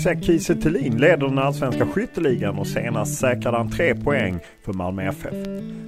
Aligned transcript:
Isak 0.00 0.22
Kiese 0.22 0.54
Thelin 0.54 0.98
leder 0.98 1.26
den 1.26 1.38
allsvenska 1.38 1.86
skytteligan 1.86 2.58
och 2.58 2.66
senast 2.66 3.18
säkrade 3.18 3.56
han 3.56 3.70
tre 3.70 3.94
poäng 3.94 4.38
för 4.64 4.72
Malmö 4.72 5.08
FF. 5.08 5.34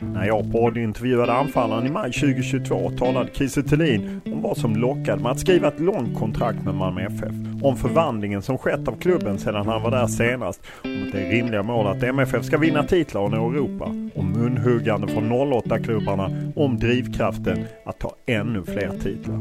När 0.00 0.27
jag 0.27 0.52
poddintervjuade 0.52 1.32
anfallaren 1.32 1.86
i 1.86 1.91
maj 1.91 2.12
2022 2.12 2.91
talade 2.91 3.30
Kiese 3.32 3.62
Thelin 3.62 4.20
om 4.27 4.42
vad 4.42 4.56
som 4.56 4.77
lockade 4.77 5.22
med 5.22 5.32
att 5.32 5.41
skriva 5.41 5.69
ett 5.69 5.80
långt 5.80 6.19
kontrakt 6.19 6.64
med 6.64 6.74
Malmö 6.74 7.06
FF. 7.06 7.32
Om 7.62 7.77
förvandlingen 7.77 8.42
som 8.42 8.58
skett 8.58 8.88
av 8.88 8.92
klubben 8.92 9.38
sedan 9.38 9.66
han 9.66 9.82
var 9.82 9.91
där 9.91 10.06
senast. 10.06 10.62
Om 10.84 11.03
att 11.06 11.12
det 11.12 11.26
är 11.26 11.31
rimliga 11.31 11.62
mål 11.62 11.87
att 11.87 12.03
MFF 12.03 12.44
ska 12.44 12.58
vinna 12.58 12.84
titlar 12.84 13.20
och 13.20 13.31
nå 13.31 13.50
Europa. 13.50 13.84
Om 14.14 14.32
munhuggande 14.32 15.08
från 15.08 15.32
08-klubbarna. 15.32 16.53
Om 16.56 16.78
drivkraften 16.78 17.64
att 17.84 17.98
ta 17.98 18.14
ännu 18.26 18.62
fler 18.64 18.91
titlar. 19.03 19.41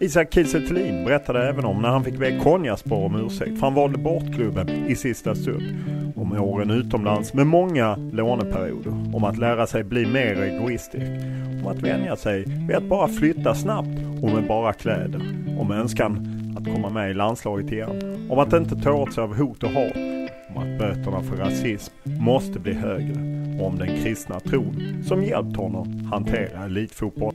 Isak 0.00 0.34
Kiese 0.34 0.60
Thelin 0.60 1.04
berättade 1.04 1.48
även 1.48 1.64
om 1.64 1.82
när 1.82 1.88
han 1.88 2.04
fick 2.04 2.18
be 2.18 2.40
Konjaspor 2.42 3.04
om 3.04 3.26
ursäkt 3.26 3.58
för 3.58 3.66
han 3.66 3.74
valde 3.74 3.98
bort 4.02 4.34
klubben 4.34 4.68
i 4.68 4.96
sista 4.96 5.34
stund. 5.34 5.62
Om 6.16 6.32
åren 6.32 6.70
utomlands 6.70 7.34
med 7.34 7.46
många 7.46 7.96
låneperioder. 7.96 9.16
Om 9.16 9.24
att 9.24 9.38
lära 9.38 9.66
sig 9.66 9.84
bli 9.84 10.06
mer 10.06 10.42
egoistisk. 10.42 11.10
Om 11.60 11.66
att 11.66 11.82
vänja 11.82 12.16
sig 12.16 12.44
vid 12.68 12.76
att 12.76 12.88
bara 12.88 13.08
flytta 13.08 13.54
snabbt 13.54 13.98
och 14.22 14.30
med 14.30 14.46
bara 14.48 14.72
kläder. 14.72 15.20
Om 15.58 15.70
önskan 15.70 16.28
att 16.58 16.74
komma 16.74 16.90
med 16.90 17.10
i 17.10 17.14
landslaget 17.14 17.72
igen. 17.72 18.26
Om 18.30 18.38
att 18.38 18.52
inte 18.52 18.76
ta 18.76 18.92
åt 18.92 19.12
sig 19.12 19.24
av 19.24 19.36
hot 19.36 19.62
och 19.62 19.70
hat. 19.70 19.96
Om 20.48 20.56
att 20.56 20.78
böterna 20.78 21.22
för 21.22 21.36
rasism 21.36 21.94
måste 22.04 22.58
bli 22.58 22.72
högre. 22.72 23.42
Och 23.60 23.66
om 23.66 23.78
den 23.78 23.96
kristna 23.96 24.40
tron 24.40 25.02
som 25.04 25.22
hjälpt 25.22 25.56
honom 25.56 26.10
hantera 26.12 26.64
elitfotboll. 26.64 27.34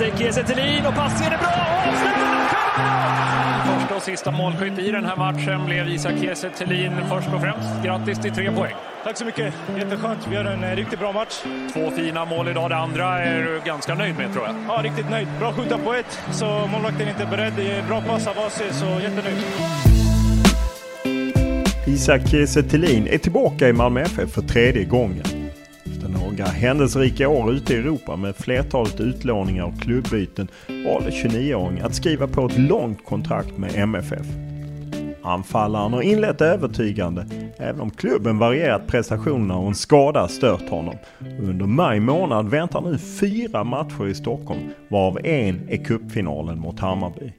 Sig 0.00 0.12
Kiese 0.18 0.42
Thelin 0.42 0.86
och 0.86 0.94
passningen 0.94 1.32
är 1.32 1.38
bra 1.38 1.48
och 3.66 3.80
Första 3.80 3.96
och 3.96 4.02
sista 4.02 4.30
målskytt 4.30 4.78
i 4.78 4.90
den 4.90 5.04
här 5.04 5.16
matchen 5.16 5.66
blev 5.66 5.88
Isak 5.88 6.12
Kiese 6.20 6.50
Thelin 6.50 6.92
först 7.08 7.28
och 7.34 7.40
främst. 7.40 7.84
Grattis 7.84 8.18
till 8.18 8.32
tre 8.32 8.52
poäng. 8.52 8.74
Tack 9.04 9.18
så 9.18 9.24
mycket. 9.24 9.54
Jätteskönt. 9.76 10.26
Vi 10.28 10.34
gör 10.34 10.44
en 10.44 10.64
eh, 10.64 10.76
riktigt 10.76 10.98
bra 10.98 11.12
match. 11.12 11.42
Två 11.72 11.90
fina 11.90 12.24
mål 12.24 12.48
idag. 12.48 12.70
Det 12.70 12.76
andra 12.76 13.18
är 13.18 13.42
du 13.42 13.60
ganska 13.64 13.94
nöjd 13.94 14.16
med 14.16 14.32
tror 14.32 14.46
jag. 14.46 14.54
Ja, 14.68 14.82
riktigt 14.82 15.10
nöjd. 15.10 15.28
Bra 15.38 15.52
skjuta 15.52 15.78
på 15.78 15.94
ett, 15.94 16.20
så 16.32 16.66
målvakten 16.72 17.06
är 17.06 17.10
inte 17.10 17.26
beredd. 17.26 17.52
Det 17.56 17.70
är 17.72 17.82
Bra 17.82 18.00
pass 18.00 18.26
av 18.26 18.38
AC, 18.38 18.62
så 18.70 18.86
jättenöjd. 18.86 19.38
Isak 21.86 22.28
Kiese 22.28 22.62
Thelin 22.62 23.06
är 23.06 23.18
tillbaka 23.18 23.68
i 23.68 23.72
Malmö 23.72 24.00
FF 24.00 24.30
för 24.30 24.42
tredje 24.42 24.84
gången. 24.84 25.39
Några 26.30 26.44
händelserika 26.44 27.28
år 27.28 27.52
ute 27.52 27.74
i 27.74 27.76
Europa 27.76 28.16
med 28.16 28.36
flertalet 28.36 29.00
utlåningar 29.00 29.64
och 29.64 29.80
klubbyten 29.80 30.48
valde 30.84 31.10
29-åringen 31.10 31.86
att 31.86 31.94
skriva 31.94 32.26
på 32.26 32.46
ett 32.46 32.58
långt 32.58 33.04
kontrakt 33.04 33.58
med 33.58 33.74
MFF. 33.74 34.26
Anfallaren 35.22 35.92
har 35.92 36.02
inlett 36.02 36.40
övertygande 36.40 37.26
även 37.58 37.80
om 37.80 37.90
klubben 37.90 38.38
varierat 38.38 38.86
prestationerna 38.86 39.56
och 39.58 39.68
en 39.68 39.74
skada 39.74 40.28
stört 40.28 40.68
honom. 40.68 40.94
Under 41.40 41.66
maj 41.66 42.00
månad 42.00 42.48
väntar 42.48 42.80
nu 42.80 42.98
fyra 42.98 43.64
matcher 43.64 44.08
i 44.08 44.14
Stockholm 44.14 44.60
varav 44.88 45.18
en 45.24 45.68
är 45.68 45.84
cupfinalen 45.84 46.58
mot 46.58 46.80
Hammarby. 46.80 47.32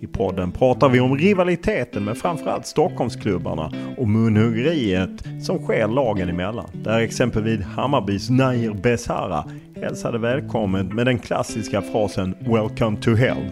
I 0.00 0.06
podden 0.06 0.52
pratar 0.52 0.88
vi 0.88 1.00
om 1.00 1.18
rivaliteten 1.18 2.04
med 2.04 2.18
framförallt 2.18 2.66
Stockholmsklubbarna 2.66 3.72
och 3.96 4.08
munhuggeriet 4.08 5.10
som 5.42 5.58
sker 5.58 5.88
lagen 5.88 6.28
emellan. 6.28 6.70
Där 6.72 7.00
exempelvis 7.00 7.60
Hammarbys 7.60 8.30
Nair 8.30 8.70
Besara 8.70 9.44
hälsade 9.76 10.18
välkommen 10.18 10.94
med 10.94 11.06
den 11.06 11.18
klassiska 11.18 11.82
frasen 11.82 12.34
“Welcome 12.40 12.96
to 13.00 13.14
hell”. 13.14 13.50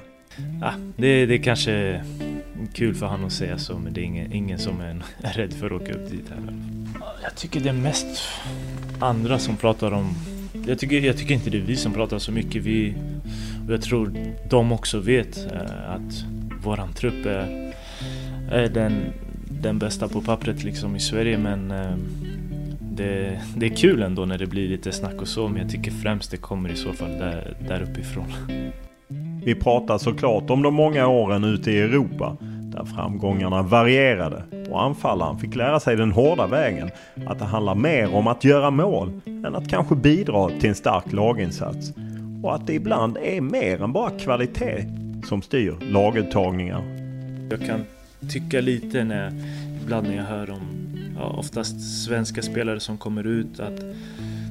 Ja, 0.60 0.72
det, 0.96 1.26
det 1.26 1.34
är 1.34 1.42
kanske 1.42 2.04
kul 2.74 2.94
för 2.94 3.06
han 3.06 3.24
att 3.24 3.32
säga 3.32 3.58
så, 3.58 3.78
men 3.78 3.92
det 3.92 4.00
är 4.00 4.04
ingen, 4.04 4.32
ingen 4.32 4.58
som 4.58 4.80
är, 4.80 5.02
rädd 5.36 5.52
för 5.52 5.66
att 5.66 5.82
åka 5.82 5.92
upp 5.92 6.10
dit 6.10 6.30
heller. 6.30 6.54
Jag 7.22 7.34
tycker 7.34 7.60
det 7.60 7.68
är 7.68 7.72
mest 7.72 8.22
andra 9.00 9.38
som 9.38 9.56
pratar 9.56 9.92
om... 9.92 10.14
Jag 10.66 10.78
tycker, 10.78 11.00
jag 11.00 11.18
tycker 11.18 11.34
inte 11.34 11.50
det 11.50 11.58
är 11.58 11.62
vi 11.62 11.76
som 11.76 11.92
pratar 11.92 12.18
så 12.18 12.32
mycket. 12.32 12.62
Vi, 12.62 12.94
och 13.66 13.72
jag 13.72 13.82
tror 13.82 14.12
de 14.50 14.72
också 14.72 14.98
vet 14.98 15.52
eh, 15.52 15.90
att 15.90 16.24
våran 16.64 16.92
trupp 16.92 17.26
är, 17.26 17.72
är 18.50 18.68
den, 18.68 18.92
den 19.62 19.78
bästa 19.78 20.08
på 20.08 20.20
pappret 20.20 20.64
liksom 20.64 20.96
i 20.96 21.00
Sverige, 21.00 21.38
men 21.38 21.70
eh, 21.70 21.96
det, 22.80 23.40
det 23.56 23.66
är 23.66 23.76
kul 23.76 24.02
ändå 24.02 24.24
när 24.24 24.38
det 24.38 24.46
blir 24.46 24.68
lite 24.68 24.92
snack 24.92 25.20
och 25.20 25.28
så, 25.28 25.48
men 25.48 25.62
jag 25.62 25.70
tycker 25.70 25.90
främst 25.90 26.30
det 26.30 26.36
kommer 26.36 26.72
i 26.72 26.76
så 26.76 26.92
fall 26.92 27.10
där, 27.10 27.56
där 27.68 27.82
uppifrån. 27.82 28.32
Vi 29.44 29.54
pratar 29.54 29.98
såklart 29.98 30.50
om 30.50 30.62
de 30.62 30.74
många 30.74 31.06
åren 31.06 31.44
ute 31.44 31.70
i 31.70 31.80
Europa 31.80 32.36
där 32.42 32.84
framgångarna 32.84 33.62
varierade 33.62 34.42
och 34.70 34.82
anfallaren 34.82 35.38
fick 35.38 35.54
lära 35.54 35.80
sig 35.80 35.96
den 35.96 36.12
hårda 36.12 36.46
vägen 36.46 36.90
att 37.26 37.38
det 37.38 37.44
handlar 37.44 37.74
mer 37.74 38.14
om 38.14 38.26
att 38.26 38.44
göra 38.44 38.70
mål 38.70 39.20
än 39.26 39.54
att 39.54 39.68
kanske 39.68 39.94
bidra 39.94 40.48
till 40.48 40.68
en 40.68 40.74
stark 40.74 41.12
laginsats. 41.12 41.92
Och 42.42 42.54
att 42.54 42.66
det 42.66 42.74
ibland 42.74 43.16
är 43.16 43.40
mer 43.40 43.82
än 43.82 43.92
bara 43.92 44.10
kvalitet 44.10 44.84
som 45.24 45.42
styr 45.42 45.74
laguttagningar. 45.80 46.82
Jag 47.50 47.60
kan 47.60 47.84
tycka 48.30 48.60
lite 48.60 49.04
när, 49.04 49.32
ibland 49.82 50.06
när 50.06 50.16
jag 50.16 50.24
hör 50.24 50.50
om 50.50 50.60
ja, 51.18 51.24
oftast 51.38 52.04
svenska 52.04 52.42
spelare 52.42 52.80
som 52.80 52.98
kommer 52.98 53.26
ut 53.26 53.60
att 53.60 53.80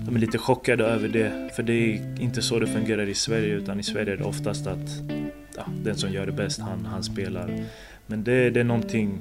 de 0.06 0.16
är 0.16 0.20
lite 0.20 0.38
chockade 0.38 0.84
över 0.84 1.08
det. 1.08 1.50
För 1.56 1.64
det 1.64 1.74
är 1.74 2.22
inte 2.22 2.42
så 2.42 2.60
det 2.60 2.68
fungerar 2.68 3.10
i 3.10 3.14
Sverige 3.14 3.56
utan 3.56 3.80
i 3.80 3.84
Sverige 3.84 4.14
är 4.14 4.18
det 4.18 4.24
oftast 4.24 4.68
att 4.68 4.90
ja, 5.58 5.64
den 5.84 5.96
som 5.96 6.12
gör 6.12 6.26
det 6.26 6.32
bäst, 6.32 6.60
han, 6.60 6.86
han 6.86 7.04
spelar. 7.04 7.66
Men 8.08 8.24
det, 8.24 8.50
det 8.50 8.60
är 8.60 8.64
någonting 8.64 9.20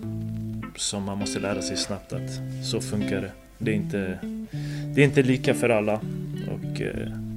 som 0.76 1.02
man 1.02 1.18
måste 1.18 1.40
lära 1.40 1.62
sig 1.62 1.76
snabbt 1.76 2.12
att 2.12 2.40
så 2.64 2.80
funkar 2.80 3.20
det. 3.20 3.32
Det 3.58 3.70
är 3.70 3.74
inte, 3.74 4.18
det 4.94 5.00
är 5.00 5.04
inte 5.04 5.22
lika 5.22 5.54
för 5.54 5.68
alla. 5.68 6.00
Och, 6.48 6.80
eh, 6.80 7.29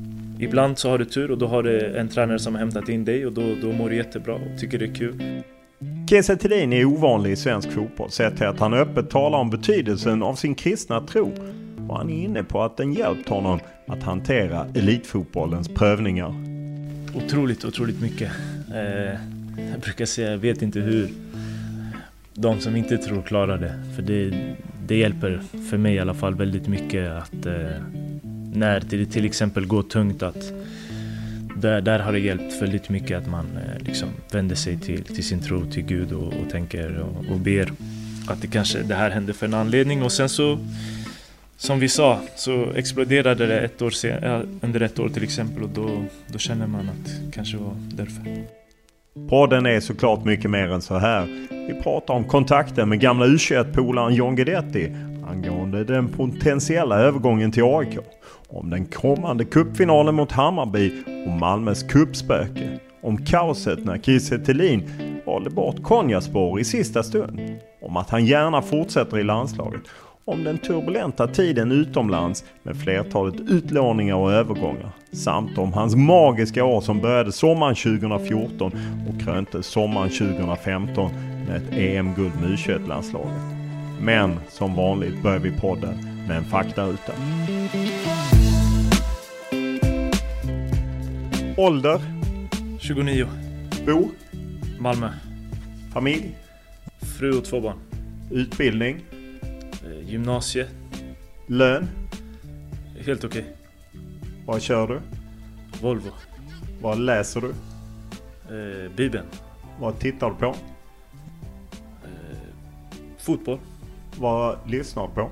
ibland 0.44 0.78
så 0.78 0.90
har 0.90 0.98
du 0.98 1.06
tur 1.06 1.32
och 1.32 1.38
då 1.38 1.48
har 1.48 1.64
du 1.64 1.98
en 1.98 2.10
tränare 2.10 2.40
som 2.40 2.54
har 2.54 2.60
hämtat 2.60 2.90
in 2.90 3.06
dig 3.06 3.26
och 3.26 3.34
då, 3.34 3.42
då 3.62 3.72
mår 3.72 3.90
du 3.90 3.96
jättebra 3.96 4.34
och 4.34 4.60
tycker 4.60 4.80
det 4.80 4.86
är 4.86 4.96
kul. 4.96 5.44
Kiese 6.10 6.36
Thelin 6.36 6.74
är 6.74 6.86
ovanlig 6.86 7.32
i 7.32 7.36
svensk 7.36 7.72
fotboll 7.72 8.12
sett 8.12 8.38
till 8.38 8.48
att 8.48 8.60
han 8.60 8.74
öppet 8.74 9.10
talar 9.10 9.40
om 9.40 9.50
betydelsen 9.50 10.24
av 10.24 10.36
sin 10.36 10.56
kristna 10.56 11.02
tro. 11.02 11.32
Och 11.90 11.98
han 11.98 12.10
är 12.10 12.24
inne 12.24 12.44
på 12.44 12.62
att 12.62 12.78
den 12.78 12.94
hjälpt 12.94 13.30
honom 13.30 13.60
att 13.88 14.04
hantera 14.04 14.68
elitfotbollens 14.76 15.70
prövningar. 15.70 16.36
Otroligt, 17.16 17.66
otroligt 17.66 18.02
mycket. 18.02 18.32
Eh, 18.74 19.20
jag 19.72 19.80
brukar 19.82 20.06
säga, 20.06 20.32
jag 20.32 20.38
vet 20.38 20.62
inte 20.62 20.80
hur 20.80 21.10
de 22.34 22.60
som 22.60 22.76
inte 22.76 22.98
tror 22.98 23.22
klarar 23.22 23.58
det. 23.58 23.74
För 23.96 24.02
det, 24.02 24.54
det 24.88 24.96
hjälper, 24.96 25.42
för 25.70 25.78
mig 25.78 25.96
i 25.96 26.00
alla 26.00 26.14
fall, 26.14 26.36
väldigt 26.36 26.68
mycket 26.68 27.12
att 27.12 27.46
eh, 27.46 27.54
när 28.56 28.80
det 28.90 29.06
till 29.06 29.26
exempel 29.26 29.66
går 29.66 29.84
tungt 29.84 30.24
att 30.24 30.54
där, 31.56 31.82
där 31.82 32.00
har 32.00 32.12
det 32.12 32.20
hjälpt 32.20 32.62
väldigt 32.62 32.90
mycket 32.90 33.18
att 33.18 33.28
man 33.28 33.46
eh, 33.46 33.84
liksom 33.86 34.10
vänder 34.32 34.56
sig 34.56 34.80
till, 34.80 35.04
till 35.04 35.24
sin 35.24 35.42
tro, 35.42 35.66
till 35.66 35.84
Gud 35.84 36.12
och, 36.12 36.28
och 36.28 36.50
tänker 36.52 37.00
och, 37.00 37.32
och 37.32 37.40
ber 37.40 37.72
att 38.28 38.42
det 38.42 38.48
kanske 38.48 38.80
det 38.80 38.96
här 38.96 39.10
hände 39.10 39.34
för 39.34 39.46
en 39.46 39.54
anledning 39.54 40.04
och 40.04 40.12
sen 40.12 40.30
så 40.30 40.60
som 41.58 41.80
vi 41.80 41.90
sa 41.90 42.20
så 42.36 42.72
exploderade 42.76 43.48
det 43.48 43.60
ett 43.60 43.82
år 43.82 43.90
sen, 43.90 44.60
under 44.62 44.82
ett 44.82 45.00
år 45.00 45.10
till 45.10 45.24
exempel 45.24 45.64
och 45.64 45.70
då, 45.70 46.06
då 46.28 46.40
känner 46.40 46.68
man 46.68 46.90
att 46.90 47.06
det 47.06 47.32
kanske 47.32 47.58
var 47.58 47.76
därför. 47.78 48.44
Podden 49.30 49.66
är 49.66 49.80
såklart 49.80 50.26
mycket 50.26 50.52
mer 50.52 50.68
än 50.72 50.82
så 50.82 50.98
här. 50.98 51.48
Vi 51.68 51.82
pratar 51.84 52.14
om 52.14 52.24
kontakten 52.24 52.90
med 52.90 53.00
gamla 53.00 53.26
U21-polaren 53.26 54.14
John 54.14 54.36
Guidetti 54.36 54.92
angående 55.28 55.84
den 55.84 56.08
potentiella 56.08 57.00
övergången 57.00 57.52
till 57.52 57.64
AIK. 57.64 57.98
Om 58.56 58.70
den 58.70 58.86
kommande 58.86 59.46
cupfinalen 59.46 60.16
mot 60.16 60.32
Hammarby 60.32 60.92
och 61.26 61.32
Malmös 61.32 61.84
kuppspöke. 61.84 62.80
Om 63.02 63.26
kaoset 63.26 63.86
när 63.86 63.98
Kiese 63.98 64.40
Thelin 64.40 64.84
valde 65.26 65.50
bort 65.50 65.84
Konjaspor 65.84 66.60
i 66.60 66.64
sista 66.64 67.04
stund. 67.04 67.40
Om 67.82 67.98
att 67.98 68.10
han 68.10 68.26
gärna 68.26 68.62
fortsätter 68.62 69.20
i 69.20 69.24
landslaget. 69.24 69.82
Om 70.26 70.44
den 70.44 70.58
turbulenta 70.58 71.28
tiden 71.28 71.72
utomlands 71.72 72.44
med 72.64 72.78
flertalet 72.78 73.40
utlåningar 73.40 74.16
och 74.16 74.32
övergångar. 74.32 74.92
Samt 75.12 75.58
om 75.58 75.74
hans 75.74 75.96
magiska 75.96 76.66
år 76.66 76.82
som 76.82 77.02
började 77.02 77.32
sommaren 77.32 77.76
2014 77.76 78.72
och 79.10 79.22
krönte 79.22 79.64
sommaren 79.64 80.10
2015 80.10 81.12
med 81.48 81.56
ett 81.56 81.74
EM-guld 81.74 82.34
med 82.42 82.50
U21-landslaget. 82.50 83.42
Men 84.02 84.40
som 84.50 84.76
vanligt 84.76 85.24
börjar 85.24 85.40
vi 85.40 85.52
podden 85.52 85.98
med 86.28 86.38
en 86.38 86.46
faktaruta. 86.46 87.14
Ålder? 91.58 92.02
29. 92.80 93.28
Bo? 93.86 94.10
Malmö. 94.80 95.10
Familj? 95.94 96.38
Fru 97.20 97.38
och 97.38 97.46
två 97.46 97.62
barn. 97.62 97.78
Utbildning? 98.32 99.00
Eh, 99.86 100.10
gymnasie. 100.10 100.68
Lön? 101.48 101.90
Helt 103.06 103.24
okej. 103.24 103.46
Vad 104.46 104.62
kör 104.62 104.88
du? 104.88 105.00
Volvo. 105.82 106.10
Vad 106.82 107.00
läser 107.00 107.42
du? 107.42 107.50
Eh, 108.56 108.92
Bibeln. 108.92 109.26
Vad 109.80 110.00
tittar 110.00 110.30
du 110.30 110.36
på? 110.36 110.56
Eh, 112.04 112.38
fotboll. 113.18 113.60
Vad 114.18 114.58
lyssnar 114.70 115.08
du 115.08 115.14
på? 115.14 115.30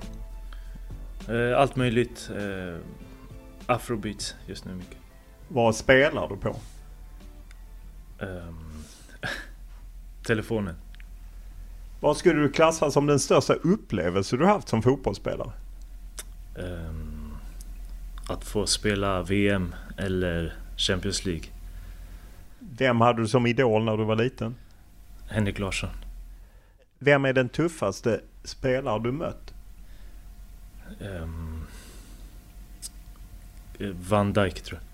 Eh, 1.34 1.60
allt 1.60 1.76
möjligt. 1.76 2.30
Eh, 2.38 2.80
Afrobeats 3.66 4.36
just 4.48 4.66
nu 4.66 4.74
mycket. 4.76 5.01
Vad 5.54 5.76
spelar 5.76 6.30
du 6.30 6.38
på? 6.38 6.56
Ehm, 8.20 8.84
telefonen. 10.24 10.76
Vad 12.00 12.18
skulle 12.18 12.42
du 12.42 12.52
klassa 12.52 12.92
som 12.92 13.08
den 13.08 13.20
största 13.20 13.54
upplevelse 13.54 14.38
du 14.38 14.46
haft 14.46 14.68
som 14.68 14.82
fotbollsspelare? 14.82 15.52
Ehm, 16.58 17.34
att 18.28 18.44
få 18.44 18.68
spela 18.68 19.22
VM 19.22 19.76
eller 19.98 20.54
Champions 20.78 21.26
League. 21.26 21.46
Vem 22.60 23.02
hade 23.02 23.22
du 23.22 23.28
som 23.28 23.46
idol 23.46 23.84
när 23.84 23.98
du 23.98 24.04
var 24.04 24.16
liten? 24.16 24.56
Henrik 25.28 25.60
Larsson. 25.60 25.90
Vem 27.00 27.26
är 27.26 27.34
den 27.34 27.50
tuffaste 27.50 28.22
spelare 28.44 29.04
du 29.04 29.12
mött? 29.12 29.54
Eh, 31.00 31.28
Van 34.10 34.34
Dijk 34.34 34.62
tror 34.62 34.80
jag. 34.82 34.91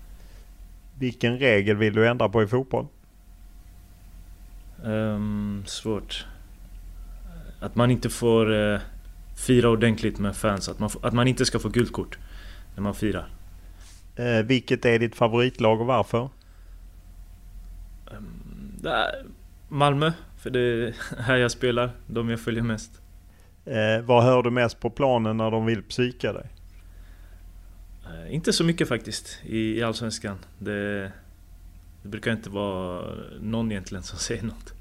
Vilken 0.98 1.38
regel 1.38 1.76
vill 1.76 1.94
du 1.94 2.08
ändra 2.08 2.28
på 2.28 2.42
i 2.42 2.46
fotboll? 2.46 2.86
Ehm, 4.84 5.62
svårt. 5.66 6.26
Att 7.60 7.74
man 7.74 7.90
inte 7.90 8.10
får 8.10 8.54
eh, 8.54 8.80
fira 9.46 9.68
ordentligt 9.68 10.18
med 10.18 10.36
fans. 10.36 10.68
Att 10.68 10.78
man, 10.78 10.90
att 11.02 11.12
man 11.12 11.28
inte 11.28 11.44
ska 11.44 11.58
få 11.58 11.68
guldkort 11.68 12.18
när 12.74 12.82
man 12.82 12.94
firar. 12.94 13.28
Eh, 14.16 14.42
vilket 14.44 14.84
är 14.84 14.98
ditt 14.98 15.16
favoritlag 15.16 15.80
och 15.80 15.86
varför? 15.86 16.28
Det 18.80 18.90
är 18.90 19.24
Malmö, 19.68 20.12
för 20.36 20.50
det 20.50 20.60
är 20.60 20.94
här 21.22 21.36
jag 21.36 21.50
spelar. 21.50 21.90
De 22.06 22.28
jag 22.28 22.40
följer 22.40 22.62
mest. 22.62 23.00
Eh, 23.64 24.04
vad 24.04 24.24
hör 24.24 24.42
du 24.42 24.50
mest 24.50 24.80
på 24.80 24.90
planen 24.90 25.36
när 25.36 25.50
de 25.50 25.66
vill 25.66 25.82
psyka 25.82 26.32
dig? 26.32 26.46
Eh, 28.08 28.34
inte 28.34 28.52
så 28.52 28.64
mycket 28.64 28.88
faktiskt 28.88 29.38
i, 29.44 29.78
i 29.78 29.82
Allsvenskan. 29.82 30.38
Det, 30.58 31.12
det 32.02 32.08
brukar 32.08 32.32
inte 32.32 32.50
vara 32.50 33.14
någon 33.40 33.70
egentligen 33.70 34.02
som 34.02 34.18
säger 34.28 34.42
något. 34.42 34.74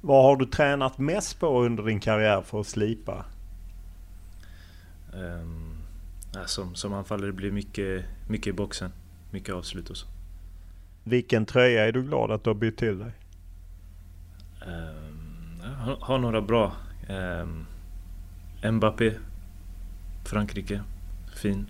Vad 0.00 0.24
har 0.24 0.36
du 0.36 0.46
tränat 0.46 0.98
mest 0.98 1.40
på 1.40 1.62
under 1.62 1.82
din 1.82 2.00
karriär 2.00 2.42
för 2.42 2.60
att 2.60 2.66
slipa? 2.66 3.24
Um, 5.14 5.76
som, 6.46 6.74
som 6.74 6.92
anfallare 6.92 7.32
blir 7.32 7.52
mycket, 7.52 8.04
mycket 8.28 8.46
i 8.46 8.52
boxen. 8.52 8.92
Mycket 9.30 9.54
avslut 9.54 9.90
och 9.90 9.96
så. 9.96 10.06
Vilken 11.04 11.46
tröja 11.46 11.86
är 11.86 11.92
du 11.92 12.02
glad 12.02 12.30
att 12.30 12.44
du 12.44 12.50
har 12.50 12.54
bytt 12.54 12.76
till 12.76 12.98
dig? 12.98 13.12
Um, 14.66 15.60
jag 15.62 15.70
har, 15.70 15.96
har 16.00 16.18
några 16.18 16.40
bra. 16.40 16.72
Um, 17.08 17.66
Mbappé. 18.72 19.12
Frankrike. 20.24 20.82
Fin. 21.34 21.66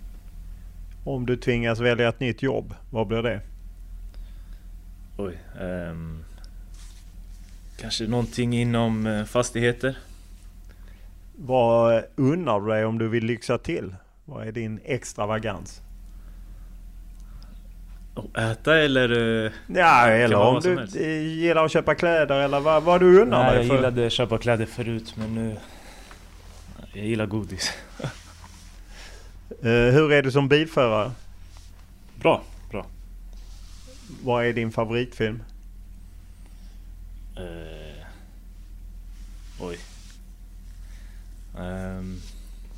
Om 1.03 1.25
du 1.25 1.35
tvingas 1.37 1.79
välja 1.79 2.09
ett 2.09 2.19
nytt 2.19 2.43
jobb, 2.43 2.73
vad 2.89 3.07
blir 3.07 3.21
det? 3.23 3.41
Oj. 5.17 5.37
ehm, 5.61 6.23
kanske 7.79 8.07
någonting 8.07 8.53
inom 8.53 9.07
eh, 9.07 9.23
fastigheter. 9.25 9.97
Vad 11.35 12.03
unnar 12.15 12.59
du 12.59 12.67
dig 12.67 12.85
om 12.85 12.97
du 12.97 13.07
vill 13.07 13.25
lyxa 13.25 13.57
till? 13.57 13.95
Vad 14.25 14.47
är 14.47 14.51
din 14.51 14.79
extravagans? 14.85 15.81
Och 18.15 18.37
äta 18.39 18.77
eller? 18.77 19.43
eh, 19.45 19.51
Ja, 19.67 20.07
eller 20.07 20.35
om 20.37 20.59
du 20.61 20.77
helst. 20.77 20.95
gillar 20.95 21.65
att 21.65 21.71
köpa 21.71 21.95
kläder 21.95 22.39
eller 22.39 22.59
vad, 22.59 22.83
vad 22.83 22.99
du 23.01 23.21
unnar 23.21 23.43
Nej, 23.43 23.51
dig 23.51 23.59
jag 23.61 23.67
för. 23.67 23.75
gillade 23.75 24.05
att 24.05 24.11
köpa 24.13 24.37
kläder 24.37 24.65
förut 24.65 25.13
men 25.17 25.35
nu... 25.35 25.55
Jag 26.93 27.05
gillar 27.05 27.25
godis. 27.25 27.71
Eh, 29.61 29.93
hur 29.93 30.11
är 30.11 30.23
du 30.23 30.31
som 30.31 30.47
bilförare? 30.47 31.11
Bra, 32.15 32.43
bra. 32.71 32.85
Vad 34.23 34.45
är 34.45 34.53
din 34.53 34.71
favoritfilm? 34.71 35.43
Eh, 37.35 38.05
oj. 39.59 39.77
Ehm, 41.59 42.19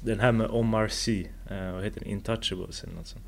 den 0.01 0.20
här 0.20 0.32
med 0.32 0.48
Omar 0.48 0.88
Sy. 0.88 1.25
Uh, 1.51 1.72
vad 1.72 1.84
heter 1.84 2.00
den? 2.00 2.10
Intouchables 2.10 2.84
eller 2.84 2.94
något 2.94 3.08
sånt. 3.08 3.25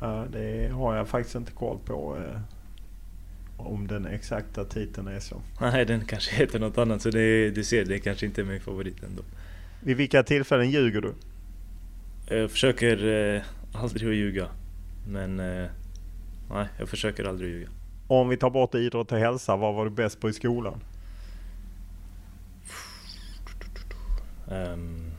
Ja, 0.00 0.26
det 0.32 0.68
har 0.72 0.96
jag 0.96 1.08
faktiskt 1.08 1.34
inte 1.34 1.52
koll 1.52 1.78
på. 1.84 2.16
eh, 2.16 2.40
om 3.56 3.86
den 3.86 4.06
exakta 4.06 4.64
titeln 4.64 5.08
är 5.08 5.20
så. 5.20 5.40
Nej, 5.60 5.84
den 5.84 6.04
kanske 6.04 6.36
heter 6.36 6.58
något 6.58 6.78
annat 6.78 7.02
så 7.02 7.10
det, 7.10 7.50
du 7.50 7.64
ser, 7.64 7.84
det 7.84 7.98
kanske 7.98 8.26
inte 8.26 8.40
är 8.40 8.44
min 8.44 8.60
favorit 8.60 9.02
ändå. 9.02 9.22
Vid 9.80 9.96
vilka 9.96 10.22
tillfällen 10.22 10.70
ljuger 10.70 11.00
du? 11.00 11.14
Jag 12.28 12.50
försöker 12.50 13.06
eh, 13.06 13.42
aldrig 13.72 14.08
att 14.08 14.14
ljuga. 14.14 14.48
Men 15.08 15.40
eh, 15.40 15.70
nej, 16.50 16.66
jag 16.78 16.88
försöker 16.88 17.24
aldrig 17.24 17.50
att 17.50 17.56
ljuga. 17.56 17.68
Om 18.06 18.28
vi 18.28 18.36
tar 18.36 18.50
bort 18.50 18.74
idrott 18.74 19.12
och 19.12 19.18
hälsa, 19.18 19.56
vad 19.56 19.74
var 19.74 19.84
du 19.84 19.90
bäst 19.90 20.20
på 20.20 20.28
i 20.28 20.32
skolan? 20.32 20.80
Ehm, 24.50 25.10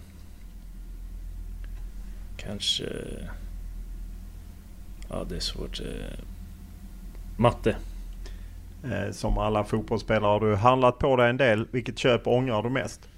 kanske 2.37 2.85
Ja, 5.13 5.25
det 5.29 5.35
är 5.35 5.39
svårt. 5.39 5.79
Eh, 5.79 6.19
matte. 7.37 7.75
Eh, 8.83 9.11
som 9.11 9.37
alla 9.37 9.63
fotbollsspelare 9.63 10.29
har 10.29 10.39
du 10.39 10.55
handlat 10.55 10.99
på 10.99 11.15
dig 11.15 11.29
en 11.29 11.37
del. 11.37 11.67
Vilket 11.71 11.99
köp 11.99 12.27
ångrar 12.27 12.63
du 12.63 12.69
mest? 12.69 13.09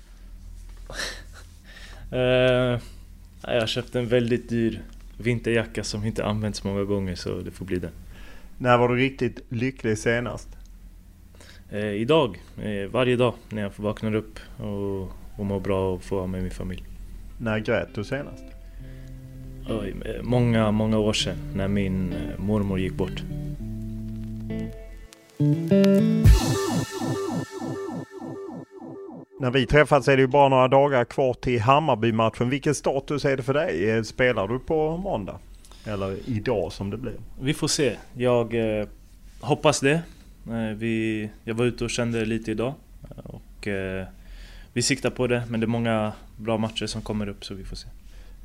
eh, 2.12 2.80
jag 3.48 3.70
köpte 3.70 4.00
en 4.00 4.08
väldigt 4.08 4.50
dyr 4.50 4.82
vinterjacka 5.18 5.84
som 5.84 6.06
inte 6.06 6.26
använts 6.26 6.64
många 6.64 6.84
gånger 6.84 7.16
så 7.16 7.40
det 7.42 7.52
får 7.52 7.66
bli 7.66 7.80
den. 7.80 7.92
När 8.58 8.78
var 8.78 8.90
du 8.90 8.96
riktigt 8.96 9.40
lycklig 9.50 9.98
senast? 9.98 10.50
Eh, 11.70 11.86
idag, 11.86 12.42
eh, 12.64 12.90
varje 12.92 13.16
dag 13.16 13.34
när 13.50 13.62
jag 13.62 13.72
vaknar 13.76 14.16
upp 14.16 14.40
och, 14.58 15.02
och 15.40 15.46
mår 15.46 15.60
bra 15.60 15.94
och 15.94 16.04
får 16.04 16.16
vara 16.16 16.28
med 16.28 16.42
min 16.42 16.52
familj. 16.52 16.84
När 17.38 17.60
grät 17.60 17.90
du 17.96 18.04
senast? 18.04 18.44
Oj, 19.70 19.96
eh, 20.06 20.22
många, 20.24 20.72
många 20.72 20.98
år 20.98 21.14
sedan 21.14 21.38
när 21.56 21.68
min 21.68 22.14
eh, 22.14 22.40
mormor 22.40 22.80
gick 22.80 22.94
bort. 22.94 23.24
När 29.46 29.52
vi 29.52 29.66
träffats 29.66 30.08
är 30.08 30.16
det 30.18 30.22
ju 30.22 30.28
bara 30.28 30.50
några 30.50 30.68
dagar 30.68 31.06
kvar 31.06 31.34
till 31.34 31.62
Hammarby-matchen. 31.62 32.50
Vilken 32.50 32.76
status 32.76 33.26
är 33.26 33.38
det 33.38 33.44
för 33.44 33.54
dig? 33.54 33.90
Eh, 33.92 34.04
spelar 34.04 34.48
du 34.48 34.60
på 34.60 34.98
måndag? 34.98 35.40
Eller 35.84 36.18
idag 36.26 36.72
som 36.72 36.90
det 36.90 36.98
blir? 36.98 37.14
Vi 37.42 37.54
får 37.54 37.68
se. 37.68 37.96
Jag 38.14 38.80
eh, 38.80 38.88
hoppas 39.40 39.80
det. 39.80 40.02
Eh, 40.48 40.78
vi, 40.78 41.30
jag 41.44 41.56
var 41.56 41.66
ute 41.66 41.84
och 41.84 41.90
kände 41.90 42.26
lite 42.26 42.52
idag. 42.52 42.74
Och, 43.24 43.68
eh, 43.68 44.06
vi 44.74 44.82
siktar 44.82 45.10
på 45.10 45.28
det, 45.28 45.44
men 45.50 45.60
det 45.60 45.66
är 45.66 45.68
många 45.68 46.12
bra 46.38 46.58
matcher 46.58 46.86
som 46.86 47.02
kommer 47.02 47.30
upp 47.30 47.46
så 47.46 47.54
vi 47.54 47.64
får 47.64 47.76
se. 47.76 47.88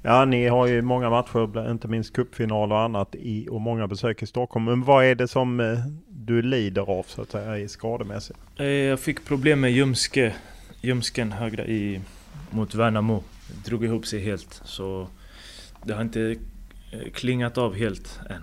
Ja, 0.03 0.25
ni 0.25 0.49
har 0.49 0.67
ju 0.67 0.83
många 0.83 1.11
matcher, 1.11 1.71
inte 1.71 1.89
minst 1.89 2.13
cupfinal 2.13 2.73
och 2.73 2.81
annat 2.81 3.15
i, 3.15 3.49
och 3.51 3.61
många 3.61 3.87
besök 3.87 4.23
i 4.23 4.27
Stockholm. 4.27 4.65
Men 4.65 4.85
vad 4.85 5.05
är 5.05 5.15
det 5.15 5.29
som 5.29 5.61
eh, 5.61 5.79
du 6.09 6.43
lider 6.43 6.99
av 6.99 7.03
så 7.03 7.23
att 7.23 7.31
säga 7.31 7.69
skademässigt? 7.69 8.39
Eh, 8.57 8.67
jag 8.67 9.01
fick 9.01 9.25
problem 9.25 9.61
med 9.61 9.73
ljumske, 9.73 10.35
ljumsken 10.81 11.33
högra 11.33 11.67
i, 11.67 12.01
mot 12.51 12.75
Värnamo. 12.75 13.23
Drog 13.65 13.85
ihop 13.85 14.07
sig 14.07 14.21
helt. 14.21 14.61
Så 14.65 15.09
det 15.85 15.93
har 15.93 16.03
inte 16.03 16.37
eh, 16.93 17.11
klingat 17.13 17.59
av 17.59 17.75
helt 17.75 18.21
än. 18.31 18.43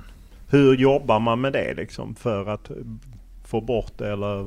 Hur 0.50 0.78
jobbar 0.78 1.20
man 1.20 1.42
med 1.42 1.54
det 1.54 1.74
liksom 1.74 2.16
för 2.16 2.46
att 2.50 2.72
få 3.46 3.62
bort 3.62 3.98
det 3.98 4.12
eller? 4.12 4.40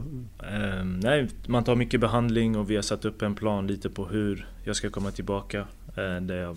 Eh, 0.43 0.85
nej, 0.85 1.29
man 1.47 1.65
tar 1.65 1.77
mycket 1.77 2.01
behandling 2.01 2.57
och 2.57 2.71
vi 2.71 2.75
har 2.75 2.83
satt 2.83 3.05
upp 3.05 3.23
en 3.23 3.35
plan 3.35 3.67
lite 3.67 3.91
på 3.91 4.07
hur 4.07 4.47
jag 4.65 4.77
ska 4.77 4.91
komma 4.91 5.11
tillbaka. 5.11 5.59
Eh, 5.97 6.21
där 6.21 6.37
jag 6.37 6.57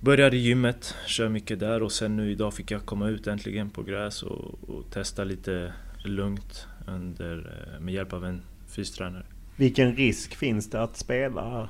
började 0.00 0.36
i 0.36 0.40
gymmet, 0.40 0.94
kör 1.06 1.28
mycket 1.28 1.60
där 1.60 1.82
och 1.82 1.92
sen 1.92 2.16
nu 2.16 2.30
idag 2.30 2.54
fick 2.54 2.70
jag 2.70 2.86
komma 2.86 3.08
ut 3.08 3.26
äntligen 3.26 3.70
på 3.70 3.82
gräs 3.82 4.22
och, 4.22 4.68
och 4.68 4.90
testa 4.90 5.24
lite 5.24 5.72
lugnt 6.04 6.66
under, 6.86 7.36
eh, 7.38 7.80
med 7.80 7.94
hjälp 7.94 8.12
av 8.12 8.24
en 8.24 8.42
fystränare. 8.68 9.24
Vilken 9.62 9.96
risk 9.96 10.34
finns 10.34 10.70
det 10.70 10.82
att 10.82 10.96
spela 10.96 11.68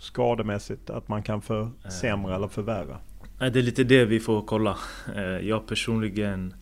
skademässigt? 0.00 0.90
Att 0.90 1.08
man 1.08 1.22
kan 1.22 1.42
försämra 1.42 2.36
eller 2.36 2.48
förvärra? 2.48 2.98
Det 3.38 3.58
är 3.58 3.62
lite 3.62 3.84
det 3.84 4.04
vi 4.04 4.20
får 4.20 4.42
kolla. 4.42 4.76
Eh, 5.16 5.22
jag 5.22 5.66
personligen 5.66 6.54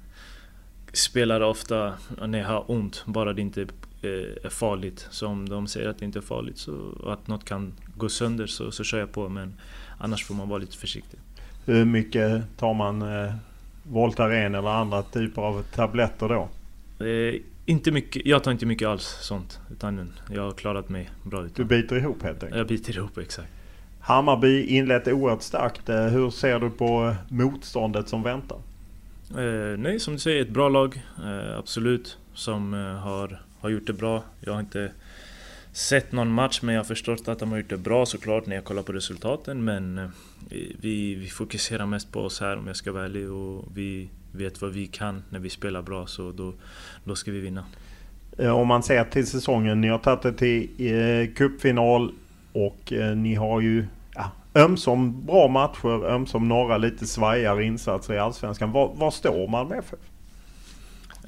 spelar 0.92 1.40
ofta 1.40 1.94
när 2.26 2.38
jag 2.38 2.46
har 2.46 2.70
ont, 2.70 3.02
bara 3.06 3.32
det 3.32 3.40
inte 3.42 3.62
eh, 3.62 4.44
är 4.44 4.50
farligt. 4.50 5.06
Så 5.10 5.26
om 5.26 5.48
de 5.48 5.66
säger 5.66 5.88
att 5.88 5.98
det 5.98 6.04
inte 6.04 6.18
är 6.18 6.22
farligt 6.22 6.58
så, 6.58 6.74
och 6.74 7.12
att 7.12 7.28
något 7.28 7.44
kan 7.44 7.72
gå 7.96 8.08
sönder 8.08 8.46
så, 8.46 8.70
så 8.70 8.84
kör 8.84 8.98
jag 8.98 9.12
på. 9.12 9.28
Men 9.28 9.54
annars 9.98 10.24
får 10.24 10.34
man 10.34 10.48
vara 10.48 10.58
lite 10.58 10.76
försiktig. 10.76 11.18
Hur 11.66 11.84
mycket 11.84 12.42
tar 12.56 12.74
man 12.74 13.02
eh, 13.02 13.34
Voltaren 13.82 14.54
eller 14.54 14.68
andra 14.68 15.02
typer 15.02 15.42
av 15.42 15.62
tabletter 15.62 16.28
då? 16.28 16.48
Eh, 17.68 17.72
inte 17.72 17.90
mycket, 17.90 18.26
jag 18.26 18.44
tar 18.44 18.52
inte 18.52 18.66
mycket 18.66 18.88
alls 18.88 19.18
sånt. 19.20 19.60
Utan 19.70 20.12
jag 20.34 20.42
har 20.42 20.52
klarat 20.52 20.88
mig 20.88 21.10
bra 21.22 21.44
utan. 21.44 21.52
Du 21.54 21.64
biter 21.64 21.96
ihop 21.96 22.22
helt 22.22 22.42
enkelt? 22.42 22.58
Jag 22.58 22.66
biter 22.66 22.96
ihop, 22.96 23.18
exakt. 23.18 23.48
Hammarby 24.00 24.66
inlett 24.66 25.08
oerhört 25.08 25.42
starkt. 25.42 25.88
Eh, 25.88 26.06
hur 26.06 26.30
ser 26.30 26.60
du 26.60 26.70
på 26.70 27.14
motståndet 27.28 28.08
som 28.08 28.22
väntar? 28.22 28.58
Eh, 29.30 29.78
nej, 29.78 30.00
som 30.00 30.14
du 30.14 30.20
säger, 30.20 30.42
ett 30.42 30.50
bra 30.50 30.68
lag. 30.68 31.02
Eh, 31.24 31.58
absolut. 31.58 32.18
Som 32.34 32.74
eh, 32.74 32.80
har, 32.80 33.42
har 33.60 33.70
gjort 33.70 33.86
det 33.86 33.92
bra. 33.92 34.22
Jag 34.40 34.52
har 34.52 34.60
inte 34.60 34.92
sett 35.72 36.12
någon 36.12 36.28
match, 36.28 36.60
men 36.62 36.74
jag 36.74 36.80
har 36.80 36.86
förstått 36.86 37.28
att 37.28 37.38
de 37.38 37.50
har 37.50 37.58
gjort 37.58 37.70
det 37.70 37.76
bra 37.76 38.06
såklart 38.06 38.46
när 38.46 38.54
jag 38.54 38.64
kollar 38.64 38.82
på 38.82 38.92
resultaten. 38.92 39.64
Men 39.64 39.98
eh, 39.98 40.08
vi, 40.80 41.14
vi 41.14 41.26
fokuserar 41.26 41.86
mest 41.86 42.12
på 42.12 42.20
oss 42.20 42.40
här 42.40 42.56
om 42.56 42.66
jag 42.66 42.76
ska 42.76 42.92
vara 42.92 43.04
ärlig. 43.04 43.30
Och 43.30 43.64
vi 43.74 44.08
vet 44.38 44.62
vad 44.62 44.72
vi 44.72 44.86
kan 44.86 45.22
när 45.30 45.38
vi 45.38 45.50
spelar 45.50 45.82
bra, 45.82 46.06
så 46.06 46.32
då, 46.32 46.52
då 47.04 47.16
ska 47.16 47.30
vi 47.30 47.40
vinna. 47.40 47.64
Eh, 48.38 48.50
om 48.50 48.68
man 48.68 48.82
ser 48.82 49.04
till 49.04 49.26
säsongen, 49.26 49.80
ni 49.80 49.88
har 49.88 49.98
tagit 49.98 50.22
det 50.22 50.32
till 50.32 50.70
eh, 50.78 51.34
cupfinal 51.34 52.12
och 52.52 52.92
eh, 52.92 53.16
ni 53.16 53.34
har 53.34 53.60
ju 53.60 53.86
ja, 54.14 54.32
ömsom 54.54 55.26
bra 55.26 55.48
matcher, 55.48 56.06
ömsom 56.06 56.48
några 56.48 56.78
lite 56.78 57.06
svajare 57.06 57.64
insatser 57.64 58.14
i 58.14 58.18
Allsvenskan. 58.18 58.72
Var, 58.72 58.94
var 58.94 59.10
står 59.10 59.48
Malmö 59.48 59.78
FF? 59.78 59.98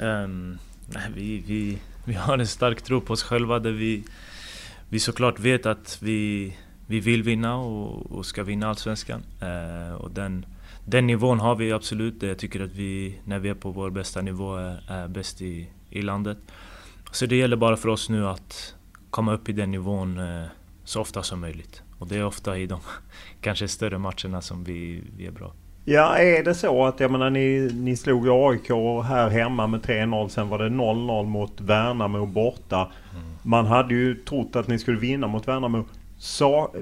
Um, 0.01 0.59
vi, 1.15 1.45
vi, 1.47 1.79
vi 2.05 2.15
har 2.15 2.39
en 2.39 2.47
stark 2.47 2.83
tro 2.83 3.01
på 3.01 3.13
oss 3.13 3.23
själva 3.23 3.59
där 3.59 3.73
vi, 3.73 4.05
vi 4.89 5.01
såklart 5.01 5.41
vet 5.41 5.67
att 5.67 5.99
vi, 6.03 6.57
vi 6.87 7.01
vill 7.01 7.23
vinna 7.23 7.57
och, 7.57 8.13
och 8.13 8.27
ska 8.27 8.43
vinna 8.43 8.69
Allsvenskan. 8.69 9.23
Uh, 9.43 9.95
och 9.95 10.11
den, 10.11 10.47
den 10.91 11.07
nivån 11.07 11.41
har 11.41 11.57
vi 11.57 11.73
absolut. 11.73 12.23
Jag 12.23 12.39
tycker 12.39 12.61
att 12.61 12.73
vi, 12.73 13.21
när 13.25 13.39
vi 13.39 13.49
är 13.49 13.55
på 13.55 13.71
vår 13.71 13.91
bästa 13.91 14.23
nivå, 14.23 14.57
är, 14.57 14.83
är 14.89 15.09
bäst 15.09 15.43
i, 15.43 15.69
i 15.91 16.03
landet. 16.03 16.39
Så 17.13 17.27
det 17.27 17.37
gäller 17.37 17.57
bara 17.57 17.77
för 17.77 17.89
oss 17.89 18.09
nu 18.09 18.29
att 18.29 18.75
komma 19.11 19.35
upp 19.35 19.49
i 19.49 19.53
den 19.53 19.71
nivån 19.71 20.19
uh, 20.19 20.47
så 20.85 21.01
ofta 21.01 21.23
som 21.23 21.41
möjligt. 21.41 21.83
Och 21.99 22.07
det 22.07 22.17
är 22.17 22.25
ofta 22.25 22.59
i 22.59 22.67
de 22.67 22.81
kanske 23.41 23.69
större 23.69 23.99
matcherna 23.99 24.41
som 24.41 24.65
vi, 24.65 25.03
vi 25.17 25.27
är 25.27 25.31
bra. 25.31 25.53
Ja, 25.85 26.17
är 26.19 26.45
det 26.45 26.55
så 26.55 26.87
att 26.87 27.01
jag 27.01 27.11
menar 27.11 27.31
ni, 27.31 27.71
ni 27.75 27.97
slog 27.97 28.29
AIK 28.29 28.69
här 29.05 29.31
hemma 29.31 29.67
med 29.67 29.81
3-0. 29.81 30.29
Sen 30.29 30.49
var 30.49 30.59
det 30.59 30.69
0-0 30.69 31.27
mot 31.27 31.61
Värnamo 31.61 32.27
borta. 32.27 32.93
Mm. 33.15 33.27
Man 33.43 33.67
hade 33.67 33.95
ju 33.95 34.15
trott 34.15 34.57
att 34.57 34.69
ni 34.69 34.79
skulle 34.79 34.99
vinna 34.99 35.27
mot 35.27 35.49
Värnamo. 35.49 35.85
Så 36.19 36.75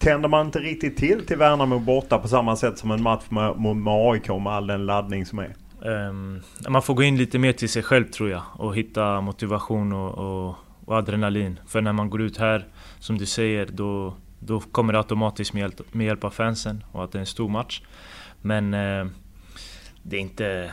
tänder 0.00 0.28
man 0.28 0.46
inte 0.46 0.58
riktigt 0.58 0.96
till 0.96 1.26
till 1.26 1.36
Värnamo 1.36 1.78
borta 1.78 2.18
på 2.18 2.28
samma 2.28 2.56
sätt 2.56 2.78
som 2.78 2.90
en 2.90 3.02
match 3.02 3.24
med, 3.28 3.60
med 3.76 3.92
AIK 3.94 4.28
med 4.28 4.52
all 4.52 4.66
den 4.66 4.86
laddning 4.86 5.26
som 5.26 5.38
är? 5.38 5.54
Um, 5.82 6.40
man 6.68 6.82
får 6.82 6.94
gå 6.94 7.02
in 7.02 7.16
lite 7.16 7.38
mer 7.38 7.52
till 7.52 7.68
sig 7.68 7.82
själv 7.82 8.04
tror 8.04 8.30
jag 8.30 8.42
och 8.52 8.76
hitta 8.76 9.20
motivation 9.20 9.92
och, 9.92 10.18
och, 10.18 10.54
och 10.84 10.96
adrenalin. 10.96 11.60
För 11.66 11.80
när 11.80 11.92
man 11.92 12.10
går 12.10 12.22
ut 12.22 12.36
här, 12.36 12.66
som 12.98 13.18
du 13.18 13.26
säger, 13.26 13.66
då 13.72 14.14
då 14.40 14.60
kommer 14.60 14.92
det 14.92 14.98
automatiskt 14.98 15.52
med 15.52 15.60
hjälp, 15.60 15.94
med 15.94 16.06
hjälp 16.06 16.24
av 16.24 16.30
fansen 16.30 16.84
och 16.92 17.04
att 17.04 17.12
det 17.12 17.18
är 17.18 17.20
en 17.20 17.26
stor 17.26 17.48
match. 17.48 17.82
Men 18.42 18.74
uh, 18.74 19.06
det 20.02 20.16
är 20.16 20.20
inte... 20.20 20.72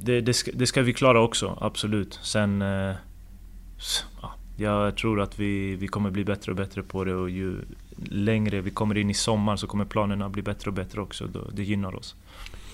Det, 0.00 0.20
det, 0.20 0.34
ska, 0.34 0.50
det, 0.54 0.66
ska, 0.66 0.82
vi 0.82 0.94
klara 0.94 1.20
också, 1.20 1.58
absolut. 1.60 2.18
Sen... 2.22 2.62
Uh, 2.62 2.94
ja, 4.56 4.84
jag 4.84 4.96
tror 4.96 5.20
att 5.20 5.38
vi, 5.38 5.76
vi 5.76 5.88
kommer 5.88 6.10
bli 6.10 6.24
bättre 6.24 6.52
och 6.52 6.56
bättre 6.56 6.82
på 6.82 7.04
det 7.04 7.14
och 7.14 7.30
ju 7.30 7.56
längre 8.02 8.60
vi 8.60 8.70
kommer 8.70 8.98
in 8.98 9.10
i 9.10 9.14
sommar 9.14 9.56
så 9.56 9.66
kommer 9.66 9.84
planerna 9.84 10.28
bli 10.28 10.42
bättre 10.42 10.70
och 10.70 10.74
bättre 10.74 11.00
också. 11.00 11.28
Det 11.52 11.62
gynnar 11.62 11.96
oss. 11.96 12.16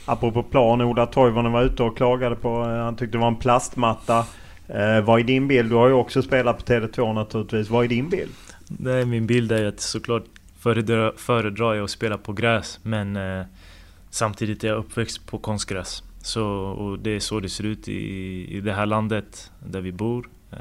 Apropå 0.04 0.42
plan, 0.42 0.80
Ola 0.80 1.06
Toivonen 1.06 1.52
var 1.52 1.62
ute 1.62 1.82
och 1.82 1.96
klagade 1.96 2.36
på... 2.36 2.48
Eh, 2.48 2.84
han 2.84 2.96
tyckte 2.96 3.18
det 3.18 3.20
var 3.20 3.28
en 3.28 3.36
plastmatta. 3.36 4.18
Eh, 4.68 5.00
vad 5.00 5.20
är 5.20 5.24
din 5.24 5.48
bild? 5.48 5.70
Du 5.70 5.74
har 5.74 5.88
ju 5.88 5.94
också 5.94 6.22
spelat 6.22 6.58
på 6.58 6.72
Tele2 6.72 7.12
naturligtvis. 7.12 7.70
Vad 7.70 7.84
är 7.84 7.88
din 7.88 8.08
bild? 8.08 8.30
Nej, 8.68 9.04
min 9.04 9.26
bild 9.26 9.52
är 9.52 9.64
att 9.64 9.80
såklart 9.80 10.24
föredrar, 10.58 11.12
föredrar 11.16 11.74
jag 11.74 11.84
att 11.84 11.90
spela 11.90 12.18
på 12.18 12.32
gräs 12.32 12.80
men 12.82 13.16
eh, 13.16 13.44
samtidigt 14.10 14.64
är 14.64 14.68
jag 14.68 14.78
uppväxt 14.78 15.26
på 15.26 15.38
konstgräs. 15.38 16.02
Så, 16.22 16.44
och 16.52 16.98
det 16.98 17.10
är 17.10 17.20
så 17.20 17.40
det 17.40 17.48
ser 17.48 17.64
ut 17.64 17.88
i, 17.88 18.56
i 18.56 18.60
det 18.60 18.72
här 18.72 18.86
landet 18.86 19.50
där 19.66 19.80
vi 19.80 19.92
bor. 19.92 20.28
Eh, 20.52 20.58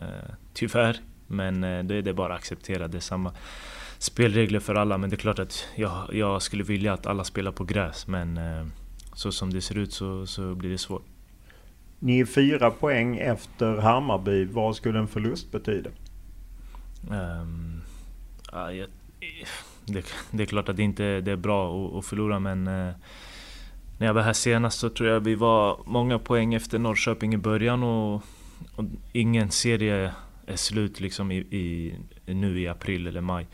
tyvärr. 0.54 0.98
Men 1.28 1.63
eh, 1.63 1.84
det, 1.84 2.01
det 2.01 2.10
är 2.10 2.13
bara 2.13 2.34
att 2.34 2.39
acceptera. 2.39 2.88
Det 2.88 2.98
är 2.98 3.01
samma 3.01 3.34
spelregler 4.00 4.60
för 4.60 4.75
alla. 4.75 4.98
Men 4.98 5.10
det 5.10 5.15
är 5.15 5.18
klart 5.18 5.39
att 5.39 5.68
jag, 5.75 6.13
jag 6.13 6.41
skulle 6.41 6.63
vilja 6.63 6.94
att 6.94 7.06
alla 7.06 7.24
spelar 7.24 7.51
på 7.51 7.63
gräs. 7.63 8.08
Men 8.08 8.38
eh, 8.38 8.65
så 9.13 9.32
som 9.32 9.53
det 9.53 9.62
ser 9.62 9.77
ut 9.77 9.94
så, 9.94 10.25
så 10.25 10.56
blir 10.56 10.70
det 10.70 10.77
svårt. 10.77 11.06
Ni 12.00 12.20
är 12.20 12.25
fyra 12.25 12.72
poäng 12.72 13.18
efter 13.18 13.77
Hammarby. 13.77 14.46
Vad 14.46 14.75
skulle 14.75 15.00
en 15.00 15.08
förlust 15.08 15.51
betyda? 15.51 15.89
Um, 17.10 17.82
Ja, 18.51 18.72
jag, 18.72 18.88
det, 19.86 20.06
det, 20.32 20.44
är 20.44 20.48
klart 20.48 20.70
att 20.70 20.77
det 20.77 20.84
inte 20.84 21.22
det 21.22 21.32
är 21.32 21.36
bra 21.36 21.88
att, 21.88 21.96
att 21.96 22.06
förlora 22.06 22.39
men 22.39 22.68
eh, 22.68 22.94
när 23.98 24.08
jag 24.08 24.13
var 24.13 24.22
här 24.22 24.34
senast 24.34 24.79
så 24.79 24.89
tror 24.89 25.10
jag 25.10 25.20
vi 25.20 25.36
var 25.36 25.79
många 25.86 26.20
poäng 26.20 26.53
efter 26.53 26.79
Norrköping 26.79 27.34
i 27.34 27.38
början 27.38 27.84
och, 27.84 28.13
och 28.75 28.84
ingen 29.12 29.51
serie 29.51 30.13
är 30.46 30.56
slut 30.56 31.00
liksom 31.00 31.32
i, 31.32 31.38
i, 31.38 31.96
nu 32.25 32.62
i 32.62 32.68
april 32.68 33.08
eller 33.08 33.22
maj. 33.22 33.48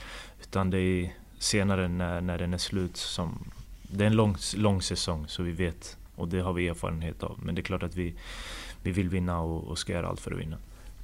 Utan 0.49 0.69
det 0.69 0.79
är 0.79 1.09
senare 1.39 1.87
när, 1.87 2.21
när 2.21 2.37
den 2.37 2.53
är 2.53 2.57
slut 2.57 2.97
som... 2.97 3.39
Det 3.81 4.03
är 4.03 4.07
en 4.07 4.15
lång, 4.15 4.35
lång 4.55 4.81
säsong 4.81 5.25
så 5.27 5.43
vi 5.43 5.51
vet 5.51 5.97
Och 6.15 6.27
det 6.27 6.39
har 6.39 6.53
vi 6.53 6.67
erfarenhet 6.67 7.23
av. 7.23 7.39
Men 7.43 7.55
det 7.55 7.61
är 7.61 7.63
klart 7.63 7.83
att 7.83 7.95
vi, 7.95 8.13
vi 8.83 8.91
vill 8.91 9.09
vinna 9.09 9.41
och, 9.41 9.63
och 9.63 9.77
ska 9.77 9.93
göra 9.93 10.07
allt 10.07 10.19
för 10.19 10.31
att 10.31 10.39
vinna. 10.39 10.57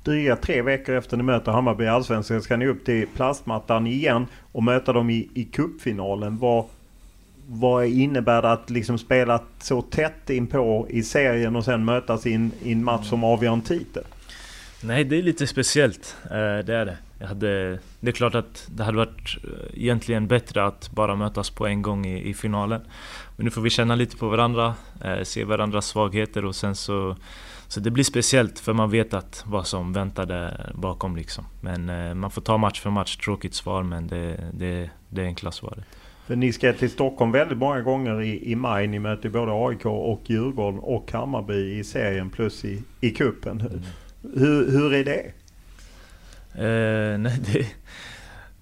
Dryga 0.03 0.35
tre 0.35 0.61
veckor 0.61 0.95
efter 0.95 1.17
ni 1.17 1.23
möter 1.23 1.51
Hammarby 1.51 1.83
i 1.83 1.87
Allsvenskan 1.87 2.41
ska 2.41 2.57
ni 2.57 2.67
upp 2.67 2.85
till 2.85 3.07
plastmattan 3.07 3.87
igen 3.87 4.27
och 4.51 4.63
möta 4.63 4.93
dem 4.93 5.09
i, 5.09 5.29
i 5.33 5.43
cupfinalen. 5.43 6.37
Vad, 6.37 6.65
vad 7.47 7.85
innebär 7.85 8.41
det 8.41 8.51
att 8.51 8.69
liksom 8.69 8.97
spela 8.97 9.41
så 9.59 9.81
tätt 9.81 10.29
in 10.29 10.47
på 10.47 10.87
i 10.89 11.03
serien 11.03 11.55
och 11.55 11.65
sen 11.65 11.85
mötas 11.85 12.25
i 12.25 12.33
en, 12.33 12.51
i 12.63 12.71
en 12.71 12.83
match 12.83 13.09
som 13.09 13.23
avgör 13.23 13.53
en 13.53 13.61
titel? 13.61 14.03
Nej, 14.83 15.03
det 15.03 15.17
är 15.17 15.21
lite 15.21 15.47
speciellt. 15.47 16.15
Eh, 16.23 16.65
det 16.65 16.75
är 16.75 16.85
det. 16.85 16.97
Jag 17.21 17.27
hade, 17.27 17.79
det 17.99 18.07
är 18.07 18.11
klart 18.11 18.35
att 18.35 18.67
det 18.71 18.83
hade 18.83 18.97
varit 18.97 19.37
eh, 19.43 19.81
egentligen 19.81 20.27
bättre 20.27 20.65
att 20.65 20.91
bara 20.91 21.15
mötas 21.15 21.49
på 21.49 21.67
en 21.67 21.81
gång 21.81 22.05
i, 22.05 22.29
i 22.29 22.33
finalen. 22.33 22.81
Men 23.37 23.45
nu 23.45 23.51
får 23.51 23.61
vi 23.61 23.69
känna 23.69 23.95
lite 23.95 24.17
på 24.17 24.29
varandra, 24.29 24.75
eh, 25.03 25.23
se 25.23 25.43
varandras 25.43 25.87
svagheter 25.87 26.45
och 26.45 26.55
sen 26.55 26.75
så... 26.75 27.15
Så 27.67 27.79
det 27.79 27.91
blir 27.91 28.03
speciellt 28.03 28.59
för 28.59 28.73
man 28.73 28.89
vet 28.89 29.13
att 29.13 29.43
vad 29.47 29.67
som 29.67 29.93
väntar 29.93 30.25
där 30.25 30.71
bakom 30.75 31.15
liksom. 31.15 31.45
Men 31.61 32.19
man 32.19 32.31
får 32.31 32.41
ta 32.41 32.57
match 32.57 32.81
för 32.81 32.89
match. 32.89 33.17
Tråkigt 33.17 33.53
svar 33.53 33.83
men 33.83 34.07
det, 34.07 34.51
det, 34.53 34.89
det 35.09 35.21
är 35.21 35.25
enkla 35.25 35.51
svaret. 35.51 35.85
För 36.27 36.35
ni 36.35 36.53
ska 36.53 36.73
till 36.73 36.89
Stockholm 36.89 37.31
väldigt 37.31 37.57
många 37.57 37.81
gånger 37.81 38.21
i, 38.21 38.51
i 38.51 38.55
maj. 38.55 38.87
Ni 38.87 38.99
möter 38.99 39.29
både 39.29 39.51
AIK 39.51 39.85
och 39.85 40.21
Djurgården 40.25 40.79
och 40.79 41.11
Hammarby 41.11 41.79
i 41.79 41.83
serien 41.83 42.29
plus 42.29 42.65
i, 42.65 42.83
i 43.01 43.09
kuppen. 43.09 43.61
Mm. 43.61 43.81
Hur, 44.21 44.71
hur 44.71 44.93
är 44.93 45.03
det? 45.03 45.31
Uh, 46.55 47.17
nej, 47.17 47.39
det, 47.45 47.67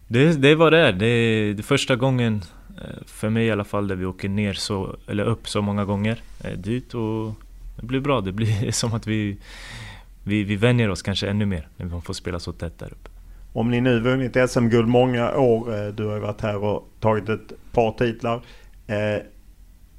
det, 0.07 0.33
det 0.33 0.55
var 0.55 0.71
det. 0.71 0.91
Det 0.91 1.05
är 1.05 1.53
det 1.53 1.63
första 1.63 1.95
gången, 1.95 2.41
eh, 2.77 3.03
för 3.05 3.29
mig 3.29 3.45
i 3.45 3.51
alla 3.51 3.63
fall, 3.63 3.87
där 3.87 3.95
vi 3.95 4.05
åker 4.05 4.29
ner 4.29 4.53
så, 4.53 4.95
eller 5.07 5.25
upp 5.25 5.49
så 5.49 5.61
många 5.61 5.85
gånger 5.85 6.21
uh, 6.45 6.51
dit 6.51 6.93
och 6.93 7.33
det 7.75 7.85
blir 7.85 7.99
bra. 7.99 8.21
Det 8.21 8.31
blir 8.31 8.71
som 8.71 8.93
att 8.93 9.07
vi, 9.07 9.37
vi, 10.23 10.43
vi 10.43 10.55
vänjer 10.55 10.89
oss 10.89 11.01
kanske 11.01 11.29
ännu 11.29 11.45
mer 11.45 11.67
när 11.77 11.85
vi 11.85 12.01
får 12.01 12.13
spela 12.13 12.39
så 12.39 12.51
tätt 12.51 12.79
där 12.79 12.87
uppe. 12.87 13.09
Om 13.53 13.71
ni 13.71 13.81
nu 13.81 13.99
vunnit 13.99 14.37
SM-guld 14.49 14.87
många 14.87 15.37
år, 15.37 15.91
du 15.91 16.05
har 16.05 16.13
ju 16.13 16.19
varit 16.19 16.41
här 16.41 16.63
och 16.63 16.89
tagit 16.99 17.29
ett 17.29 17.53
par 17.71 17.91
titlar. 17.91 18.41
Eh, 18.87 19.21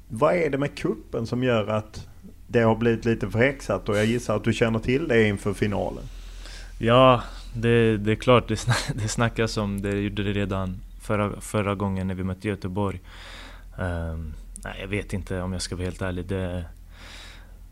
vad 0.09 0.35
är 0.35 0.49
det 0.49 0.57
med 0.57 0.75
kuppen 0.75 1.27
som 1.27 1.43
gör 1.43 1.67
att 1.67 2.07
det 2.47 2.61
har 2.61 2.75
blivit 2.75 3.05
lite 3.05 3.29
förhäxat 3.29 3.89
och 3.89 3.97
jag 3.97 4.05
gissar 4.05 4.35
att 4.35 4.43
du 4.43 4.53
känner 4.53 4.79
till 4.79 5.07
det 5.07 5.27
inför 5.27 5.53
finalen? 5.53 6.03
Ja, 6.79 7.23
det, 7.53 7.97
det 7.97 8.11
är 8.11 8.15
klart. 8.15 8.47
Det, 8.47 8.57
snack, 8.57 8.91
det 8.95 9.07
snackas 9.07 9.57
om 9.57 9.81
det. 9.81 9.99
gjorde 9.99 10.23
det 10.23 10.33
redan 10.33 10.81
förra, 11.01 11.41
förra 11.41 11.75
gången 11.75 12.07
när 12.07 12.15
vi 12.15 12.23
mötte 12.23 12.47
Göteborg. 12.47 12.99
Um, 13.77 14.33
nej, 14.63 14.77
jag 14.81 14.87
vet 14.87 15.13
inte 15.13 15.41
om 15.41 15.53
jag 15.53 15.61
ska 15.61 15.75
vara 15.75 15.85
helt 15.85 16.01
ärlig. 16.01 16.25
Det, 16.25 16.65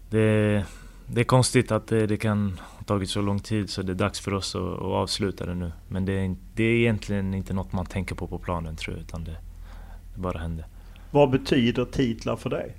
det, 0.10 0.66
det 1.06 1.22
är 1.22 1.26
konstigt 1.26 1.72
att 1.72 1.88
det, 1.88 2.08
det 2.08 2.18
kan 2.18 2.60
ha 2.64 2.84
tagit 2.84 3.10
så 3.10 3.22
lång 3.22 3.40
tid 3.40 3.70
så 3.70 3.82
det 3.82 3.92
är 3.92 3.96
dags 3.96 4.20
för 4.20 4.34
oss 4.34 4.56
att, 4.56 4.62
att 4.62 4.82
avsluta 4.82 5.46
det 5.46 5.56
nu. 5.56 5.72
Men 5.88 6.06
det 6.06 6.14
är, 6.14 6.36
det 6.56 6.64
är 6.64 6.76
egentligen 6.76 7.34
inte 7.34 7.54
något 7.54 7.72
man 7.72 7.86
tänker 7.86 8.16
på 8.16 8.28
på 8.28 8.40
planen 8.40 8.76
tror 8.76 8.96
jag, 8.96 9.04
utan 9.04 9.24
det, 9.24 9.38
det 10.16 10.22
bara 10.22 10.40
händer. 10.40 10.66
Vad 11.12 11.30
betyder 11.30 11.86
titlar 11.86 12.36
för 12.36 12.50
dig? 12.50 12.76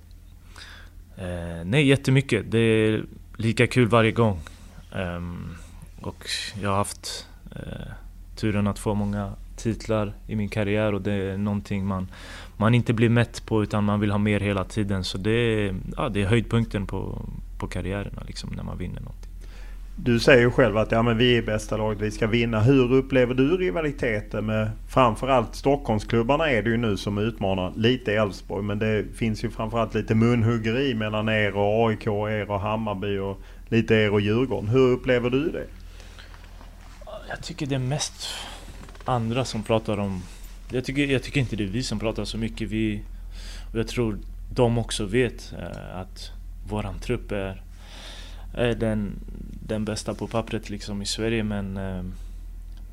Eh, 1.17 1.65
nej, 1.65 1.87
jättemycket. 1.87 2.51
Det 2.51 2.59
är 2.59 3.05
lika 3.37 3.67
kul 3.67 3.89
varje 3.89 4.13
gång. 4.13 4.41
Um, 4.93 5.57
och 6.01 6.27
jag 6.63 6.71
har 6.71 6.77
haft 6.77 7.27
eh, 7.57 7.93
turen 8.37 8.67
att 8.67 8.79
få 8.79 8.95
många 8.95 9.33
titlar 9.57 10.13
i 10.27 10.37
min 10.37 10.49
karriär 10.49 10.95
och 10.95 11.03
det 11.03 11.13
är 11.13 11.39
någonting 11.39 11.87
man, 11.87 12.09
man 12.57 12.75
inte 12.75 12.93
blir 12.93 13.09
mätt 13.09 13.47
på 13.47 13.63
utan 13.63 13.85
man 13.85 14.01
vill 14.01 14.11
ha 14.11 14.19
mer 14.19 14.41
hela 14.41 14.65
tiden. 14.65 15.05
Så 15.05 15.19
det 15.19 15.31
är, 15.31 15.75
ja, 15.97 16.09
det 16.09 16.23
är 16.23 16.27
höjdpunkten 16.27 16.87
på, 16.87 17.23
på 17.59 17.67
karriärerna 17.67 18.23
liksom, 18.27 18.51
när 18.57 18.63
man 18.63 18.79
vinner 18.79 19.01
någonting. 19.01 19.31
Du 19.97 20.21
säger 20.21 20.41
ju 20.41 20.51
själv 20.51 20.77
att 20.77 20.93
ja, 20.93 21.03
men 21.03 21.19
vi 21.19 21.37
är 21.37 21.43
bästa 21.43 21.77
laget, 21.77 22.01
vi 22.01 22.11
ska 22.11 22.27
vinna. 22.27 22.61
Hur 22.61 22.93
upplever 22.93 23.35
du 23.35 23.57
rivaliteten 23.57 24.47
med 24.47 24.71
framförallt 24.89 25.55
Stockholmsklubbarna 25.55 26.51
är 26.51 26.63
det 26.63 26.71
ju 26.71 26.77
nu 26.77 26.97
som 26.97 27.19
utmanar 27.19 27.73
lite 27.77 28.13
Elfsborg. 28.13 28.65
Men 28.65 28.79
det 28.79 29.05
finns 29.15 29.45
ju 29.45 29.51
framförallt 29.51 29.95
lite 29.95 30.15
munhuggeri 30.15 30.95
mellan 30.95 31.29
er 31.29 31.57
och 31.57 31.89
AIK, 31.89 32.07
er 32.07 32.51
och 32.51 32.61
Hammarby 32.61 33.19
och 33.19 33.41
lite 33.69 33.95
er 33.95 34.13
och 34.13 34.21
Djurgården. 34.21 34.69
Hur 34.69 34.89
upplever 34.93 35.31
du 35.31 35.51
det? 35.51 35.67
Jag 37.31 37.43
tycker 37.43 37.67
det 37.67 37.75
är 37.75 37.79
mest 37.79 38.29
andra 39.05 39.45
som 39.45 39.63
pratar 39.63 39.99
om... 39.99 40.23
Jag 40.73 40.85
tycker, 40.85 41.07
jag 41.07 41.23
tycker 41.23 41.41
inte 41.41 41.57
det 41.57 41.65
är 41.65 41.69
vi 41.69 41.83
som 41.83 41.99
pratar 41.99 42.25
så 42.25 42.39
mycket. 42.39 42.69
Vi, 42.69 43.03
och 43.73 43.79
jag 43.79 43.89
tror 43.89 44.19
de 44.55 44.79
också 44.79 45.05
vet 45.05 45.53
eh, 45.59 46.01
att 46.01 46.31
våran 46.69 46.99
trupp 46.99 47.33
är, 47.33 47.63
är 48.55 48.75
den, 48.75 49.13
den 49.67 49.85
bästa 49.85 50.15
på 50.15 50.27
pappret 50.27 50.71
liksom 50.71 51.03
i 51.03 51.07
Sverige 51.07 51.43
men 51.43 51.77
eh, 51.77 52.05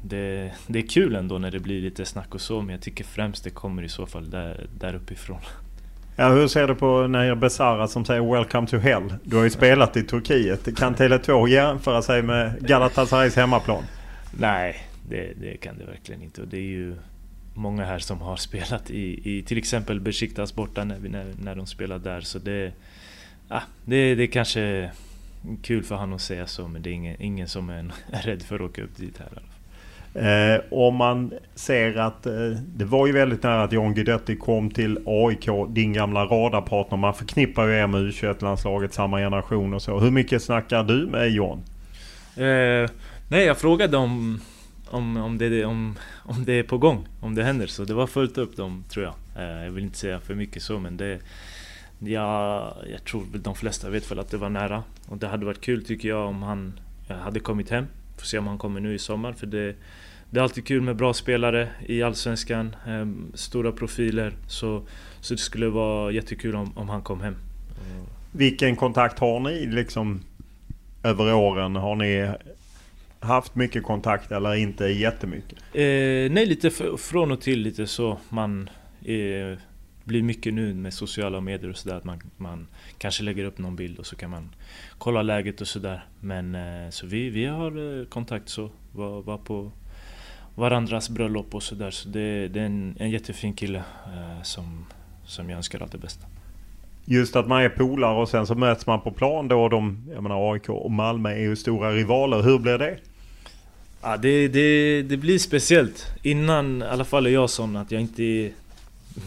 det, 0.04 0.52
det 0.68 0.80
är 0.80 0.88
kul 0.88 1.16
ändå 1.16 1.38
när 1.38 1.52
det 1.52 1.60
blir 1.60 1.82
lite 1.82 2.06
snack 2.06 2.36
och 2.36 2.42
så 2.42 2.62
men 2.62 2.70
jag 2.70 2.82
tycker 2.82 3.04
främst 3.04 3.44
det 3.44 3.50
kommer 3.50 3.84
i 3.84 3.90
så 3.90 4.06
fall 4.06 4.30
där, 4.30 4.66
där 4.80 4.96
uppifrån. 4.96 5.42
Ja, 6.16 6.30
hur 6.30 6.48
ser 6.48 6.68
du 6.68 6.76
på 6.76 7.08
Nahir 7.08 7.36
Besara 7.36 7.88
som 7.88 8.06
säger 8.06 8.34
“Welcome 8.34 8.68
to 8.68 8.78
hell”? 8.78 9.14
Du 9.24 9.36
har 9.36 9.44
ju 9.44 9.50
spelat 9.50 9.98
i 9.98 10.04
Turkiet. 10.04 10.78
Kan 10.78 10.96
Tele2 10.96 11.48
jämföra 11.48 12.02
sig 12.02 12.22
med 12.22 12.68
Galatasarays 12.68 13.36
hemmaplan? 13.36 13.84
Nej, 14.32 14.76
det, 15.10 15.34
det, 15.42 15.58
kan 15.58 15.78
det 15.78 15.86
verkligen 15.86 16.22
inte. 16.22 16.42
Och 16.42 16.48
det 16.48 16.58
är 16.58 16.62
ju 16.62 16.96
många 17.54 17.86
här 17.86 18.00
som 18.00 18.22
har 18.22 18.36
spelat 18.48 18.90
i, 18.90 19.38
i 19.38 19.44
till 19.44 19.58
exempel 19.58 20.00
Besiktas 20.00 20.56
borta 20.56 20.84
när, 20.84 21.00
när, 21.00 21.34
när 21.42 21.56
de 21.56 21.66
spelar 21.66 22.00
där. 22.00 22.22
Så 22.22 22.40
det, 22.40 22.72
ah, 23.48 23.62
det, 23.86 24.16
det 24.16 24.24
är 24.24 24.28
kanske 24.28 24.92
kul 25.62 25.84
för 25.84 25.96
han 25.96 26.14
att 26.14 26.22
säga 26.22 26.48
så, 26.48 26.68
men 26.68 26.82
det 26.82 26.90
är 26.90 26.94
ingen, 26.94 27.22
ingen 27.22 27.48
som 27.48 27.70
är, 27.70 27.92
är 28.12 28.22
rädd 28.22 28.42
för 28.42 28.56
att 28.56 28.62
åka 28.62 28.84
upp 28.84 28.98
dit 28.98 29.20
här. 29.20 29.42
Eh, 30.18 30.62
om 30.72 30.96
man 30.96 31.34
ser 31.56 31.98
att 31.98 32.26
eh, 32.26 32.50
det 32.76 32.86
var 32.86 33.08
ju 33.08 33.14
väldigt 33.14 33.44
nära 33.44 33.64
att 33.64 33.72
John 33.72 33.94
Guidetti 33.94 34.36
kom 34.36 34.72
till 34.72 35.00
AIK, 35.06 35.50
din 35.70 35.94
gamla 35.94 36.26
radarpartner. 36.26 36.98
Man 36.98 37.14
förknippar 37.14 37.68
ju 37.68 37.74
er 37.74 37.88
med 37.88 38.02
U21-landslaget, 38.02 38.94
samma 38.94 39.18
generation 39.18 39.74
och 39.74 39.82
så. 39.82 40.00
Hur 40.00 40.12
mycket 40.12 40.44
snackar 40.44 40.84
du 40.84 41.08
med 41.08 41.32
John? 41.32 41.64
Eh, 42.36 42.90
nej, 43.30 43.46
jag 43.46 43.58
frågade 43.58 43.98
om, 43.98 44.42
om, 44.86 45.18
om, 45.18 45.38
det, 45.38 45.66
om, 45.66 45.96
om 46.16 46.46
det 46.46 46.54
är 46.54 46.64
på 46.64 46.78
gång, 46.78 47.08
om 47.20 47.36
det 47.36 47.44
händer. 47.44 47.68
Så 47.68 47.84
det 47.84 47.94
var 47.94 48.08
fullt 48.08 48.38
upp 48.38 48.56
dem, 48.58 48.84
tror 48.90 49.06
jag. 49.06 49.14
Eh, 49.44 49.64
jag 49.64 49.72
vill 49.72 49.84
inte 49.84 49.98
säga 49.98 50.20
för 50.20 50.36
mycket 50.36 50.64
så, 50.64 50.80
men 50.80 50.98
det... 50.98 51.20
Ja, 52.00 52.78
jag 52.92 53.04
tror 53.04 53.24
väl 53.32 53.44
de 53.44 53.56
flesta 53.56 53.90
vet 53.90 54.12
väl 54.12 54.20
att 54.20 54.32
det 54.32 54.38
var 54.38 54.50
nära. 54.50 54.84
Och 55.08 55.18
det 55.18 55.28
hade 55.28 55.46
varit 55.46 55.62
kul 55.62 55.86
tycker 55.86 56.10
jag 56.10 56.28
om 56.28 56.44
han 56.44 56.80
eh, 57.10 57.18
hade 57.18 57.40
kommit 57.40 57.70
hem. 57.70 57.86
Får 58.18 58.26
se 58.26 58.38
om 58.38 58.48
han 58.48 58.58
kommer 58.58 58.80
nu 58.80 58.94
i 58.94 59.00
sommar. 59.00 59.34
För 59.34 59.48
det, 59.48 59.76
det 60.30 60.40
är 60.40 60.44
alltid 60.44 60.68
kul 60.68 60.82
med 60.82 60.96
bra 60.96 61.14
spelare 61.14 61.70
i 61.86 62.04
Allsvenskan. 62.04 62.76
Ehm, 62.88 63.32
stora 63.34 63.72
profiler. 63.72 64.34
Så, 64.48 64.84
så 65.22 65.34
det 65.34 65.40
skulle 65.40 65.68
vara 65.68 66.12
jättekul 66.12 66.56
om, 66.56 66.78
om 66.78 66.90
han 66.90 67.02
kom 67.02 67.22
hem. 67.22 67.36
Vilken 68.32 68.76
kontakt 68.76 69.20
har 69.20 69.40
ni 69.40 69.66
liksom 69.66 70.22
över 71.04 71.34
åren? 71.34 71.76
Har 71.76 71.96
ni 71.96 72.32
haft 73.20 73.56
mycket 73.56 73.84
kontakt 73.84 74.32
eller 74.32 74.56
inte 74.56 74.86
jättemycket? 74.86 75.60
Eh, 75.74 76.32
nej, 76.32 76.46
lite 76.46 76.72
från 76.98 77.32
och 77.32 77.42
till 77.42 77.62
lite 77.62 77.88
så. 77.88 78.18
Man 78.30 78.70
eh, 79.06 79.60
blir 80.04 80.24
mycket 80.24 80.54
nu 80.54 80.74
med 80.74 80.94
sociala 80.94 81.42
medier 81.42 81.70
och 81.70 81.78
sådär. 81.78 82.02
Man, 82.04 82.22
man 82.38 82.68
kanske 82.98 83.24
lägger 83.24 83.44
upp 83.44 83.58
någon 83.58 83.76
bild 83.76 84.00
och 84.00 84.06
så 84.06 84.16
kan 84.16 84.30
man 84.30 84.56
kolla 84.98 85.22
läget 85.22 85.62
och 85.62 85.68
sådär. 85.68 86.06
Men 86.20 86.56
eh, 86.56 86.90
så 86.90 87.08
vi, 87.08 87.30
vi 87.30 87.46
har 87.46 88.00
eh, 88.00 88.06
kontakt 88.06 88.50
så. 88.50 88.70
Var, 88.92 89.22
var 89.22 89.38
på 89.38 89.72
varandras 90.56 91.10
bröllop 91.10 91.56
och 91.56 91.64
sådär. 91.64 91.92
Så 91.92 92.10
det, 92.10 92.48
det 92.48 92.60
är 92.60 92.66
en, 92.66 92.96
en 93.00 93.10
jättefin 93.10 93.54
kille 93.54 93.84
eh, 94.06 94.42
som, 94.44 94.86
som 95.26 95.50
jag 95.50 95.58
önskar 95.58 95.82
allt 95.82 95.92
det 95.92 95.98
bästa. 95.98 96.28
Just 97.10 97.36
att 97.36 97.48
man 97.48 97.62
är 97.62 97.70
polare 97.70 98.22
och 98.22 98.30
sen 98.30 98.48
så 98.48 98.56
möts 98.56 98.86
man 98.86 99.02
på 99.02 99.12
plan 99.12 99.48
då. 99.48 99.70
De, 99.70 99.98
jag 100.14 100.24
menar 100.24 100.54
AIK 100.54 100.70
och 100.70 100.92
Malmö 100.92 101.30
är 101.30 101.40
ju 101.40 101.56
stora 101.56 101.92
rivaler. 101.92 102.42
Hur 102.42 102.60
blir 102.60 102.78
det? 102.78 102.98
Ja, 104.02 104.18
det, 104.18 104.48
det, 104.48 105.02
det 105.02 105.18
blir 105.18 105.40
speciellt. 105.40 106.06
Innan, 106.24 106.82
i 106.82 106.86
alla 106.86 107.06
fall 107.06 107.26
är 107.26 107.30
jag 107.30 107.50
sån 107.50 107.76
att 107.76 107.92
jag 107.92 108.02
inte 108.02 108.52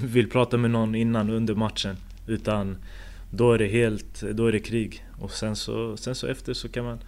vill 0.02 0.30
prata 0.30 0.56
med 0.56 0.70
någon 0.70 0.94
innan 0.94 1.30
under 1.30 1.54
matchen. 1.54 1.96
Utan 2.26 2.76
då 3.30 3.52
är 3.52 3.58
det 3.58 3.66
helt, 3.66 4.20
då 4.20 4.46
är 4.46 4.52
det 4.52 4.60
krig. 4.60 5.04
Och 5.20 5.32
sen 5.32 5.56
så, 5.56 5.96
sen 5.96 6.14
så 6.14 6.26
efter 6.26 6.54
så 6.54 6.68
kan 6.68 6.84
man... 6.84 6.98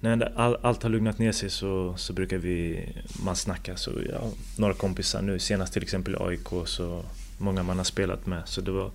När 0.00 0.32
all, 0.36 0.56
allt 0.62 0.82
har 0.82 0.90
lugnat 0.90 1.18
ner 1.18 1.32
sig 1.32 1.50
så, 1.50 1.94
så 1.96 2.12
brukar 2.12 2.38
vi, 2.38 2.88
man 3.24 3.36
snacka. 3.36 3.76
Så 3.76 3.90
ja, 4.12 4.30
några 4.58 4.74
kompisar 4.74 5.22
nu, 5.22 5.38
senast 5.38 5.72
till 5.72 5.82
exempel 5.82 6.16
AIK, 6.22 6.48
så 6.64 7.02
många 7.40 7.62
man 7.62 7.76
har 7.76 7.84
spelat 7.84 8.26
med. 8.26 8.42
Så 8.44 8.60
det 8.60 8.70
var, 8.70 8.90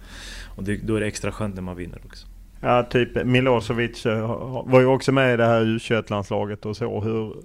och 0.56 0.64
det, 0.64 0.78
då 0.78 0.96
är 0.96 1.00
det 1.00 1.08
extra 1.08 1.32
skönt 1.32 1.56
när 1.56 1.62
man 1.62 1.76
vinner 1.76 2.00
också. 2.06 2.28
Ja, 2.62 2.84
typ 2.84 3.26
Milosevic 3.26 4.06
eh, 4.06 4.28
var 4.66 4.80
ju 4.80 4.86
också 4.86 5.12
med 5.12 5.34
i 5.34 5.38
det 5.38 5.46
här 5.46 5.62
U21-landslaget 5.62 6.66
och 6.66 6.78
så. 6.78 7.02
Hur, 7.02 7.36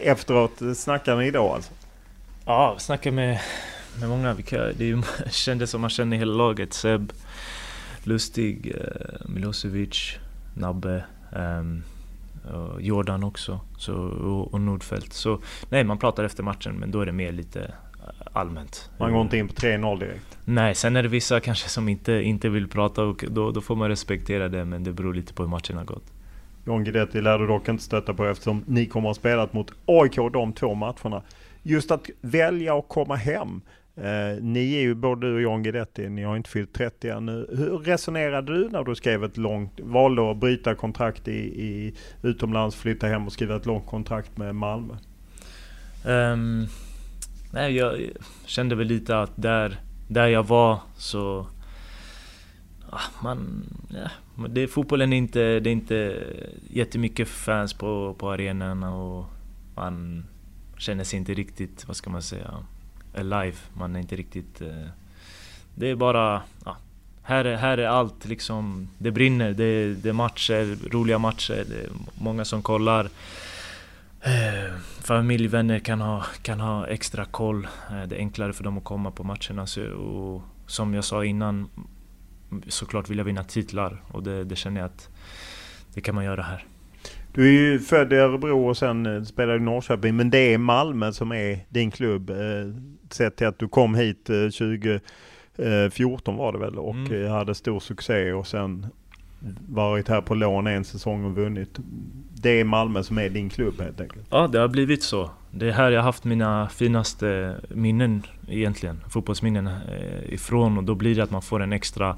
efteråt 0.00 0.62
snackar 0.76 1.16
ni 1.16 1.30
då 1.30 1.52
alltså? 1.52 1.72
Ja, 2.44 2.76
snackar 2.78 3.10
med, 3.10 3.40
med 4.00 4.08
många. 4.08 4.34
Det 4.76 5.02
kändes 5.30 5.70
som 5.70 5.80
man 5.80 5.90
känner 5.90 6.16
hela 6.16 6.34
laget. 6.34 6.72
Seb, 6.72 7.12
Lustig, 8.04 8.74
eh, 8.76 9.26
Milosevic, 9.28 10.16
Nabbe, 10.54 11.04
um, 11.32 11.82
Jordan 12.80 13.24
också 13.24 13.60
så, 13.78 13.94
och, 13.94 14.54
och 14.54 14.60
Nordfeldt. 14.60 15.12
Så 15.12 15.40
nej, 15.68 15.84
man 15.84 15.98
pratar 15.98 16.24
efter 16.24 16.42
matchen 16.42 16.74
men 16.74 16.90
då 16.90 17.00
är 17.00 17.06
det 17.06 17.12
mer 17.12 17.32
lite 17.32 17.74
allmänt. 18.32 18.90
Man 18.98 19.12
går 19.12 19.22
inte 19.22 19.36
in 19.36 19.48
på 19.48 19.54
3-0 19.54 20.00
direkt? 20.00 20.38
Nej, 20.44 20.74
sen 20.74 20.96
är 20.96 21.02
det 21.02 21.08
vissa 21.08 21.40
kanske 21.40 21.68
som 21.68 21.88
inte, 21.88 22.12
inte 22.12 22.48
vill 22.48 22.68
prata 22.68 23.02
och 23.02 23.24
då, 23.28 23.50
då 23.50 23.60
får 23.60 23.76
man 23.76 23.88
respektera 23.88 24.48
det 24.48 24.64
men 24.64 24.84
det 24.84 24.92
beror 24.92 25.14
lite 25.14 25.34
på 25.34 25.42
hur 25.42 25.50
matchen 25.50 25.76
har 25.76 25.84
gått. 25.84 26.12
John 26.66 26.84
Guidetti 26.84 27.20
lär 27.20 27.38
du 27.38 27.46
dock 27.46 27.68
inte 27.68 27.82
stöta 27.82 28.14
på 28.14 28.24
eftersom 28.24 28.64
ni 28.66 28.86
kommer 28.86 29.10
att 29.10 29.16
ha 29.16 29.20
spelat 29.20 29.52
mot 29.52 29.72
AIK 29.86 30.16
de 30.32 30.52
två 30.52 30.74
matcherna. 30.74 31.22
Just 31.62 31.90
att 31.90 32.10
välja 32.20 32.78
att 32.78 32.88
komma 32.88 33.16
hem. 33.16 33.60
Eh, 33.96 34.42
ni 34.42 34.74
är 34.74 34.80
ju 34.80 34.94
både 34.94 35.26
du 35.26 35.34
och 35.34 35.42
John 35.42 35.62
Guidetti, 35.62 36.08
ni 36.08 36.22
har 36.22 36.36
inte 36.36 36.50
fyllt 36.50 36.72
30 36.72 37.08
ännu. 37.08 37.46
Hur 37.56 37.78
resonerade 37.78 38.52
du 38.52 38.68
när 38.68 38.84
du 38.84 38.94
skrev 38.94 39.24
ett 39.24 39.36
långt, 39.36 39.80
valde 39.80 40.30
att 40.30 40.36
bryta 40.36 40.74
kontrakt 40.74 41.28
i, 41.28 41.62
i 41.62 41.94
utomlands, 42.22 42.76
flytta 42.76 43.06
hem 43.06 43.26
och 43.26 43.32
skriva 43.32 43.56
ett 43.56 43.66
långt 43.66 43.86
kontrakt 43.86 44.36
med 44.36 44.54
Malmö? 44.54 44.94
Um, 46.04 46.66
nej, 47.56 47.76
jag 47.76 48.10
kände 48.44 48.74
väl 48.74 48.86
lite 48.86 49.20
att 49.20 49.32
där, 49.36 49.80
där 50.08 50.26
jag 50.26 50.46
var 50.46 50.80
så... 50.96 51.46
Ah, 52.90 53.22
man, 53.22 53.64
ja, 53.88 54.10
det, 54.48 54.68
fotbollen 54.68 55.12
är 55.12 55.16
inte, 55.16 55.60
det 55.60 55.70
är 55.70 55.72
inte 55.72 56.24
jättemycket 56.70 57.28
fans 57.28 57.74
på, 57.74 58.14
på 58.18 58.30
arenan 58.30 58.82
och 58.82 59.26
man 59.74 60.24
känner 60.78 61.04
sig 61.04 61.18
inte 61.18 61.34
riktigt, 61.34 61.84
vad 61.86 61.96
ska 61.96 62.10
man 62.10 62.22
säga, 62.22 62.54
alive. 63.14 63.56
Man 63.74 63.96
är 63.96 64.00
inte 64.00 64.16
riktigt... 64.16 64.60
Eh, 64.60 64.88
det 65.74 65.90
är 65.90 65.94
bara... 65.94 66.42
Ja, 66.64 66.76
här, 67.22 67.44
är, 67.44 67.56
här 67.56 67.78
är 67.78 67.88
allt 67.88 68.24
liksom, 68.24 68.88
det 68.98 69.10
brinner, 69.10 69.52
det, 69.52 69.94
det 69.94 70.08
är 70.08 70.12
matcher, 70.12 70.90
roliga 70.90 71.18
matcher, 71.18 71.64
det 71.68 71.84
är 71.84 71.90
många 72.14 72.44
som 72.44 72.62
kollar. 72.62 73.08
Eh, 74.20 74.72
familj, 75.02 75.48
vänner 75.48 75.78
kan 75.78 76.00
ha, 76.00 76.24
kan 76.42 76.60
ha 76.60 76.86
extra 76.86 77.24
koll. 77.24 77.66
Eh, 77.90 78.02
det 78.08 78.16
är 78.16 78.18
enklare 78.18 78.52
för 78.52 78.64
dem 78.64 78.78
att 78.78 78.84
komma 78.84 79.10
på 79.10 79.24
matcherna. 79.24 79.66
Så, 79.66 79.86
och 79.86 80.42
som 80.66 80.94
jag 80.94 81.04
sa 81.04 81.24
innan, 81.24 81.68
såklart 82.68 83.10
vill 83.10 83.18
jag 83.18 83.24
vinna 83.24 83.44
titlar 83.44 84.02
och 84.08 84.22
det, 84.22 84.44
det 84.44 84.56
känner 84.56 84.80
jag 84.80 84.86
att 84.86 85.08
det 85.94 86.00
kan 86.00 86.14
man 86.14 86.24
göra 86.24 86.42
här. 86.42 86.64
Du 87.32 87.46
är 87.46 87.52
ju 87.52 87.78
född 87.78 88.12
i 88.12 88.16
Örebro 88.16 88.68
och 88.68 88.76
sen 88.76 89.06
eh, 89.06 89.22
spelade 89.22 89.58
i 89.58 89.60
Norrköping. 89.60 90.16
Men 90.16 90.30
det 90.30 90.54
är 90.54 90.58
Malmö 90.58 91.12
som 91.12 91.32
är 91.32 91.58
din 91.68 91.90
klubb. 91.90 92.30
Eh, 92.30 92.36
sett 93.10 93.36
till 93.36 93.46
att 93.46 93.58
du 93.58 93.68
kom 93.68 93.94
hit 93.94 94.24
2014 94.24 96.36
var 96.36 96.52
det 96.52 96.58
väl 96.58 96.78
och 96.78 96.94
mm. 96.94 97.30
hade 97.30 97.54
stor 97.54 97.80
succé 97.80 98.32
och 98.32 98.46
sen 98.46 98.86
varit 99.68 100.08
här 100.08 100.20
på 100.20 100.34
lån 100.34 100.66
en 100.66 100.84
säsong 100.84 101.24
och 101.24 101.34
vunnit. 101.34 101.78
Det 102.34 102.60
är 102.60 102.64
Malmö 102.64 103.02
som 103.02 103.18
är 103.18 103.30
din 103.30 103.50
klubb 103.50 103.80
helt 103.80 104.00
enkelt? 104.00 104.26
Ja, 104.30 104.48
det 104.48 104.58
har 104.58 104.68
blivit 104.68 105.02
så. 105.02 105.30
Det 105.50 105.68
är 105.68 105.72
här 105.72 105.90
jag 105.90 106.02
haft 106.02 106.24
mina 106.24 106.68
finaste 106.68 107.56
minnen 107.68 108.22
egentligen. 108.48 109.00
Fotbollsminnen 109.08 109.66
eh, 109.66 110.32
ifrån 110.34 110.78
och 110.78 110.84
då 110.84 110.94
blir 110.94 111.14
det 111.14 111.22
att 111.22 111.30
man 111.30 111.42
får 111.42 111.62
en 111.62 111.72
extra 111.72 112.16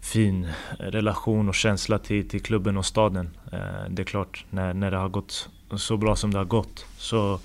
fin 0.00 0.44
eh, 0.44 0.84
relation 0.84 1.48
och 1.48 1.54
känsla 1.54 1.98
till, 1.98 2.28
till 2.28 2.42
klubben 2.42 2.76
och 2.76 2.86
staden. 2.86 3.30
Eh, 3.52 3.58
det 3.90 4.02
är 4.02 4.06
klart, 4.06 4.44
när, 4.50 4.74
när 4.74 4.90
det 4.90 4.96
har 4.96 5.08
gått 5.08 5.48
så 5.76 5.96
bra 5.96 6.16
som 6.16 6.30
det 6.30 6.38
har 6.38 6.44
gått. 6.44 6.86
Så 6.96 7.40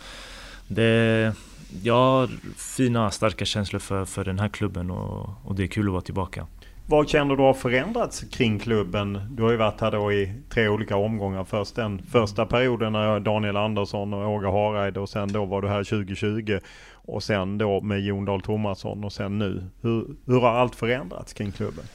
det, 0.68 1.34
jag 1.84 1.94
har 1.94 2.30
fina, 2.58 3.12
starka 3.12 3.46
känslor 3.46 3.80
för, 3.80 4.06
för 4.06 4.26
den 4.26 4.40
här 4.40 4.50
klubben 4.50 4.92
och, 4.92 5.30
och 5.44 5.56
det 5.56 5.64
är 5.64 5.68
kul 5.68 5.88
att 5.88 5.92
vara 5.92 6.02
tillbaka. 6.02 6.48
Vad 6.90 7.10
känner 7.10 7.36
du 7.36 7.44
har 7.44 7.54
förändrats 7.54 8.22
kring 8.22 8.60
klubben? 8.60 9.22
Du 9.32 9.44
har 9.44 9.52
ju 9.52 9.58
varit 9.58 9.82
här 9.82 9.92
då 9.92 10.12
i 10.12 10.34
tre 10.50 10.68
olika 10.68 10.96
omgångar. 10.96 11.44
Först 11.44 11.76
den 11.76 12.02
första 12.02 12.46
perioden 12.46 12.94
när 12.94 13.20
Daniel 13.20 13.58
Andersson 13.58 14.14
och 14.14 14.30
Åge 14.30 14.48
Hareide 14.48 15.00
och 15.00 15.10
sen 15.10 15.28
då 15.28 15.46
var 15.46 15.62
du 15.62 15.68
här 15.68 15.84
2020. 15.84 16.60
Och 16.94 17.24
sen 17.24 17.58
då 17.58 17.82
med 17.82 18.02
Jon 18.02 18.26
Dahl 18.26 18.42
Tomasson 18.42 19.04
och 19.04 19.14
sen 19.14 19.40
nu. 19.40 19.64
Hur, 19.82 20.16
hur 20.26 20.40
har 20.40 20.50
allt 20.50 20.76
förändrats 20.76 21.34
kring 21.34 21.52
klubben? 21.52 21.86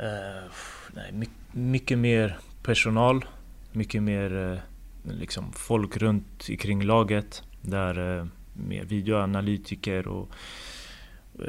Uh, 0.00 0.50
nej, 0.94 1.12
my 1.12 1.26
mycket 1.52 1.98
mer 1.98 2.38
personal. 2.62 3.24
Mycket 3.72 4.02
mer 4.02 4.32
uh, 4.32 4.58
liksom 5.02 5.52
folk 5.52 5.96
runt 5.96 6.46
kring 6.58 6.82
laget. 6.82 7.42
Där 7.60 7.98
uh, 7.98 8.26
mer 8.52 8.84
videoanalytiker 8.84 10.08
och 10.08 10.30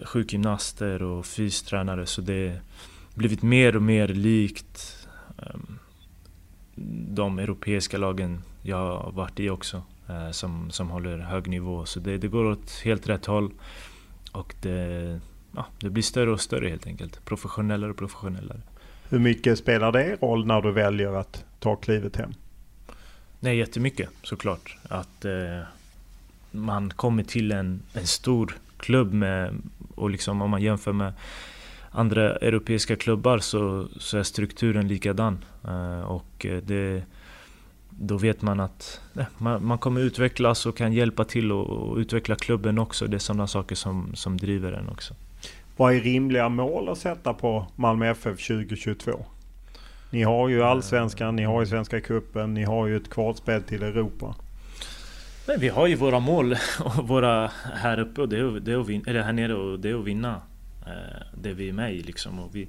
sjukgymnaster 0.04 1.04
och 1.04 1.26
fystränare. 1.26 2.06
Så 2.06 2.22
det 2.22 2.50
har 3.14 3.20
blivit 3.20 3.42
mer 3.42 3.76
och 3.76 3.82
mer 3.82 4.08
likt 4.08 5.08
um, 5.38 5.80
de 7.10 7.40
europeiska 7.40 7.98
lagen 7.98 8.42
jag 8.62 8.78
har 8.78 9.12
varit 9.12 9.40
i 9.40 9.50
också. 9.50 9.84
Uh, 10.10 10.32
som, 10.32 10.72
som 10.72 10.90
håller 10.90 11.18
hög 11.18 11.48
nivå. 11.48 11.86
Så 11.86 12.00
det, 12.00 12.18
det 12.18 12.28
går 12.28 12.46
åt 12.46 12.72
helt 12.72 13.10
rätt 13.10 13.26
håll. 13.26 13.52
Och 14.32 14.56
det, 14.62 15.20
ja, 15.56 15.66
det 15.80 15.90
blir 15.90 16.04
större 16.04 16.32
och 16.32 16.42
större 16.42 16.70
helt 16.70 16.88
enkelt. 16.88 17.26
Professionellare 17.26 17.92
och 17.92 17.98
professionellare. 17.98 18.62
Hur 19.10 19.20
mycket 19.20 19.60
spelar 19.60 19.92
det 19.92 20.16
roll 20.22 20.46
när 20.46 20.62
du 20.62 20.72
väljer 20.72 21.14
att 21.14 21.46
ta 21.60 21.76
klivet 21.76 22.16
hem? 22.16 22.34
Nej, 23.40 23.58
jättemycket 23.58 24.10
såklart. 24.24 24.78
Att 24.90 25.26
eh, 25.26 25.62
man 26.52 26.90
kommer 26.90 27.24
till 27.24 27.52
en, 27.52 27.82
en 27.94 28.08
stor 28.08 28.58
klubb 28.78 29.14
med, 29.14 29.62
och 29.98 30.10
liksom 30.10 30.42
om 30.42 30.50
man 30.50 30.62
jämför 30.62 30.94
med 30.94 31.14
andra 31.92 32.36
europeiska 32.36 32.96
klubbar 32.96 33.40
så, 33.40 33.88
så 34.00 34.18
är 34.18 34.24
strukturen 34.24 34.88
likadan. 34.88 35.46
Uh, 35.68 36.02
och 36.02 36.46
det, 36.64 37.04
då 37.90 38.18
vet 38.18 38.42
man 38.42 38.60
att 38.60 39.02
eh, 39.16 39.26
man, 39.38 39.66
man, 39.66 39.78
kommer 39.78 40.02
utvecklas 40.02 40.66
och 40.66 40.78
kan 40.78 40.94
hjälpa 40.94 41.24
till 41.24 41.52
att 41.52 41.98
utveckla 41.98 42.36
klubben 42.36 42.80
också. 42.80 43.08
Det 43.08 43.18
är 43.18 43.20
sådana 43.20 43.48
saker 43.48 43.76
som, 43.76 44.16
som 44.16 44.38
driver 44.38 44.72
en 44.72 44.90
också. 44.90 45.14
Vad 45.78 45.94
är 45.94 46.00
rimliga 46.00 46.50
mål 46.50 46.90
att 46.90 46.98
sätta 46.98 47.34
på 47.34 47.68
Malmö 47.76 48.10
FF 48.10 48.48
2022? 48.48 49.26
Ni 50.10 50.24
har 50.24 50.50
ju 50.50 50.64
allsvenskan, 50.64 51.36
ni 51.36 51.44
har 51.44 51.62
ju 51.62 51.68
Svenska 51.68 52.02
Cupen, 52.02 52.54
ni 52.54 52.64
har 52.64 52.88
ju 52.88 52.98
ett 52.98 53.10
kvalspel 53.10 53.64
till 53.64 53.84
Europa. 53.84 54.36
Men 55.48 55.60
vi 55.60 55.68
har 55.68 55.88
ju 55.88 55.96
våra 55.96 56.20
mål 56.20 56.56
och 56.80 57.08
våra 57.08 57.52
här 57.74 58.00
uppe 58.00 58.22
och 58.22 58.30
det 58.30 58.38
är, 58.38 58.60
det 58.60 58.72
är 58.72 58.82
att 58.82 58.88
vinna, 58.88 59.04
eller 59.08 59.22
här 59.22 59.34
nere 59.34 59.54
och 59.54 59.80
det 59.80 59.90
är 59.90 60.00
att 60.00 60.06
vinna 60.06 60.42
eh, 60.86 61.28
det 61.42 61.54
vi 61.54 61.70
är 61.70 61.74
med 61.74 61.96
i 61.96 62.04
liksom. 62.04 62.40
Och 62.40 62.56
vi, 62.56 62.68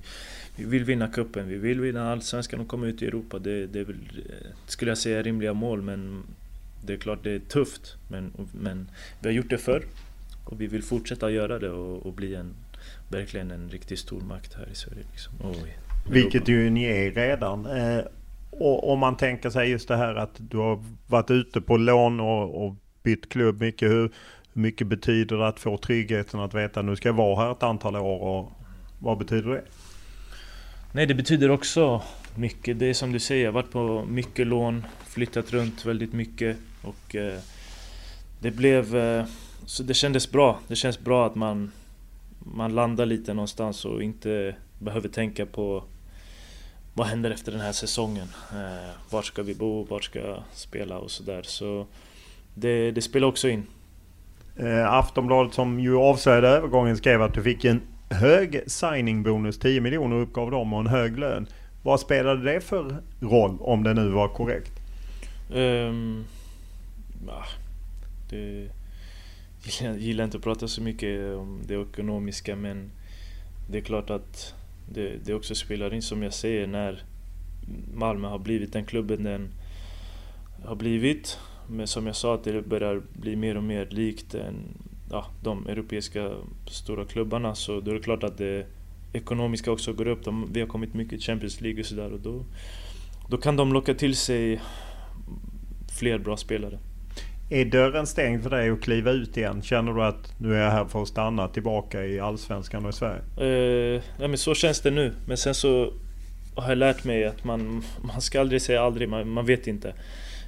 vi 0.56 0.64
vill 0.64 0.84
vinna 0.84 1.08
kuppen, 1.08 1.48
vi 1.48 1.56
vill 1.56 1.80
vinna 1.80 2.12
Allsvenskan 2.12 2.60
och 2.60 2.68
komma 2.68 2.86
ut 2.86 3.02
i 3.02 3.06
Europa. 3.06 3.38
Det, 3.38 3.66
det 3.66 3.80
är 3.80 3.84
väl, 3.84 3.96
eh, 4.28 4.46
skulle 4.66 4.90
jag 4.90 4.98
säga, 4.98 5.22
rimliga 5.22 5.52
mål 5.52 5.82
men 5.82 6.22
det 6.86 6.92
är 6.92 6.96
klart 6.96 7.24
det 7.24 7.30
är 7.30 7.38
tufft. 7.38 7.96
Men, 8.08 8.32
men 8.52 8.90
vi 9.20 9.28
har 9.28 9.34
gjort 9.34 9.50
det 9.50 9.58
förr 9.58 9.84
och 10.44 10.60
vi 10.60 10.66
vill 10.66 10.82
fortsätta 10.82 11.30
göra 11.30 11.58
det 11.58 11.70
och, 11.70 12.06
och 12.06 12.12
bli 12.12 12.34
en, 12.34 12.54
verkligen 13.08 13.50
en 13.50 13.68
riktigt 13.68 13.98
stor 13.98 14.20
makt 14.20 14.54
här 14.54 14.68
i 14.72 14.74
Sverige. 14.74 15.04
Liksom. 15.12 15.32
Vilket 16.10 16.48
ju 16.48 16.70
ni 16.70 16.84
är 16.84 17.10
redan. 17.10 17.66
Och 18.60 18.92
om 18.92 18.98
man 18.98 19.16
tänker 19.16 19.50
sig 19.50 19.70
just 19.70 19.88
det 19.88 19.96
här 19.96 20.14
att 20.14 20.34
du 20.38 20.56
har 20.56 20.84
varit 21.06 21.30
ute 21.30 21.60
på 21.60 21.76
lån 21.76 22.20
och, 22.20 22.66
och 22.66 22.74
bytt 23.02 23.28
klubb 23.28 23.60
mycket. 23.60 23.90
Hur, 23.90 24.12
hur 24.52 24.62
mycket 24.62 24.86
betyder 24.86 25.36
det 25.36 25.48
att 25.48 25.60
få 25.60 25.76
tryggheten 25.76 26.40
att 26.40 26.54
veta 26.54 26.80
att 26.80 26.86
nu 26.86 26.96
ska 26.96 27.08
jag 27.08 27.14
vara 27.14 27.44
här 27.44 27.52
ett 27.52 27.62
antal 27.62 27.96
år 27.96 28.22
och 28.22 28.52
vad 28.98 29.18
betyder 29.18 29.50
det? 29.50 29.64
Nej, 30.92 31.06
det 31.06 31.14
betyder 31.14 31.50
också 31.50 32.02
mycket. 32.34 32.78
Det 32.78 32.86
är 32.86 32.94
som 32.94 33.12
du 33.12 33.18
säger, 33.18 33.44
jag 33.44 33.52
har 33.52 33.62
varit 33.62 33.72
på 33.72 34.04
mycket 34.08 34.46
lån, 34.46 34.84
flyttat 35.06 35.52
runt 35.52 35.84
väldigt 35.84 36.12
mycket 36.12 36.56
och 36.82 37.16
eh, 37.16 37.38
det 38.40 38.50
blev... 38.50 38.96
Eh, 38.96 39.24
så 39.66 39.82
det 39.82 39.94
kändes 39.94 40.32
bra. 40.32 40.58
Det 40.68 40.76
känns 40.76 41.00
bra 41.00 41.26
att 41.26 41.34
man, 41.34 41.72
man 42.38 42.74
landar 42.74 43.06
lite 43.06 43.34
någonstans 43.34 43.84
och 43.84 44.02
inte 44.02 44.54
behöver 44.78 45.08
tänka 45.08 45.46
på 45.46 45.84
vad 46.98 47.06
händer 47.06 47.30
efter 47.30 47.52
den 47.52 47.60
här 47.60 47.72
säsongen? 47.72 48.28
Eh, 48.52 48.90
var 49.10 49.22
ska 49.22 49.42
vi 49.42 49.54
bo? 49.54 49.84
Var 49.84 50.00
ska 50.00 50.18
jag 50.18 50.42
spela? 50.52 50.98
Och 50.98 51.10
sådär. 51.10 51.42
Så 51.42 51.86
det, 52.54 52.90
det 52.90 53.02
spelar 53.02 53.28
också 53.28 53.48
in. 53.48 53.66
Eh, 54.56 54.92
Aftonbladet 54.92 55.54
som 55.54 55.80
ju 55.80 55.96
avslöjade 55.96 56.48
övergången 56.48 56.96
skrev 56.96 57.22
att 57.22 57.34
du 57.34 57.42
fick 57.42 57.64
en 57.64 57.80
hög 58.10 58.60
signingbonus, 58.66 59.58
10 59.58 59.80
miljoner 59.80 60.16
uppgav 60.16 60.50
de 60.50 60.72
och 60.72 60.80
en 60.80 60.86
hög 60.86 61.18
lön. 61.18 61.46
Vad 61.82 62.00
spelade 62.00 62.52
det 62.52 62.60
för 62.60 63.02
roll 63.20 63.58
om 63.60 63.82
det 63.82 63.94
nu 63.94 64.08
var 64.08 64.28
korrekt? 64.28 64.72
Um, 65.54 66.24
ja, 67.26 67.44
det, 68.30 68.68
jag 69.80 69.98
gillar 69.98 70.24
inte 70.24 70.36
att 70.36 70.42
prata 70.42 70.68
så 70.68 70.82
mycket 70.82 71.36
om 71.36 71.60
det 71.66 71.74
ekonomiska 71.74 72.56
men 72.56 72.90
det 73.70 73.78
är 73.78 73.82
klart 73.82 74.10
att 74.10 74.54
det, 74.92 75.24
det 75.24 75.34
också 75.34 75.54
spelar 75.54 75.94
in 75.94 76.02
som 76.02 76.22
jag 76.22 76.32
säger 76.32 76.66
när 76.66 77.02
Malmö 77.94 78.28
har 78.28 78.38
blivit 78.38 78.72
den 78.72 78.84
klubben 78.84 79.22
den 79.22 79.48
har 80.64 80.76
blivit. 80.76 81.38
Men 81.68 81.86
som 81.86 82.06
jag 82.06 82.16
sa, 82.16 82.34
att 82.34 82.44
det 82.44 82.62
börjar 82.62 83.02
bli 83.12 83.36
mer 83.36 83.56
och 83.56 83.62
mer 83.62 83.86
likt 83.90 84.34
en, 84.34 84.54
ja, 85.10 85.26
de 85.42 85.66
europeiska 85.66 86.32
stora 86.66 87.04
klubbarna. 87.04 87.54
Så 87.54 87.80
då 87.80 87.90
är 87.90 87.94
det 87.94 88.00
klart 88.00 88.24
att 88.24 88.38
det, 88.38 88.66
ekonomiska 89.12 89.72
också 89.72 89.92
går 89.92 90.08
upp. 90.08 90.24
De, 90.24 90.48
vi 90.52 90.60
har 90.60 90.66
kommit 90.66 90.94
mycket 90.94 91.18
i 91.18 91.22
Champions 91.22 91.60
League 91.60 91.80
och 91.80 91.86
sådär 91.86 92.12
och 92.12 92.20
då, 92.20 92.44
då 93.30 93.36
kan 93.36 93.56
de 93.56 93.72
locka 93.72 93.94
till 93.94 94.16
sig 94.16 94.60
fler 95.98 96.18
bra 96.18 96.36
spelare. 96.36 96.78
Är 97.50 97.64
dörren 97.64 98.06
stängd 98.06 98.42
för 98.42 98.50
dig 98.50 98.70
att 98.70 98.80
kliva 98.80 99.10
ut 99.10 99.36
igen? 99.36 99.62
Känner 99.62 99.92
du 99.92 100.02
att 100.02 100.32
nu 100.38 100.54
är 100.54 100.64
jag 100.64 100.70
här 100.70 100.84
för 100.84 101.02
att 101.02 101.08
stanna 101.08 101.48
tillbaka 101.48 102.04
i 102.04 102.20
Allsvenskan 102.20 102.84
och 102.84 102.90
i 102.90 102.92
Sverige? 102.92 103.22
Eh, 103.36 103.44
uh, 103.96 104.02
ja, 104.18 104.28
men 104.28 104.38
så 104.38 104.54
känns 104.54 104.80
det 104.80 104.90
nu. 104.90 105.14
Men 105.26 105.36
sen 105.36 105.54
så 105.54 105.92
har 106.54 106.68
jag 106.68 106.78
lärt 106.78 107.04
mig 107.04 107.24
att 107.24 107.44
man, 107.44 107.82
man 108.02 108.20
ska 108.20 108.40
aldrig 108.40 108.62
säga 108.62 108.82
aldrig, 108.82 109.08
man, 109.08 109.28
man 109.28 109.46
vet 109.46 109.66
inte. 109.66 109.94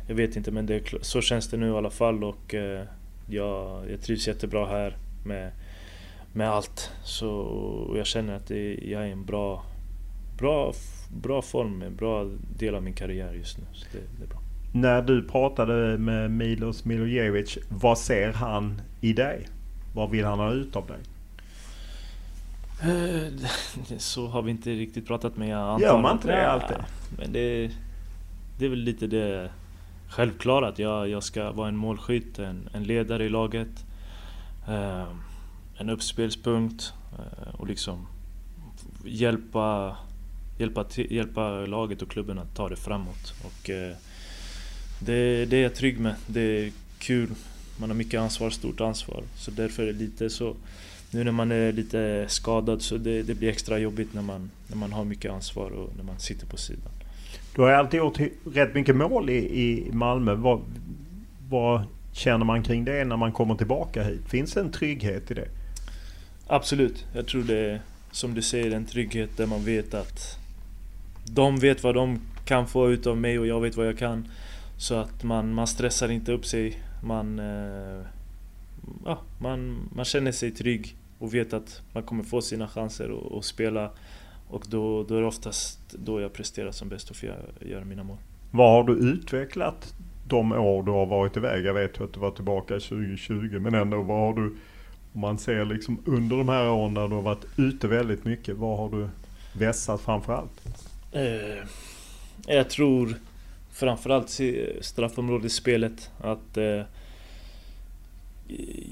Jag 0.08 0.14
vet 0.14 0.36
inte 0.36 0.50
men 0.50 0.66
det, 0.66 0.82
så 1.00 1.20
känns 1.20 1.48
det 1.48 1.56
nu 1.56 1.68
i 1.68 1.70
alla 1.76 1.90
fall 1.90 2.24
och 2.24 2.54
eh, 2.54 2.80
uh, 2.80 2.86
jag, 3.28 3.90
jag 3.90 4.02
trivs 4.02 4.28
jättebra 4.28 4.66
här 4.66 4.96
med, 5.24 5.52
med 6.32 6.50
allt. 6.50 6.90
Så 7.04 7.94
jag 7.96 8.06
känner 8.06 8.36
att 8.36 8.46
det, 8.46 8.74
jag 8.74 9.02
är 9.02 9.06
i 9.06 9.10
en 9.10 9.24
bra, 9.24 9.64
bra, 10.38 10.72
bra 11.08 11.42
form, 11.42 11.82
en 11.82 11.96
bra 11.96 12.30
del 12.58 12.74
av 12.74 12.82
min 12.82 12.94
karriär 12.94 13.32
just 13.32 13.58
nu. 13.58 13.64
Så 13.72 13.86
det, 13.92 13.98
det 14.18 14.24
är 14.24 14.28
bra. 14.28 14.39
När 14.72 15.02
du 15.02 15.22
pratade 15.22 15.98
med 15.98 16.30
Milos 16.30 16.84
Milojevic, 16.84 17.58
vad 17.68 17.98
ser 17.98 18.32
han 18.32 18.80
i 19.00 19.12
dig? 19.12 19.48
Vad 19.94 20.10
vill 20.10 20.24
han 20.24 20.38
ha 20.38 20.52
ut 20.52 20.76
av 20.76 20.86
dig? 20.86 20.98
Eh, 22.82 23.32
så 23.98 24.26
har 24.26 24.42
vi 24.42 24.50
inte 24.50 24.70
riktigt 24.70 25.06
pratat 25.06 25.36
med. 25.36 25.58
Antar 25.58 25.86
Gör 25.86 26.02
man 26.02 26.12
inte 26.12 26.28
det 26.28 26.50
alltid? 26.50 26.76
Men 27.18 27.32
det, 27.32 27.70
det 28.58 28.64
är 28.64 28.68
väl 28.68 28.78
lite 28.78 29.06
det 29.06 29.50
självklara 30.08 30.68
att 30.68 30.78
jag, 30.78 31.08
jag 31.08 31.22
ska 31.22 31.52
vara 31.52 31.68
en 31.68 31.76
målskytt, 31.76 32.38
en, 32.38 32.68
en 32.72 32.84
ledare 32.84 33.24
i 33.24 33.28
laget. 33.28 33.84
Eh, 34.68 35.06
en 35.76 35.90
uppspelspunkt 35.90 36.92
eh, 37.18 37.54
och 37.54 37.66
liksom 37.66 38.06
hjälpa, 39.04 39.96
hjälpa, 40.58 40.84
hjälpa 40.94 41.50
laget 41.50 42.02
och 42.02 42.10
klubben 42.10 42.38
att 42.38 42.56
ta 42.56 42.68
det 42.68 42.76
framåt. 42.76 43.34
Och, 43.44 43.70
eh, 43.70 43.96
det, 45.00 45.44
det 45.44 45.56
är 45.56 45.62
jag 45.62 45.74
trygg 45.74 46.00
med. 46.00 46.14
Det 46.26 46.40
är 46.40 46.72
kul. 46.98 47.28
Man 47.76 47.90
har 47.90 47.96
mycket 47.96 48.20
ansvar, 48.20 48.50
stort 48.50 48.80
ansvar. 48.80 49.22
Så 49.36 49.50
därför 49.50 49.82
är 49.82 49.86
det 49.86 49.98
lite 49.98 50.30
så 50.30 50.56
nu 51.10 51.24
när 51.24 51.32
man 51.32 51.52
är 51.52 51.72
lite 51.72 52.24
skadad 52.28 52.82
så 52.82 52.96
det, 52.96 53.22
det, 53.22 53.34
blir 53.34 53.48
extra 53.48 53.78
jobbigt 53.78 54.14
när 54.14 54.22
man, 54.22 54.50
när 54.66 54.76
man 54.76 54.92
har 54.92 55.04
mycket 55.04 55.32
ansvar 55.32 55.70
och 55.70 55.90
när 55.96 56.04
man 56.04 56.18
sitter 56.18 56.46
på 56.46 56.56
sidan. 56.56 56.92
Du 57.54 57.62
har 57.62 57.70
alltid 57.70 57.98
gjort 57.98 58.18
rätt 58.52 58.74
mycket 58.74 58.96
mål 58.96 59.30
i, 59.30 59.36
i 59.36 59.92
Malmö. 59.92 60.34
Vad, 60.34 60.60
vad 61.48 61.82
känner 62.12 62.44
man 62.44 62.62
kring 62.62 62.84
det 62.84 63.04
när 63.04 63.16
man 63.16 63.32
kommer 63.32 63.54
tillbaka 63.54 64.02
hit? 64.02 64.20
Finns 64.28 64.52
det 64.52 64.60
en 64.60 64.72
trygghet 64.72 65.30
i 65.30 65.34
det? 65.34 65.48
Absolut. 66.46 67.06
Jag 67.14 67.26
tror 67.26 67.42
det 67.42 67.58
är 67.58 67.80
som 68.12 68.34
du 68.34 68.42
säger 68.42 68.70
en 68.70 68.84
trygghet 68.84 69.36
där 69.36 69.46
man 69.46 69.64
vet 69.64 69.94
att 69.94 70.38
de 71.24 71.58
vet 71.58 71.82
vad 71.82 71.94
de 71.94 72.20
kan 72.44 72.66
få 72.66 72.90
ut 72.90 73.06
av 73.06 73.16
mig 73.16 73.38
och 73.38 73.46
jag 73.46 73.60
vet 73.60 73.76
vad 73.76 73.86
jag 73.86 73.98
kan. 73.98 74.28
Så 74.80 74.94
att 74.94 75.22
man, 75.22 75.54
man 75.54 75.66
stressar 75.66 76.10
inte 76.10 76.32
upp 76.32 76.46
sig. 76.46 76.82
Man, 77.02 77.38
eh, 77.38 78.06
ja, 79.04 79.18
man, 79.38 79.88
man 79.94 80.04
känner 80.04 80.32
sig 80.32 80.50
trygg 80.50 80.96
och 81.18 81.34
vet 81.34 81.52
att 81.52 81.82
man 81.92 82.02
kommer 82.02 82.24
få 82.24 82.42
sina 82.42 82.68
chanser 82.68 83.38
att 83.38 83.44
spela. 83.44 83.90
Och 84.48 84.64
då, 84.68 85.02
då 85.02 85.16
är 85.16 85.20
det 85.20 85.26
oftast 85.26 85.78
då 85.92 86.20
jag 86.20 86.32
presterar 86.32 86.70
som 86.70 86.88
bäst 86.88 87.10
och 87.10 87.16
får 87.16 87.28
göra 87.60 87.84
mina 87.84 88.02
mål. 88.02 88.16
Vad 88.50 88.70
har 88.70 88.84
du 88.84 88.92
utvecklat 88.92 89.94
de 90.28 90.52
år 90.52 90.82
du 90.82 90.90
har 90.90 91.06
varit 91.06 91.36
iväg? 91.36 91.64
Jag 91.64 91.74
vet 91.74 92.00
att 92.00 92.12
du 92.12 92.20
var 92.20 92.30
tillbaka 92.30 92.74
2020 92.74 93.58
men 93.60 93.74
ändå 93.74 94.02
vad 94.02 94.18
har 94.18 94.34
du 94.42 94.56
om 95.12 95.20
man 95.20 95.38
ser 95.38 95.64
liksom 95.64 95.98
under 96.04 96.36
de 96.36 96.48
här 96.48 96.70
åren 96.70 96.94
när 96.94 97.08
du 97.08 97.14
har 97.14 97.22
varit 97.22 97.46
ute 97.56 97.88
väldigt 97.88 98.24
mycket, 98.24 98.56
vad 98.56 98.78
har 98.78 98.98
du 98.98 99.08
vässat 99.58 100.00
framförallt? 100.00 100.66
Eh, 101.12 101.66
jag 102.46 102.70
tror 102.70 103.14
framförallt 103.80 104.40
straffområdesspelet. 104.80 106.10
Att 106.20 106.56
eh, 106.56 106.82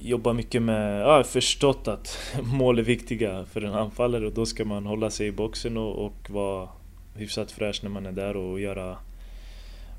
jobba 0.02 0.32
mycket 0.32 0.62
med, 0.62 1.00
ja, 1.00 1.06
jag 1.06 1.16
har 1.16 1.22
förstått 1.22 1.88
att 1.88 2.18
mål 2.42 2.78
är 2.78 2.82
viktiga 2.82 3.44
för 3.44 3.64
en 3.64 3.74
anfallare 3.74 4.26
och 4.26 4.32
då 4.32 4.46
ska 4.46 4.64
man 4.64 4.86
hålla 4.86 5.10
sig 5.10 5.26
i 5.26 5.32
boxen 5.32 5.76
och, 5.76 6.06
och 6.06 6.30
vara 6.30 6.68
hyfsat 7.14 7.52
fräsch 7.52 7.80
när 7.82 7.90
man 7.90 8.06
är 8.06 8.12
där 8.12 8.36
och 8.36 8.60
göra 8.60 8.96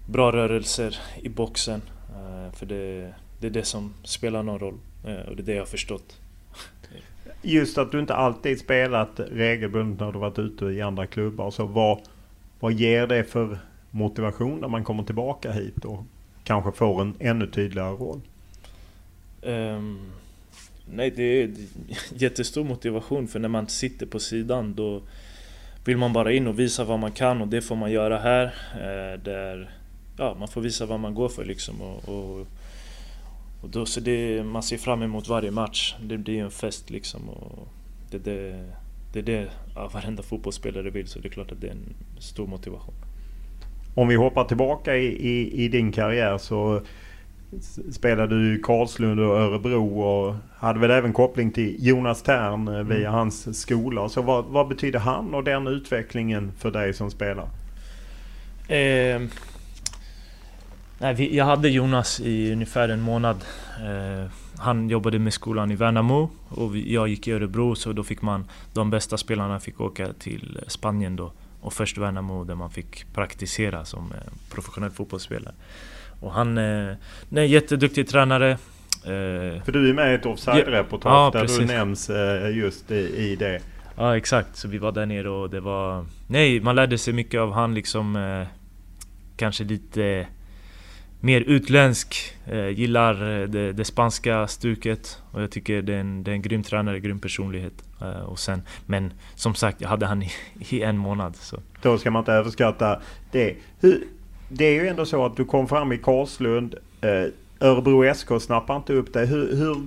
bra 0.06 0.32
rörelser 0.32 0.97
i 1.21 1.30
boxen. 1.30 1.82
Eh, 2.10 2.54
för 2.54 2.65
det, 2.65 3.13
det 3.39 3.47
är 3.47 3.52
det 3.52 3.63
som 3.63 3.93
spelar 4.04 4.43
någon 4.43 4.60
roll 4.60 4.78
eh, 5.06 5.30
och 5.30 5.36
det 5.36 5.41
är 5.41 5.45
det 5.45 5.54
jag 5.54 5.62
har 5.62 5.65
förstått. 5.65 6.17
Just 7.41 7.78
att 7.78 7.91
du 7.91 7.99
inte 7.99 8.15
alltid 8.15 8.60
spelat 8.60 9.19
regelbundet 9.32 9.99
när 9.99 10.12
du 10.12 10.19
varit 10.19 10.39
ute 10.39 10.65
i 10.65 10.82
andra 10.82 11.08
klubbar. 11.08 11.52
Så 11.52 11.65
vad, 11.65 11.99
vad 12.60 12.73
ger 12.73 13.08
det 13.08 13.23
för 13.23 13.60
motivation 13.91 14.60
när 14.60 14.67
man 14.67 14.84
kommer 14.84 15.04
tillbaka 15.04 15.52
hit 15.52 15.86
och 15.86 16.04
kanske 16.43 16.71
får 16.71 17.02
en 17.02 17.15
ännu 17.19 17.47
tydligare 17.47 17.91
roll? 17.91 18.21
Um, 19.41 20.12
nej, 20.93 21.12
det 21.12 21.23
är 21.23 21.52
jättestor 22.13 22.63
motivation 22.63 23.28
för 23.28 23.39
när 23.39 23.49
man 23.49 23.67
sitter 23.67 24.06
på 24.06 24.19
sidan 24.19 24.73
då 24.73 25.02
vill 25.86 25.97
man 25.97 26.13
bara 26.13 26.32
in 26.32 26.47
och 26.47 26.60
visa 26.60 26.84
vad 26.84 26.99
man 26.99 27.12
kan 27.12 27.41
och 27.41 27.47
det 27.47 27.62
får 27.62 27.75
man 27.75 27.91
göra 27.91 28.19
här. 28.19 28.45
Eh, 28.73 29.19
där, 29.23 29.71
ja, 30.17 30.36
man 30.39 30.47
får 30.47 30.62
visa 30.62 30.86
vad 30.86 30.99
man 30.99 31.13
går 31.13 31.30
för 31.30 31.45
liksom. 31.45 31.82
Och, 31.82 32.10
och, 32.10 32.47
och 33.62 33.69
då, 33.69 33.86
så 33.86 33.99
det, 33.99 34.43
man 34.43 34.63
ser 34.63 34.78
fram 34.78 35.02
emot 35.02 35.28
varje 35.28 35.52
match. 35.52 35.95
Det 36.02 36.17
blir 36.17 36.43
en 36.43 36.52
fest 36.52 36.89
liksom. 36.89 37.30
Och 37.30 37.67
det, 38.12 38.17
det, 38.17 38.69
det 39.13 39.19
är 39.19 39.23
det 39.23 39.49
ja, 39.75 39.89
varenda 39.93 40.23
fotbollsspelare 40.23 40.89
vill 40.89 41.08
så 41.08 41.19
det 41.19 41.28
är 41.28 41.32
klart 41.32 41.52
att 41.52 41.62
det 41.62 41.67
är 41.67 41.71
en 41.71 41.93
stor 42.19 42.47
motivation. 42.47 42.95
Om 43.99 44.07
vi 44.07 44.15
hoppar 44.15 44.43
tillbaka 44.43 44.95
i, 44.95 45.05
i, 45.05 45.63
i 45.63 45.67
din 45.67 45.91
karriär 45.91 46.38
så 46.38 46.81
spelade 47.91 48.39
du 48.39 48.55
i 48.55 48.62
Karlslund 48.62 49.19
och 49.19 49.38
Örebro 49.38 49.99
och 49.99 50.35
hade 50.57 50.79
väl 50.79 50.91
även 50.91 51.13
koppling 51.13 51.51
till 51.51 51.75
Jonas 51.79 52.23
Tern 52.23 52.67
eh, 52.67 52.83
via 52.83 52.99
mm. 53.07 53.13
hans 53.13 53.62
skola. 53.62 54.09
Så 54.09 54.21
vad, 54.21 54.45
vad, 54.45 54.67
betyder 54.67 54.99
han 54.99 55.33
och 55.33 55.43
den 55.43 55.67
utvecklingen 55.67 56.51
för 56.59 56.71
dig 56.71 56.93
som 56.93 57.12
spelare? 57.12 57.49
Eh, 58.67 59.21
nej, 60.99 61.13
vi, 61.15 61.38
jag 61.38 61.45
hade 61.45 61.69
Jonas 61.69 62.19
i 62.19 62.51
ungefär 62.51 62.89
en 62.89 63.01
månad. 63.01 63.38
Eh, 63.79 64.31
han 64.57 64.89
jobbade 64.89 65.19
med 65.19 65.33
skolan 65.33 65.71
i 65.71 65.75
Värnamo 65.75 66.29
och 66.49 66.75
vi, 66.75 66.93
jag 66.93 67.07
gick 67.07 67.27
i 67.27 67.31
Örebro 67.31 67.75
så 67.75 67.93
då 67.93 68.03
fick 68.03 68.21
man 68.21 68.45
de 68.73 68.89
bästa 68.89 69.17
spelarna 69.17 69.59
fick 69.59 69.81
åka 69.81 70.13
till 70.13 70.59
Spanien 70.67 71.15
då. 71.15 71.31
Och 71.61 71.73
först 71.73 71.97
Värnamo 71.97 72.43
där 72.43 72.55
man 72.55 72.69
fick 72.69 73.13
praktisera 73.13 73.85
som 73.85 74.11
eh, 74.11 74.33
professionell 74.51 74.91
fotbollsspelare. 74.91 75.53
Och 76.19 76.33
han 76.33 76.57
är 76.57 76.97
en 77.29 77.47
jätteduktig 77.47 78.07
tränare. 78.07 78.51
Eh, 78.51 79.63
För 79.63 79.71
du 79.71 79.89
är 79.89 79.93
med 79.93 80.11
i 80.11 80.15
ett 80.15 80.25
offside-reportage 80.25 81.13
ja, 81.13 81.29
där 81.33 81.41
precis. 81.41 81.57
du 81.57 81.65
nämns 81.65 82.09
eh, 82.09 82.57
just 82.57 82.91
i, 82.91 83.35
det. 83.35 83.61
Ja 83.97 84.17
exakt, 84.17 84.55
så 84.55 84.67
vi 84.67 84.77
var 84.77 84.91
där 84.91 85.05
nere 85.05 85.29
och 85.29 85.49
det 85.49 85.59
var... 85.59 86.05
Nej, 86.27 86.59
man 86.59 86.75
lärde 86.75 86.97
sig 86.97 87.13
mycket 87.13 87.39
av 87.39 87.53
han 87.53 87.73
liksom... 87.73 88.15
Eh, 88.15 88.47
kanske 89.37 89.63
lite 89.63 90.27
mer 91.19 91.41
utländsk. 91.41 92.36
gillar 92.75 93.13
det, 93.47 93.73
det, 93.73 93.86
spanska 93.86 94.47
stuket. 94.47 95.21
Och 95.32 95.41
jag 95.41 95.51
tycker 95.51 95.82
det 95.82 95.93
är 95.93 95.99
en, 95.99 96.23
det 96.23 96.32
är 96.32 96.36
en 96.36 96.41
grym 96.41 96.63
tränare, 96.63 96.99
grym 96.99 97.19
personlighet. 97.19 97.84
och 98.25 98.39
sen, 98.39 98.62
men 98.86 99.13
som 99.36 99.55
sagt, 99.55 99.82
jag 99.82 99.89
hade 99.89 100.05
han 100.05 100.23
i, 100.23 100.32
i 100.69 100.82
en 100.82 100.97
månad. 100.97 101.36
Så. 101.36 101.58
Då 101.82 101.97
ska 101.97 102.12
man 102.12 102.21
inte 102.21 102.34
överskatta 102.34 103.01
det. 103.32 103.55
Hur, 103.79 104.03
det 104.49 104.65
är 104.65 104.73
ju 104.73 104.88
ändå 104.88 105.05
så 105.05 105.25
att 105.25 105.36
du 105.38 105.45
kom 105.45 105.67
fram 105.67 105.91
i 105.91 105.97
Karlslund. 105.97 106.75
Eh, 107.01 107.25
Örebro 107.60 108.13
SK 108.13 108.27
snappade 108.41 108.77
inte 108.77 108.93
upp 108.93 109.13
dig. 109.13 109.25
Hur, 109.25 109.55
hur, 109.55 109.77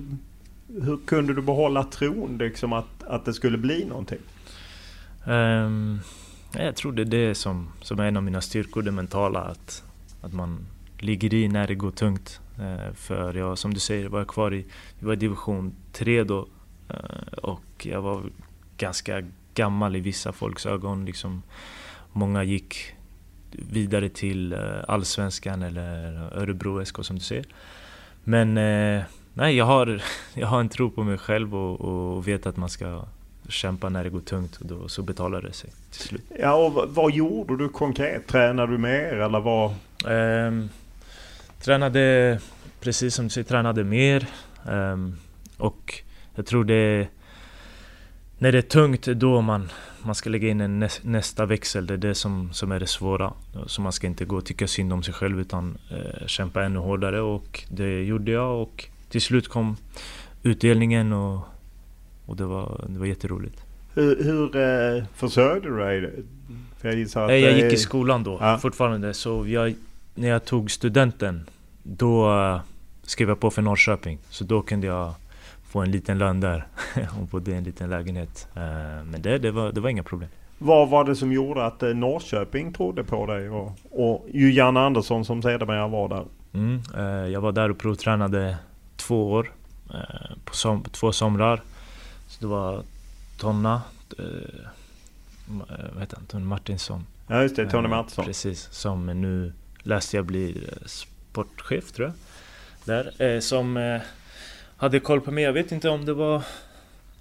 hur, 0.81 0.97
kunde 1.05 1.33
du 1.33 1.41
behålla 1.41 1.83
tron 1.83 2.37
liksom 2.37 2.73
att, 2.73 3.03
att 3.03 3.25
det 3.25 3.33
skulle 3.33 3.57
bli 3.57 3.85
någonting? 3.85 4.19
Um, 5.25 5.99
jag 6.57 6.75
tror 6.75 6.91
det 6.91 7.01
är 7.01 7.05
det 7.05 7.35
som, 7.35 7.69
som 7.81 7.99
är 7.99 8.03
en 8.03 8.17
av 8.17 8.23
mina 8.23 8.41
styrkor, 8.41 8.81
det 8.81 8.91
mentala. 8.91 9.39
Att, 9.39 9.83
att 10.21 10.33
man 10.33 10.65
ligger 11.03 11.33
i 11.33 11.47
när 11.47 11.67
det 11.67 11.75
går 11.75 11.91
tungt. 11.91 12.39
Uh, 12.59 12.93
för 12.95 13.33
jag, 13.33 13.57
som 13.57 13.73
du 13.73 13.79
säger, 13.79 14.09
var 14.09 14.19
jag 14.19 14.27
kvar 14.27 14.53
i, 14.53 14.65
jag 14.99 15.07
var 15.07 15.13
i 15.13 15.17
division 15.17 15.75
3 15.91 16.23
då. 16.23 16.39
Uh, 16.89 17.37
och 17.41 17.85
jag 17.85 18.01
var 18.01 18.23
ganska 18.77 19.23
gammal 19.53 19.95
i 19.95 19.99
vissa 19.99 20.31
folks 20.31 20.65
ögon. 20.65 21.05
Liksom, 21.05 21.43
många 22.11 22.43
gick 22.43 22.95
vidare 23.55 24.09
till 24.09 24.53
eh, 24.53 24.59
Allsvenskan 24.87 25.61
eller 25.61 26.13
Örebro 26.35 26.85
SK 26.85 27.05
som 27.05 27.15
du 27.15 27.21
ser. 27.21 27.45
Men 28.23 28.57
eh, 28.57 29.03
nej, 29.33 29.55
jag 29.55 29.65
har, 29.65 30.01
jag 30.33 30.47
har 30.47 30.59
en 30.59 30.69
tro 30.69 30.91
på 30.91 31.03
mig 31.03 31.17
själv 31.17 31.55
och, 31.55 31.81
och 31.81 32.27
vet 32.27 32.45
att 32.45 32.57
man 32.57 32.69
ska 32.69 33.05
kämpa 33.49 33.89
när 33.89 34.03
det 34.03 34.09
går 34.09 34.19
tungt 34.19 34.55
och 34.55 34.65
då, 34.65 34.87
så 34.87 35.01
betalar 35.01 35.41
det 35.41 35.53
sig 35.53 35.69
till 35.91 36.01
slut. 36.01 36.21
Ja, 36.39 36.53
och 36.53 36.89
vad, 36.89 37.11
gjorde 37.11 37.57
du 37.57 37.69
konkret? 37.69 38.27
Tränade 38.27 38.71
du 38.71 38.77
mer 38.77 39.13
eller 39.13 39.39
vad? 39.39 39.71
Eh, 40.05 40.65
tränade, 41.63 42.39
precis 42.79 43.15
som 43.15 43.25
du 43.25 43.29
säger, 43.29 43.45
tränade 43.45 43.83
mer. 43.83 44.27
Eh, 44.67 44.97
och 45.57 46.01
jag 46.35 46.45
tror 46.45 46.63
det 46.63 47.07
när 48.37 48.51
det 48.51 48.57
är 48.57 48.61
tungt, 48.61 49.05
då 49.05 49.41
man, 49.41 49.69
man 50.03 50.15
ska 50.15 50.29
lägga 50.29 50.49
in 50.49 50.61
en 50.61 50.79
nä, 50.79 50.89
nästa 51.01 51.45
växel. 51.45 51.87
Det 51.87 51.93
är 51.93 51.97
det 51.97 52.15
som, 52.15 52.53
som 52.53 52.71
är 52.71 52.79
det 52.79 52.87
svåra. 52.87 53.33
Så 53.67 53.81
man 53.81 53.91
ska 53.91 54.07
inte 54.07 54.25
gå 54.25 54.37
och 54.37 54.45
tycka 54.45 54.67
synd 54.67 54.93
om 54.93 55.03
sig 55.03 55.13
själv 55.13 55.39
utan 55.39 55.77
eh, 55.91 56.27
kämpa 56.27 56.63
ännu 56.63 56.79
hårdare. 56.79 57.21
Och 57.21 57.63
det 57.69 58.03
gjorde 58.03 58.31
jag 58.31 58.61
och 58.61 58.85
till 59.09 59.21
slut 59.21 59.47
kom 59.47 59.77
utdelningen 60.43 61.13
och, 61.13 61.39
och 62.25 62.35
det, 62.35 62.45
var, 62.45 62.85
det 62.89 62.99
var 62.99 63.05
jätteroligt. 63.05 63.63
Hur, 63.93 64.23
hur 64.23 64.55
eh, 64.55 65.03
försörjde 65.15 65.69
du 65.69 65.77
dig? 65.77 66.23
För 66.77 66.89
jag, 66.89 67.01
att, 67.01 67.41
jag 67.41 67.53
gick 67.53 67.73
i 67.73 67.77
skolan 67.77 68.23
då 68.23 68.37
ja. 68.41 68.57
fortfarande. 68.57 69.13
Så 69.13 69.47
jag, 69.47 69.75
när 70.15 70.27
jag 70.27 70.45
tog 70.45 70.71
studenten, 70.71 71.49
då 71.83 72.31
uh, 72.31 72.59
skrev 73.03 73.29
jag 73.29 73.39
på 73.39 73.51
för 73.51 73.61
Norrköping. 73.61 74.19
Så 74.29 74.43
då 74.43 74.61
kunde 74.61 74.87
jag 74.87 75.13
få 75.63 75.81
en 75.81 75.91
liten 75.91 76.17
lön 76.17 76.39
där 76.39 76.67
och 77.19 77.27
bodde 77.27 77.51
i 77.51 77.55
en 77.55 77.63
liten 77.63 77.89
lägenhet. 77.89 78.47
Uh, 78.57 78.61
men 79.03 79.21
det, 79.21 79.37
det, 79.37 79.51
var, 79.51 79.71
det 79.71 79.81
var 79.81 79.89
inga 79.89 80.03
problem. 80.03 80.29
Vad 80.57 80.89
var 80.89 81.03
det 81.03 81.15
som 81.15 81.31
gjorde 81.31 81.65
att 81.65 81.83
uh, 81.83 81.95
Norrköping 81.95 82.73
trodde 82.73 83.03
på 83.03 83.25
dig 83.25 83.49
och, 83.49 83.71
och 83.91 84.25
Janne 84.33 84.79
Andersson 84.79 85.25
som 85.25 85.41
sedermera 85.41 85.87
var 85.87 86.09
där? 86.09 86.25
Mm, 86.53 86.81
jag 87.31 87.41
var 87.41 87.51
där 87.51 87.69
och 87.69 87.77
provtränade 87.77 88.57
två 88.95 89.31
år. 89.31 89.51
på 90.45 90.55
som, 90.55 90.83
två 90.83 91.11
somrar. 91.11 91.61
Så 92.27 92.37
det 92.39 92.47
var 92.47 92.83
Tonna 93.37 93.81
vad 95.93 95.99
heter 95.99 96.15
han? 96.15 96.25
Tony 96.25 96.45
Martinsson. 96.45 97.05
Ja 97.27 97.41
just 97.41 97.55
det, 97.55 97.69
Tony 97.69 97.87
Martinsson. 97.87 98.25
Precis, 98.25 98.67
som 98.71 99.05
nu 99.05 99.53
läste 99.83 100.17
jag 100.17 100.25
blir 100.25 100.57
eh, 100.57 100.85
sportchef 100.85 101.91
tror 101.91 102.07
jag. 102.07 102.15
Där, 102.85 103.21
eh, 103.21 103.39
som 103.39 103.77
eh, 103.77 104.01
hade 104.77 104.99
koll 104.99 105.21
på 105.21 105.31
mig. 105.31 105.43
Jag 105.43 105.53
vet 105.53 105.71
inte 105.71 105.89
om 105.89 106.05
det 106.05 106.13
var 106.13 106.43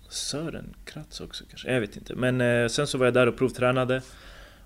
Sören 0.09 0.75
Kratz 0.85 1.21
också 1.21 1.45
kanske. 1.51 1.73
Jag 1.73 1.81
vet 1.81 1.97
inte. 1.97 2.15
Men 2.15 2.41
eh, 2.41 2.69
sen 2.69 2.87
så 2.87 2.99
var 2.99 3.07
jag 3.07 3.15
där 3.15 3.27
och 3.27 3.37
provtränade. 3.37 4.03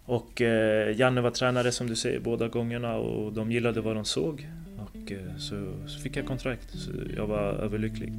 Och 0.05 0.41
eh, 0.43 0.97
Janne 0.97 1.21
var 1.21 1.31
tränare 1.31 1.73
som 1.73 1.87
du 1.87 1.97
säger 1.97 2.21
båda 2.21 2.49
gångerna 2.49 2.95
och 2.97 3.33
de 3.33 3.53
gillade 3.53 3.81
vad 3.81 3.97
de 3.97 4.05
såg. 4.05 4.49
Och 4.79 5.13
så, 5.39 5.73
så 5.89 6.01
fick 6.01 6.17
jag 6.17 6.27
kontrakt. 6.27 6.69
Så 6.79 6.91
jag 7.17 7.27
var 7.27 7.43
överlycklig. 7.43 8.13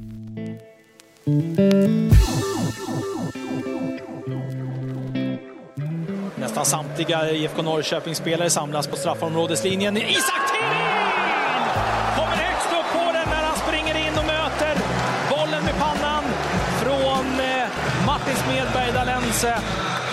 Nästan 6.40 6.64
samtliga 6.64 7.30
IFK 7.30 7.62
Norrköping-spelare 7.62 8.50
samlas 8.50 8.86
på 8.86 8.96
straffområdeslinjen. 8.96 9.96
Isak 9.96 10.50
Thien! 10.50 10.72
Kommer 12.16 12.36
högst 12.36 12.72
upp 12.72 12.92
på 12.92 13.12
den 13.12 13.28
när 13.28 13.42
han 13.48 13.56
springer 13.56 13.94
in 14.06 14.18
och 14.18 14.26
möter 14.26 14.74
bollen 15.30 15.64
med 15.64 15.74
pannan 15.78 16.24
från 16.82 17.40
eh, 17.40 17.68
Martin 18.06 18.34
Smedberg, 18.36 18.92
Dalense. 18.92 19.58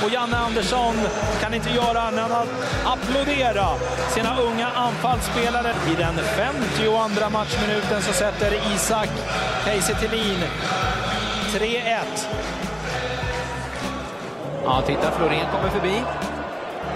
Och 0.03 0.11
Janne 0.11 0.37
Andersson 0.37 0.95
kan 1.41 1.53
inte 1.53 1.69
göra 1.69 2.01
annat 2.01 2.31
än 2.31 2.37
att 2.37 2.47
applådera 2.85 3.67
sina 4.13 4.39
unga 4.39 4.67
anfallsspelare. 4.67 5.73
I 5.91 5.95
den 5.95 6.15
52 6.15 7.29
matchminuten 7.29 8.01
så 8.01 8.13
sätter 8.13 8.53
Isak 8.75 9.09
Kiese 9.65 9.93
3-1. 11.53 12.64
Ja, 14.65 14.81
titta, 14.87 15.11
Florén 15.11 15.45
kommer 15.51 15.69
förbi. 15.69 16.03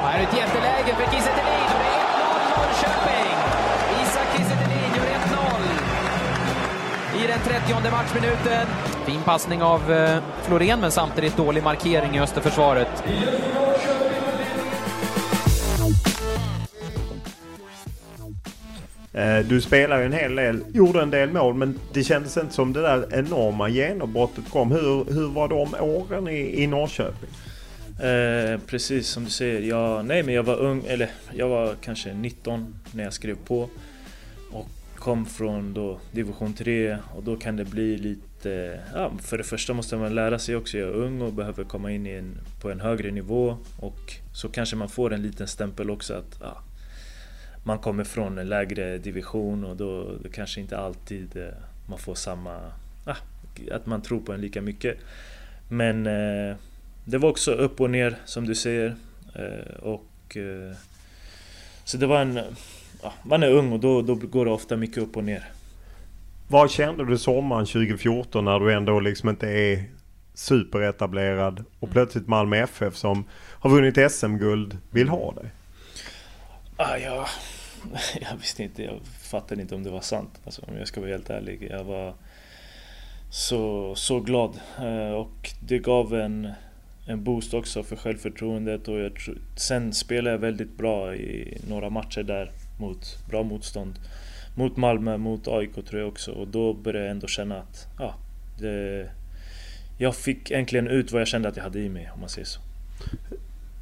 Här 0.01 0.19
är 0.19 0.23
ett 0.23 0.37
jätteläge 0.37 0.95
för 0.95 1.11
Kiese 1.11 1.29
Thelin. 1.29 1.69
Det 1.69 1.89
är 1.89 2.01
1-0 2.01 2.57
Norrköping. 2.57 3.37
Isak 4.03 4.27
Kiese 4.35 4.55
Thelin 4.55 4.91
gör 4.95 5.05
1-0 7.17 7.23
i 7.23 7.27
den 7.27 7.39
30 7.39 7.91
matchminuten. 7.91 8.67
Fin 9.05 9.21
passning 9.25 9.63
av 9.63 9.91
eh, 9.91 10.23
Florén, 10.41 10.79
men 10.81 10.91
samtidigt 10.91 11.37
dålig 11.37 11.63
markering 11.63 12.15
i 12.15 12.19
Österförsvaret. 12.19 13.03
Eh, 19.13 19.39
du 19.39 19.61
spelade 19.61 20.01
ju 20.01 20.05
en 20.05 20.13
hel 20.13 20.35
del, 20.35 20.63
gjorde 20.73 21.01
en 21.01 21.09
del 21.09 21.31
mål 21.31 21.53
men 21.53 21.79
det 21.93 22.03
kändes 22.03 22.37
inte 22.37 22.53
som 22.53 22.73
det 22.73 22.81
där 22.81 23.07
enorma 23.11 23.69
genombrottet 23.69 24.49
kom. 24.51 24.71
Hur, 24.71 25.13
hur 25.13 25.27
var 25.27 25.47
de 25.47 25.75
åren 25.79 26.27
i, 26.27 26.63
i 26.63 26.67
Norrköping? 26.67 27.29
Eh, 27.99 28.59
precis 28.67 29.07
som 29.07 29.23
du 29.23 29.29
säger, 29.29 29.61
jag, 29.61 30.05
nej 30.05 30.23
men 30.23 30.33
jag 30.33 30.43
var 30.43 30.55
ung, 30.55 30.83
eller 30.87 31.09
jag 31.33 31.49
var 31.49 31.75
kanske 31.81 32.13
19 32.13 32.79
när 32.91 33.03
jag 33.03 33.13
skrev 33.13 33.35
på. 33.35 33.69
Och 34.51 34.67
kom 34.95 35.25
från 35.25 35.73
då 35.73 35.99
division 36.11 36.53
3 36.53 36.97
och 37.15 37.23
då 37.23 37.35
kan 37.35 37.55
det 37.55 37.65
bli 37.65 37.97
lite... 37.97 38.79
Ja, 38.93 39.11
för 39.21 39.37
det 39.37 39.43
första 39.43 39.73
måste 39.73 39.95
man 39.95 40.15
lära 40.15 40.39
sig 40.39 40.55
också, 40.55 40.77
jag 40.77 40.89
är 40.89 40.93
ung 40.93 41.21
och 41.21 41.33
behöver 41.33 41.63
komma 41.63 41.91
in 41.91 42.05
en, 42.05 42.37
på 42.61 42.71
en 42.71 42.79
högre 42.79 43.11
nivå. 43.11 43.57
Och 43.79 44.13
så 44.33 44.49
kanske 44.49 44.75
man 44.75 44.89
får 44.89 45.13
en 45.13 45.21
liten 45.21 45.47
stämpel 45.47 45.89
också 45.89 46.13
att 46.13 46.37
ja, 46.41 46.63
man 47.63 47.79
kommer 47.79 48.03
från 48.03 48.37
en 48.37 48.49
lägre 48.49 48.97
division 48.97 49.63
och 49.63 49.75
då, 49.75 50.17
då 50.23 50.29
kanske 50.29 50.61
inte 50.61 50.77
alltid 50.77 51.37
eh, 51.37 51.47
man 51.89 51.99
får 51.99 52.15
samma... 52.15 52.59
Ja, 53.05 53.15
att 53.71 53.85
man 53.85 54.01
tror 54.01 54.19
på 54.19 54.33
en 54.33 54.41
lika 54.41 54.61
mycket. 54.61 54.97
Men 55.69 56.07
eh, 56.07 56.55
det 57.09 57.17
var 57.17 57.29
också 57.29 57.51
upp 57.51 57.81
och 57.81 57.89
ner 57.89 58.17
som 58.25 58.45
du 58.45 58.55
säger. 58.55 58.95
Eh, 59.35 59.75
och, 59.79 60.37
eh, 60.37 60.75
så 61.83 61.97
det 61.97 62.07
var 62.07 62.21
en... 62.21 62.39
Ja, 63.03 63.13
man 63.23 63.43
är 63.43 63.49
ung 63.49 63.71
och 63.71 63.79
då, 63.79 64.01
då 64.01 64.15
går 64.15 64.45
det 64.45 64.51
ofta 64.51 64.77
mycket 64.77 64.97
upp 64.97 65.17
och 65.17 65.23
ner. 65.23 65.51
Vad 66.47 66.71
kände 66.71 67.05
du 67.05 67.17
sommaren 67.17 67.65
2014 67.65 68.45
när 68.45 68.59
du 68.59 68.73
ändå 68.73 68.99
liksom 68.99 69.29
inte 69.29 69.47
är 69.47 69.83
superetablerad 70.33 71.65
och 71.79 71.87
mm. 71.87 71.93
plötsligt 71.93 72.27
Malmö 72.27 72.57
FF 72.57 72.95
som 72.95 73.23
har 73.33 73.69
vunnit 73.69 74.11
SM-guld 74.11 74.77
vill 74.91 75.09
ha 75.09 75.33
dig? 75.33 75.51
Ah, 76.77 76.97
ja, 76.97 77.27
jag 78.21 78.37
visste 78.37 78.63
inte, 78.63 78.83
jag 78.83 78.99
fattade 79.21 79.61
inte 79.61 79.75
om 79.75 79.83
det 79.83 79.89
var 79.89 80.01
sant. 80.01 80.41
Alltså, 80.45 80.61
om 80.67 80.77
jag 80.77 80.87
ska 80.87 81.01
vara 81.01 81.11
helt 81.11 81.29
ärlig. 81.29 81.67
Jag 81.71 81.83
var 81.83 82.13
så, 83.29 83.95
så 83.95 84.19
glad 84.19 84.59
eh, 84.79 85.11
och 85.11 85.49
det 85.59 85.79
gav 85.79 86.15
en 86.15 86.51
en 87.09 87.23
boost 87.23 87.53
också 87.53 87.83
för 87.83 87.95
självförtroendet 87.95 88.87
och 88.87 88.99
jag 88.99 89.15
tror, 89.15 89.37
sen 89.55 89.93
spelade 89.93 90.31
jag 90.31 90.39
väldigt 90.39 90.77
bra 90.77 91.15
i 91.15 91.57
några 91.69 91.89
matcher 91.89 92.23
där 92.23 92.51
mot 92.79 93.17
bra 93.29 93.43
motstånd. 93.43 93.99
Mot 94.55 94.77
Malmö, 94.77 95.17
mot 95.17 95.47
AIK 95.47 95.73
tror 95.73 95.99
jag 95.99 96.07
också 96.07 96.31
och 96.31 96.47
då 96.47 96.73
började 96.73 97.05
jag 97.05 97.11
ändå 97.11 97.27
känna 97.27 97.57
att 97.57 97.87
ja, 97.99 98.15
det, 98.59 99.09
jag 99.97 100.15
fick 100.15 100.51
äntligen 100.51 100.87
ut 100.87 101.11
vad 101.11 101.21
jag 101.21 101.27
kände 101.27 101.49
att 101.49 101.57
jag 101.57 101.63
hade 101.63 101.79
i 101.79 101.89
mig 101.89 102.09
om 102.13 102.19
man 102.19 102.29
säger 102.29 102.45
så. 102.45 102.59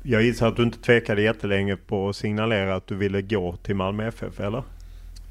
Jag 0.04 0.24
gissar 0.24 0.48
att 0.48 0.56
du 0.56 0.64
inte 0.64 0.80
tvekade 0.80 1.22
jättelänge 1.22 1.78
på 1.78 2.10
att 2.10 2.16
signalera 2.16 2.76
att 2.76 2.88
du 2.88 2.96
ville 2.96 3.22
gå 3.22 3.56
till 3.56 3.76
Malmö 3.76 4.08
FF, 4.08 4.40
eller? 4.40 4.64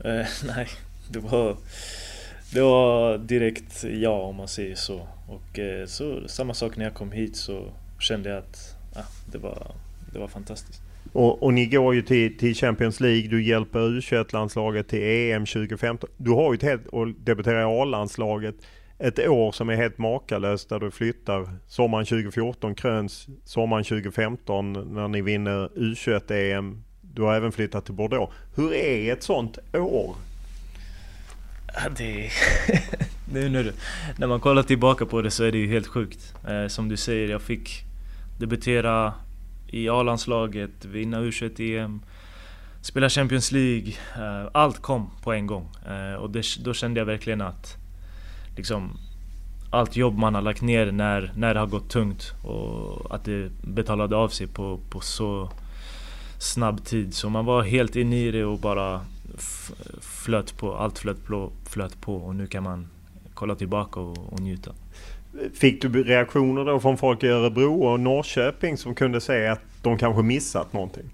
Eh, 0.05 0.27
nej, 0.57 0.69
det 1.11 1.19
var, 1.19 1.57
det 2.53 2.61
var 2.61 3.19
direkt 3.19 3.85
ja 3.85 4.23
om 4.23 4.37
man 4.37 4.49
säger 4.49 4.75
så. 4.75 5.09
Och 5.29 5.59
eh, 5.59 5.87
så, 5.87 6.29
samma 6.29 6.55
sak 6.55 6.77
när 6.77 6.85
jag 6.85 6.95
kom 6.95 7.13
hit 7.13 7.37
så 7.37 7.73
kände 7.99 8.29
jag 8.29 8.39
att 8.39 8.77
ja, 8.95 9.03
det, 9.33 9.39
var, 9.39 9.75
det 10.13 10.19
var 10.19 10.29
fantastiskt. 10.29 10.83
Och, 11.13 11.43
och 11.43 11.55
ni 11.55 11.67
går 11.67 11.95
ju 11.95 12.03
till, 12.03 12.39
till 12.39 12.55
Champions 12.55 13.01
League, 13.01 13.29
du 13.29 13.43
hjälper 13.43 13.79
U21-landslaget 13.79 14.89
till 14.89 15.03
EM 15.03 15.47
2015. 15.47 16.11
Du 16.17 16.31
har 16.31 16.53
ju 16.53 16.57
ett 16.57 16.63
helt, 16.63 16.87
och 16.87 17.09
debuterar 17.09 17.61
i 17.61 17.83
A-landslaget, 17.83 18.55
ett 18.99 19.29
år 19.29 19.53
som 19.53 19.69
är 19.69 19.77
helt 19.77 19.99
makalöst 19.99 20.69
där 20.69 20.81
du 20.81 20.91
flyttar 20.91 21.51
sommaren 21.67 22.07
2014 22.07 22.75
kröns 22.75 23.27
sommaren 23.45 23.85
2015 23.85 24.73
när 24.73 25.09
ni 25.09 25.23
vinner 25.23 25.69
U21-EM. 25.77 26.83
Du 27.01 27.23
har 27.23 27.35
även 27.35 27.53
flyttat 27.53 27.85
till 27.85 27.95
Bordeaux. 27.95 28.33
Hur 28.55 28.73
är 28.73 29.13
ett 29.13 29.23
sånt 29.23 29.59
år? 29.73 30.17
Det, 31.97 32.31
nu 33.33 33.49
när, 33.49 33.73
när 34.19 34.27
man 34.27 34.41
kollar 34.41 34.63
tillbaka 34.63 35.07
på 35.07 35.23
det 35.23 35.31
så 35.31 35.45
är 35.45 35.53
det 35.53 35.59
ju 35.59 35.67
helt 35.67 35.87
sjukt. 35.87 36.35
Eh, 36.49 36.67
som 36.67 36.89
du 36.89 36.97
säger, 36.97 37.29
jag 37.29 37.43
fick 37.43 37.86
debutera 38.39 39.13
i 39.67 39.89
A-landslaget, 39.89 40.85
vinna 40.85 41.21
U21-EM, 41.21 42.01
spela 42.81 43.09
Champions 43.09 43.53
League. 43.53 43.93
Eh, 44.17 44.51
allt 44.53 44.83
kom 44.83 45.11
på 45.23 45.33
en 45.33 45.47
gång. 45.47 45.69
Eh, 45.87 46.15
och 46.15 46.31
det, 46.31 46.45
då 46.65 46.75
kände 46.75 47.01
jag 47.01 47.07
verkligen 47.07 47.41
att 47.41 47.77
liksom, 48.57 48.99
allt 49.71 49.97
jobb 49.97 50.19
man 50.19 50.35
har 50.35 50.43
lagt 50.43 50.63
ner 50.63 50.93
när, 50.93 51.33
när 51.37 51.55
det 51.55 51.61
har 51.61 51.67
gått 51.67 51.91
tungt 51.91 52.33
och 52.43 53.15
att 53.15 53.25
det 53.25 53.51
betalade 53.63 54.17
av 54.17 54.29
sig 54.29 54.47
på, 54.47 54.81
på 54.91 55.01
så 55.01 55.51
snabb 56.39 56.85
tid. 56.85 57.15
Så 57.15 57.29
man 57.29 57.45
var 57.45 57.63
helt 57.63 57.97
inne 57.97 58.17
i 58.17 58.31
det 58.31 58.45
och 58.45 58.59
bara 58.59 59.01
flöt 60.01 60.59
på. 60.59 60.77
Allt 60.77 60.99
flöt 60.99 61.25
på, 61.25 61.53
flöt 61.65 62.01
på 62.01 62.17
och 62.17 62.35
nu 62.35 62.47
kan 62.47 62.63
man 62.63 62.89
kolla 63.35 63.55
tillbaka 63.55 64.01
och, 64.01 64.33
och 64.33 64.41
njuta. 64.41 64.73
Fick 65.55 65.83
du 65.83 66.03
reaktioner 66.03 66.65
då 66.65 66.81
från 66.81 66.97
folk 66.97 67.23
i 67.23 67.29
Örebro 67.29 67.83
och 67.85 68.01
Norrköping 68.01 68.77
som 68.77 68.95
kunde 68.95 69.21
säga 69.21 69.53
att 69.53 69.61
de 69.83 69.99
kanske 69.99 70.23
missat 70.23 70.73
någonting? 70.73 71.11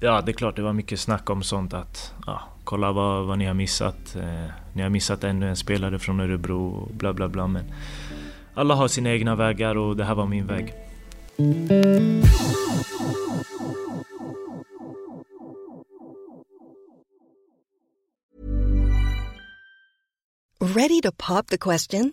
Ja, 0.00 0.20
det 0.20 0.30
är 0.30 0.34
klart 0.34 0.56
det 0.56 0.62
var 0.62 0.72
mycket 0.72 1.00
snack 1.00 1.30
om 1.30 1.42
sånt 1.42 1.74
att 1.74 2.14
ja, 2.26 2.40
kolla 2.64 2.92
vad, 2.92 3.26
vad 3.26 3.38
ni 3.38 3.46
har 3.46 3.54
missat. 3.54 4.16
Eh, 4.16 4.50
ni 4.72 4.82
har 4.82 4.88
missat 4.88 5.24
ännu 5.24 5.48
en 5.48 5.56
spelare 5.56 5.98
från 5.98 6.20
Örebro 6.20 6.68
och 6.68 6.94
bla 6.94 7.12
bla 7.12 7.28
bla. 7.28 7.46
Men 7.46 7.64
alla 8.54 8.74
har 8.74 8.88
sina 8.88 9.10
egna 9.10 9.36
vägar 9.36 9.76
och 9.76 9.96
det 9.96 10.04
här 10.04 10.14
var 10.14 10.26
min 10.26 10.46
väg. 10.46 10.74
Ready 20.60 21.00
to 21.00 21.12
pop 21.12 21.46
the 21.48 21.58
question? 21.58 22.12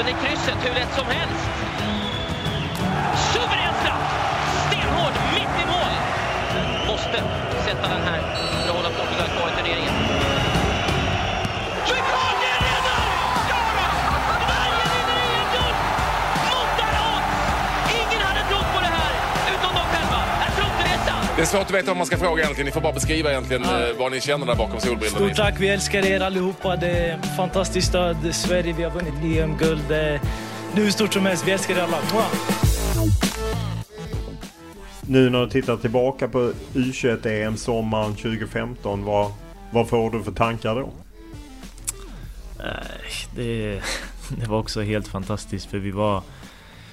placerar 0.00 0.08
i 0.08 0.26
krysset 0.26 0.64
hur 0.64 0.74
lätt 0.74 0.94
som 0.94 1.06
helst. 1.06 1.50
Suverän 3.32 3.74
straff! 3.80 4.12
Stenhård, 4.66 5.12
mitt 5.34 5.62
i 5.62 5.66
mål! 5.66 5.92
Måste 6.86 7.22
sätta 7.64 7.88
den 7.88 8.02
här 8.02 8.29
det 21.40 21.44
är 21.44 21.46
svårt 21.46 21.62
att 21.62 21.70
veta 21.70 21.86
vad 21.86 21.96
man 21.96 22.06
ska 22.06 22.16
fråga 22.18 22.42
egentligen. 22.42 22.66
Ni 22.66 22.72
får 22.72 22.80
bara 22.80 22.92
beskriva 22.92 23.30
egentligen 23.30 23.62
eh, 23.62 23.98
vad 23.98 24.12
ni 24.12 24.20
känner 24.20 24.46
där 24.46 24.56
bakom 24.56 24.80
solbrillorna. 24.80 25.26
Stort 25.26 25.36
tack, 25.36 25.54
vi 25.60 25.68
älskar 25.68 26.06
er 26.06 26.20
allihopa. 26.20 26.76
Det 26.76 26.88
är 26.88 27.18
fantastiskt 27.36 27.88
stöd. 27.88 28.34
Sverige, 28.34 28.72
vi 28.72 28.82
har 28.82 28.90
vunnit 28.90 29.38
EM-guld. 29.38 29.82
Det 29.88 29.96
är 29.96 30.20
hur 30.74 30.90
stort 30.90 31.12
som 31.12 31.26
helst. 31.26 31.46
Vi 31.46 31.52
älskar 31.52 31.74
er 31.76 31.80
alla. 31.80 31.98
Nu 35.00 35.30
när 35.30 35.40
du 35.40 35.50
tittar 35.50 35.76
tillbaka 35.76 36.28
på 36.28 36.52
U21-EM 36.74 37.56
sommaren 37.56 38.14
2015, 38.14 39.04
vad, 39.04 39.32
vad 39.70 39.88
får 39.88 40.10
du 40.10 40.22
för 40.22 40.32
tankar 40.32 40.74
då? 40.74 40.90
Det, 43.36 43.82
det 44.40 44.46
var 44.48 44.58
också 44.58 44.82
helt 44.82 45.08
fantastiskt 45.08 45.70
för 45.70 45.78
vi 45.78 45.90
var... 45.90 46.22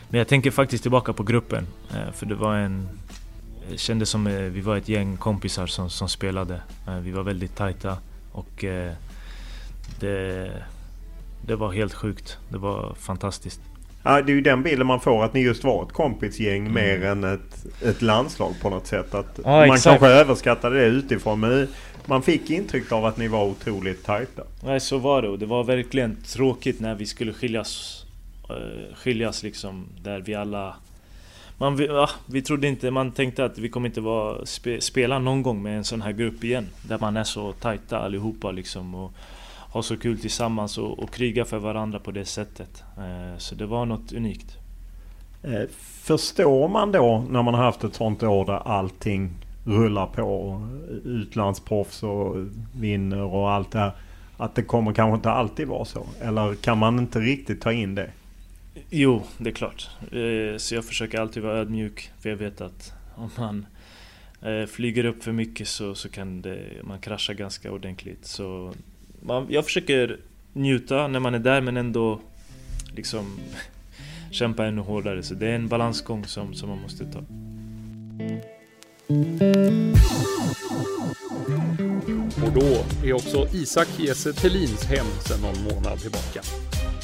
Men 0.09 0.17
jag 0.17 0.27
tänker 0.27 0.51
faktiskt 0.51 0.83
tillbaka 0.83 1.13
på 1.13 1.23
gruppen. 1.23 1.67
eh, 1.91 2.11
För 2.13 2.25
det 2.25 2.35
var 2.35 2.55
en... 2.55 2.89
Det 3.71 3.77
kändes 3.77 4.09
som 4.09 4.27
eh, 4.27 4.33
vi 4.33 4.61
var 4.61 4.77
ett 4.77 4.89
gäng 4.89 5.17
kompisar 5.17 5.67
som, 5.67 5.89
som 5.89 6.09
spelade. 6.09 6.61
Eh, 6.87 6.99
Vi 6.99 7.11
var 7.11 7.23
väldigt 7.23 7.55
tajta 7.55 7.97
och 8.31 8.63
eh, 8.63 8.91
det, 9.99 10.51
det 11.45 11.55
var 11.55 11.71
helt 11.71 11.93
sjukt. 11.93 12.37
Det 12.49 12.57
var 12.57 12.93
fantastiskt. 12.99 13.61
Ja, 14.03 14.21
det 14.21 14.31
är 14.31 14.35
ju 14.35 14.41
den 14.41 14.63
bilden 14.63 14.87
man 14.87 14.99
får 14.99 15.23
att 15.23 15.33
ni 15.33 15.39
just 15.41 15.63
var 15.63 15.83
ett 15.83 15.91
kompisgäng 15.93 16.61
Mm. 16.67 16.73
mer 16.73 17.03
än 17.05 17.23
ett, 17.23 17.65
ett 17.83 18.01
landslag 18.01 18.53
på 18.61 18.69
något 18.69 18.87
sätt. 18.87 19.13
Att 19.13 19.39
Ja, 19.43 19.49
man 19.49 19.63
exakt. 19.63 19.83
kanske 19.83 20.07
överskattade 20.07 20.79
det 20.79 20.85
utifrån 20.85 21.39
men 21.39 21.67
man 22.05 22.21
fick 22.21 22.49
intryck 22.49 22.91
av 22.91 23.05
att 23.05 23.17
ni 23.17 23.27
var 23.27 23.45
otroligt 23.45 24.03
tajta. 24.05 24.43
Nej, 24.63 24.79
så 24.79 24.97
var 24.97 25.21
det 25.21 25.29
och 25.29 25.39
det 25.39 25.45
var 25.45 25.63
verkligen 25.63 26.15
tråkigt 26.25 26.79
när 26.79 26.95
vi 26.95 27.05
skulle 27.05 27.33
skiljas. 27.33 28.03
eh, 28.49 28.95
skiljas 28.95 29.43
liksom 29.43 29.85
där 30.03 30.19
vi 30.19 30.35
alla... 30.35 30.75
Man, 31.59 31.75
vi, 31.75 31.85
ja, 31.85 32.09
vi 32.25 32.41
trodde 32.41 32.67
inte, 32.67 32.91
man 32.91 33.11
tänkte 33.11 33.45
att 33.45 33.57
vi 33.57 33.69
kommer 33.69 33.87
inte 33.87 34.01
vara, 34.01 34.45
spe, 34.45 34.81
spela 34.81 35.19
någon 35.19 35.43
gång 35.43 35.63
med 35.63 35.77
en 35.77 35.83
sån 35.83 36.01
här 36.01 36.11
grupp 36.11 36.43
igen. 36.43 36.67
Där 36.81 36.99
man 36.99 37.17
är 37.17 37.23
så 37.23 37.51
tajta 37.51 37.99
allihopa 37.99 38.51
liksom 38.51 38.95
och 38.95 39.11
har 39.69 39.81
så 39.81 39.97
kul 39.97 40.19
tillsammans 40.19 40.77
och, 40.77 40.99
och 40.99 41.11
kriga 41.11 41.45
för 41.45 41.57
varandra 41.57 41.99
på 41.99 42.11
det 42.11 42.25
sättet. 42.25 42.83
Eh, 42.97 43.37
så 43.37 43.55
det 43.55 43.65
var 43.65 43.85
något 43.85 44.13
unikt. 44.13 44.57
Eh, 45.43 45.61
förstår 46.01 46.67
man 46.67 46.91
då 46.91 47.25
när 47.29 47.43
man 47.43 47.53
har 47.53 47.63
haft 47.63 47.83
ett 47.83 47.95
sånt 47.95 48.23
år 48.23 48.45
där 48.45 48.67
allting 48.67 49.31
rullar 49.65 50.07
på, 50.07 50.61
utlandsproffs 51.05 52.03
och 52.03 52.35
vinner 52.75 53.21
och 53.21 53.51
allt 53.51 53.71
det 53.71 53.79
här. 53.79 53.91
Att 54.37 54.55
det 54.55 54.61
kommer 54.61 54.93
kanske 54.93 55.15
inte 55.15 55.31
alltid 55.31 55.67
vara 55.67 55.85
så? 55.85 56.05
Eller 56.21 56.55
kan 56.55 56.77
man 56.77 56.99
inte 56.99 57.19
riktigt 57.19 57.61
ta 57.61 57.71
in 57.71 57.95
det? 57.95 58.11
Jo, 58.89 59.23
det 59.37 59.49
är 59.49 59.53
klart. 59.53 59.89
Eh, 60.01 60.57
så 60.57 60.75
jag 60.75 60.85
försöker 60.85 61.19
alltid 61.19 61.43
vara 61.43 61.57
ödmjuk. 61.57 62.11
För 62.19 62.29
jag 62.29 62.37
vet 62.37 62.61
att 62.61 62.93
om 63.15 63.29
man 63.37 63.65
eh, 64.41 64.65
flyger 64.65 65.05
upp 65.05 65.23
för 65.23 65.31
mycket 65.31 65.67
så, 65.67 65.95
så 65.95 66.09
kan 66.09 66.41
det, 66.41 66.59
man 66.83 66.99
krascha 66.99 67.33
ganska 67.33 67.71
ordentligt. 67.71 68.25
Så 68.25 68.73
man, 69.21 69.47
jag 69.49 69.65
försöker 69.65 70.17
njuta 70.53 71.07
när 71.07 71.19
man 71.19 71.35
är 71.35 71.39
där 71.39 71.61
men 71.61 71.77
ändå 71.77 72.19
liksom 72.95 73.39
kämpa 74.31 74.65
ännu 74.65 74.81
hårdare. 74.81 75.23
Så 75.23 75.33
det 75.33 75.47
är 75.47 75.55
en 75.55 75.67
balansgång 75.67 76.25
som, 76.25 76.53
som 76.53 76.69
man 76.69 76.81
måste 76.81 77.05
ta. 77.05 77.19
Och 82.45 82.53
då 82.53 82.85
är 83.07 83.13
också 83.13 83.47
Isak 83.53 83.87
Kiese 83.97 84.33
Thelins 84.33 84.85
hem 84.85 85.05
sedan 85.25 85.41
någon 85.41 85.63
månad 85.63 85.99
tillbaka. 85.99 86.41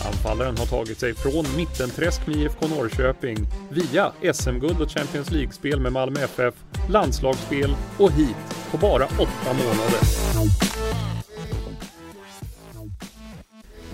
Anfallaren 0.01 0.57
har 0.57 0.65
tagit 0.65 0.99
sig 0.99 1.13
från 1.13 1.45
mittenträsk 1.57 2.27
med 2.27 2.35
IFK 2.35 2.67
Norrköping 2.67 3.37
via 3.69 4.11
SM-guld 4.33 4.81
och 4.81 4.89
Champions 4.89 5.31
League-spel 5.31 5.79
med 5.79 5.91
Malmö 5.91 6.19
FF, 6.19 6.53
landslagsspel 6.89 7.75
och 7.97 8.11
hit 8.11 8.35
på 8.71 8.77
bara 8.77 9.05
åtta 9.05 9.53
månader. 9.53 9.99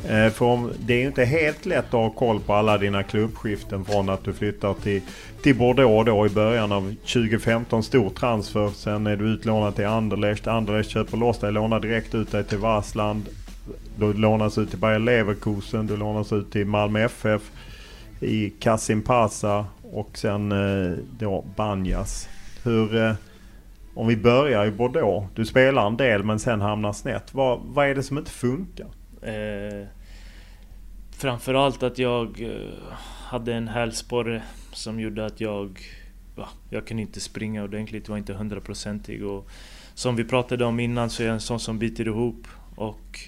Eh, 0.09 0.29
för 0.29 0.45
om, 0.45 0.71
det 0.79 0.93
är 0.93 0.97
ju 0.99 1.07
inte 1.07 1.25
helt 1.25 1.65
lätt 1.65 1.85
att 1.85 1.91
ha 1.91 2.09
koll 2.09 2.39
på 2.39 2.53
alla 2.53 2.77
dina 2.77 3.03
klubbskiften 3.03 3.85
från 3.85 4.09
att 4.09 4.23
du 4.23 4.33
flyttar 4.33 4.73
till, 4.73 5.01
till 5.43 5.55
Bordeaux 5.55 6.05
då 6.05 6.25
i 6.25 6.29
början 6.29 6.71
av 6.71 6.95
2015. 7.01 7.83
Stor 7.83 8.09
transfer. 8.09 8.69
Sen 8.75 9.07
är 9.07 9.15
du 9.15 9.25
utlånad 9.25 9.75
till 9.75 9.85
Anderlecht. 9.85 10.47
Anderlecht 10.47 10.89
köper 10.89 11.17
loss 11.17 11.39
dig, 11.39 11.51
lånar 11.51 11.79
direkt 11.79 12.15
ut 12.15 12.31
dig 12.31 12.43
till 12.43 12.57
Vassland. 12.57 13.29
Du 13.95 14.13
lånas 14.13 14.57
ut 14.57 14.69
till 14.69 14.79
Bayer 14.79 14.99
Leverkusen. 14.99 15.87
Du 15.87 15.97
lånas 15.97 16.33
ut 16.33 16.51
till 16.51 16.65
Malmö 16.65 16.99
FF. 16.99 17.51
I 18.21 18.49
Kasim 18.49 19.01
Pasa 19.01 19.65
och 19.91 20.17
sen 20.17 20.51
eh, 20.51 20.97
då 21.19 21.45
Banjas. 21.55 22.29
Hur... 22.63 22.95
Eh, 22.95 23.13
om 23.93 24.07
vi 24.07 24.17
börjar 24.17 24.65
i 24.65 24.71
Bordeaux. 24.71 25.27
Du 25.35 25.45
spelar 25.45 25.87
en 25.87 25.97
del 25.97 26.23
men 26.23 26.39
sen 26.39 26.61
hamnar 26.61 26.93
snett. 26.93 27.33
Vad, 27.33 27.59
vad 27.63 27.87
är 27.87 27.95
det 27.95 28.03
som 28.03 28.17
inte 28.17 28.31
funkar? 28.31 28.87
Eh, 29.21 29.87
framförallt 31.11 31.83
att 31.83 31.97
jag 31.97 32.41
eh, 32.41 32.93
hade 33.25 33.53
en 33.53 33.67
hälsporre 33.67 34.41
som 34.73 34.99
gjorde 34.99 35.25
att 35.25 35.41
jag... 35.41 35.79
Va, 36.35 36.47
jag 36.69 36.87
kunde 36.87 37.01
inte 37.01 37.19
springa 37.19 37.63
ordentligt, 37.63 38.09
var 38.09 38.17
inte 38.17 38.33
hundraprocentig. 38.33 39.25
Och 39.25 39.49
som 39.93 40.15
vi 40.15 40.23
pratade 40.23 40.65
om 40.65 40.79
innan 40.79 41.09
så 41.09 41.23
är 41.23 41.27
jag 41.27 41.33
en 41.33 41.41
sån 41.41 41.59
som 41.59 41.79
biter 41.79 42.07
ihop. 42.07 42.47
Och 42.75 43.19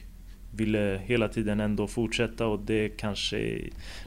ville 0.52 1.02
hela 1.06 1.28
tiden 1.28 1.60
ändå 1.60 1.88
fortsätta 1.88 2.48
och 2.48 2.60
det 2.60 2.90
kanske 2.90 3.60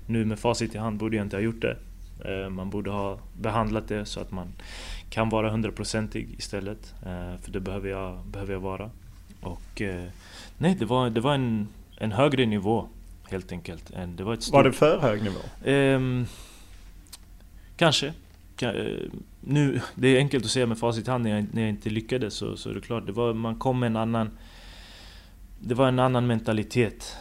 nu 0.07 0.24
med 0.24 0.38
facit 0.38 0.74
i 0.74 0.78
hand 0.78 0.99
borde 0.99 1.16
jag 1.16 1.26
inte 1.26 1.36
ha 1.36 1.42
gjort 1.42 1.62
det. 1.62 1.76
Eh, 2.24 2.49
man 2.51 2.70
borde 2.70 2.90
ha 2.90 3.18
behandlat 3.40 3.88
det 3.88 4.07
så 4.07 4.20
att 4.20 4.30
man 4.30 4.49
kan 5.11 5.28
vara 5.28 5.51
hundraprocentig 5.51 6.28
istället. 6.38 6.95
Eh, 7.07 7.40
för 7.42 7.51
det 7.51 7.61
behöver 7.61 7.88
jag, 7.88 8.26
behöver 8.26 8.53
jag 8.53 8.61
vara. 8.61 8.90
Och 9.40 9.82
eh, 9.82 10.05
nej, 10.59 10.76
det 10.78 10.84
var, 10.84 11.11
det 11.11 11.20
var 11.20 11.34
en, 11.34 11.68
en 11.97 12.12
högre 12.12 12.47
nivå 12.47 12.88
helt 13.30 13.53
enkelt. 13.53 13.92
Det 14.16 14.24
var, 14.24 14.34
ett 14.34 14.42
stort, 14.42 14.55
var 14.55 14.64
det 14.64 14.72
för 14.72 14.99
hög 14.99 15.22
nivå? 15.22 15.70
Eh, 15.70 16.26
kanske. 17.76 18.12
Nu, 19.40 19.80
det 19.95 20.09
är 20.09 20.18
enkelt 20.18 20.45
att 20.45 20.51
säga 20.51 20.66
med 20.66 20.78
facit 20.78 21.09
i 21.09 21.11
hand 21.11 21.24
när 21.24 21.30
jag, 21.30 21.47
när 21.53 21.62
jag 21.62 21.68
inte 21.68 21.90
lyckades 21.90 22.34
så, 22.34 22.57
så 22.57 22.70
är 22.70 22.74
det 22.74 22.80
klart. 22.80 23.07
Det 23.07 23.12
var, 23.12 23.34
man 23.34 23.57
kom 23.57 23.80
med 23.80 23.86
en 23.86 23.97
annan... 23.97 24.30
Det 25.66 25.74
var 25.74 25.88
en 25.88 25.98
annan 25.98 26.26
mentalitet 26.26 27.16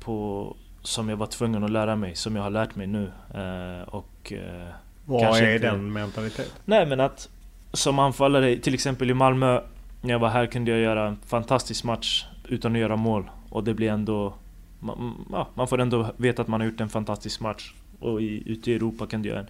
på, 0.00 0.56
som 0.82 1.08
jag 1.08 1.16
var 1.16 1.26
tvungen 1.26 1.64
att 1.64 1.70
lära 1.70 1.96
mig, 1.96 2.14
som 2.14 2.36
jag 2.36 2.42
har 2.42 2.50
lärt 2.50 2.76
mig 2.76 2.86
nu. 2.86 3.12
Eh, 3.34 3.88
och, 3.88 4.32
eh, 4.32 4.68
Vad 5.04 5.22
är 5.22 5.54
inte, 5.54 5.66
den 5.66 5.92
mentaliteten? 5.92 6.52
Nej 6.64 6.86
men 6.86 7.00
att 7.00 7.28
som 7.72 7.98
anfallare, 7.98 8.56
till 8.56 8.74
exempel 8.74 9.10
i 9.10 9.14
Malmö, 9.14 9.60
när 10.00 10.10
jag 10.10 10.18
var 10.18 10.28
här 10.28 10.46
kunde 10.46 10.70
jag 10.70 10.80
göra 10.80 11.08
en 11.08 11.18
fantastisk 11.26 11.84
match 11.84 12.26
utan 12.48 12.72
att 12.72 12.78
göra 12.78 12.96
mål. 12.96 13.30
Och 13.50 13.64
det 13.64 13.74
blir 13.74 13.90
ändå... 13.90 14.34
Man, 14.80 15.26
ja, 15.32 15.48
man 15.54 15.68
får 15.68 15.80
ändå 15.80 16.06
veta 16.16 16.42
att 16.42 16.48
man 16.48 16.60
har 16.60 16.68
gjort 16.68 16.80
en 16.80 16.88
fantastisk 16.88 17.40
match. 17.40 17.74
Och 18.00 18.22
i, 18.22 18.42
ute 18.46 18.70
i 18.70 18.74
Europa 18.74 19.06
kan 19.06 19.22
du 19.22 19.28
göra 19.28 19.40
en 19.40 19.48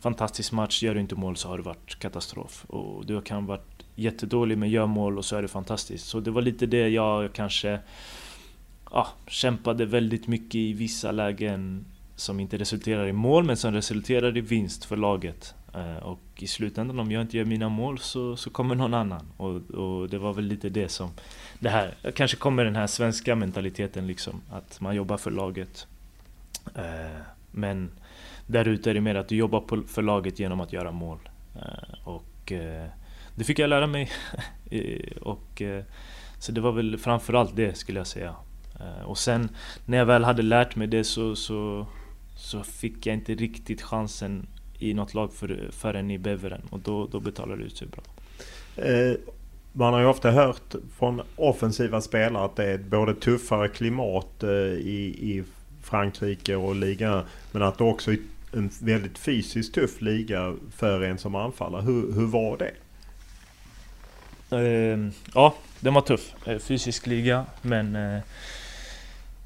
fantastisk 0.00 0.52
match. 0.52 0.82
Gör 0.82 0.94
du 0.94 1.00
inte 1.00 1.14
mål 1.14 1.36
så 1.36 1.48
har 1.48 1.56
det 1.56 1.62
varit 1.62 1.98
katastrof. 1.98 2.64
Och 2.68 3.06
du 3.06 3.22
kan 3.22 3.42
ha 3.42 3.48
varit 3.48 3.69
jättedålig 4.00 4.58
men 4.58 4.70
gör 4.70 4.86
mål 4.86 5.18
och 5.18 5.24
så 5.24 5.36
är 5.36 5.42
det 5.42 5.48
fantastiskt. 5.48 6.06
Så 6.06 6.20
det 6.20 6.30
var 6.30 6.42
lite 6.42 6.66
det 6.66 6.88
jag 6.88 7.32
kanske 7.32 7.78
ja, 8.90 9.08
kämpade 9.26 9.86
väldigt 9.86 10.26
mycket 10.26 10.54
i 10.54 10.72
vissa 10.72 11.12
lägen 11.12 11.84
som 12.16 12.40
inte 12.40 12.58
resulterar 12.58 13.06
i 13.06 13.12
mål 13.12 13.44
men 13.44 13.56
som 13.56 13.72
resulterar 13.72 14.36
i 14.36 14.40
vinst 14.40 14.84
för 14.84 14.96
laget. 14.96 15.54
Eh, 15.74 15.96
och 15.96 16.20
i 16.36 16.46
slutändan 16.46 17.00
om 17.00 17.10
jag 17.10 17.22
inte 17.22 17.36
gör 17.36 17.44
mina 17.44 17.68
mål 17.68 17.98
så, 17.98 18.36
så 18.36 18.50
kommer 18.50 18.74
någon 18.74 18.94
annan. 18.94 19.28
Och, 19.36 19.70
och 19.70 20.08
det 20.08 20.18
var 20.18 20.32
väl 20.32 20.44
lite 20.44 20.68
det 20.68 20.88
som... 20.88 21.10
Det 21.58 21.68
här, 21.68 21.94
kanske 22.14 22.36
kommer 22.36 22.64
den 22.64 22.76
här 22.76 22.86
svenska 22.86 23.36
mentaliteten 23.36 24.06
liksom. 24.06 24.40
Att 24.50 24.80
man 24.80 24.96
jobbar 24.96 25.16
för 25.16 25.30
laget. 25.30 25.86
Eh, 26.74 27.20
men 27.50 27.90
där 28.46 28.68
ute 28.68 28.90
är 28.90 28.94
det 28.94 29.00
mer 29.00 29.14
att 29.14 29.28
du 29.28 29.36
jobbar 29.36 29.86
för 29.86 30.02
laget 30.02 30.38
genom 30.38 30.60
att 30.60 30.72
göra 30.72 30.92
mål. 30.92 31.18
Eh, 31.56 32.08
och 32.08 32.52
eh, 32.52 32.86
det 33.34 33.44
fick 33.44 33.58
jag 33.58 33.70
lära 33.70 33.86
mig. 33.86 34.10
och, 35.20 35.62
eh, 35.62 35.84
så 36.38 36.52
det 36.52 36.60
var 36.60 36.72
väl 36.72 36.98
framförallt 36.98 37.56
det 37.56 37.76
skulle 37.76 38.00
jag 38.00 38.06
säga. 38.06 38.34
Eh, 38.80 39.04
och 39.04 39.18
sen 39.18 39.48
när 39.86 39.98
jag 39.98 40.06
väl 40.06 40.24
hade 40.24 40.42
lärt 40.42 40.76
mig 40.76 40.86
det 40.86 41.04
så, 41.04 41.36
så, 41.36 41.86
så 42.36 42.62
fick 42.62 43.06
jag 43.06 43.14
inte 43.14 43.34
riktigt 43.34 43.82
chansen 43.82 44.46
i 44.78 44.94
något 44.94 45.14
lag 45.14 45.32
för, 45.32 45.68
förrän 45.70 46.10
i 46.10 46.18
Beveren 46.18 46.62
och 46.70 46.80
då, 46.80 47.06
då 47.06 47.20
betalade 47.20 47.60
det 47.62 47.66
ut 47.66 47.76
sig 47.76 47.88
bra. 47.88 48.02
Eh, 48.84 49.16
man 49.72 49.92
har 49.92 50.00
ju 50.00 50.06
ofta 50.06 50.30
hört 50.30 50.74
från 50.98 51.20
offensiva 51.36 52.00
spelare 52.00 52.44
att 52.44 52.56
det 52.56 52.64
är 52.64 52.78
både 52.78 53.14
tuffare 53.14 53.68
klimat 53.68 54.42
eh, 54.42 54.50
i, 54.50 55.16
i 55.20 55.44
Frankrike 55.82 56.56
och 56.56 56.76
ligan 56.76 57.24
men 57.52 57.62
att 57.62 57.78
det 57.78 57.84
också 57.84 58.12
är 58.12 58.18
en 58.52 58.70
väldigt 58.80 59.18
fysiskt 59.18 59.74
tuff 59.74 60.00
liga 60.00 60.54
för 60.76 61.02
en 61.02 61.18
som 61.18 61.34
anfallare. 61.34 61.82
Hur, 61.82 62.12
hur 62.12 62.26
var 62.26 62.56
det? 62.56 62.72
Eh, 64.52 64.98
ja, 65.34 65.54
den 65.80 65.94
var 65.94 66.00
tuff. 66.00 66.34
Eh, 66.46 66.58
fysisk 66.58 67.06
liga 67.06 67.46
men 67.62 67.96
eh, 67.96 68.20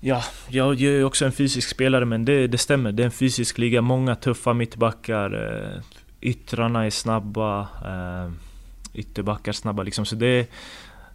Ja, 0.00 0.22
jag 0.48 0.82
är 0.82 1.04
också 1.04 1.24
en 1.24 1.32
fysisk 1.32 1.68
spelare 1.68 2.04
men 2.04 2.24
det, 2.24 2.46
det 2.46 2.58
stämmer. 2.58 2.92
Det 2.92 3.02
är 3.02 3.04
en 3.04 3.10
fysisk 3.10 3.58
liga. 3.58 3.82
Många 3.82 4.14
tuffa 4.14 4.54
mittbackar. 4.54 5.52
Eh, 5.74 5.82
yttrarna 6.20 6.86
är 6.86 6.90
snabba. 6.90 7.68
Ytterbackar 8.94 9.52
snabba 9.52 9.82
liksom. 9.82 10.06
Så 10.06 10.16
det, 10.16 10.50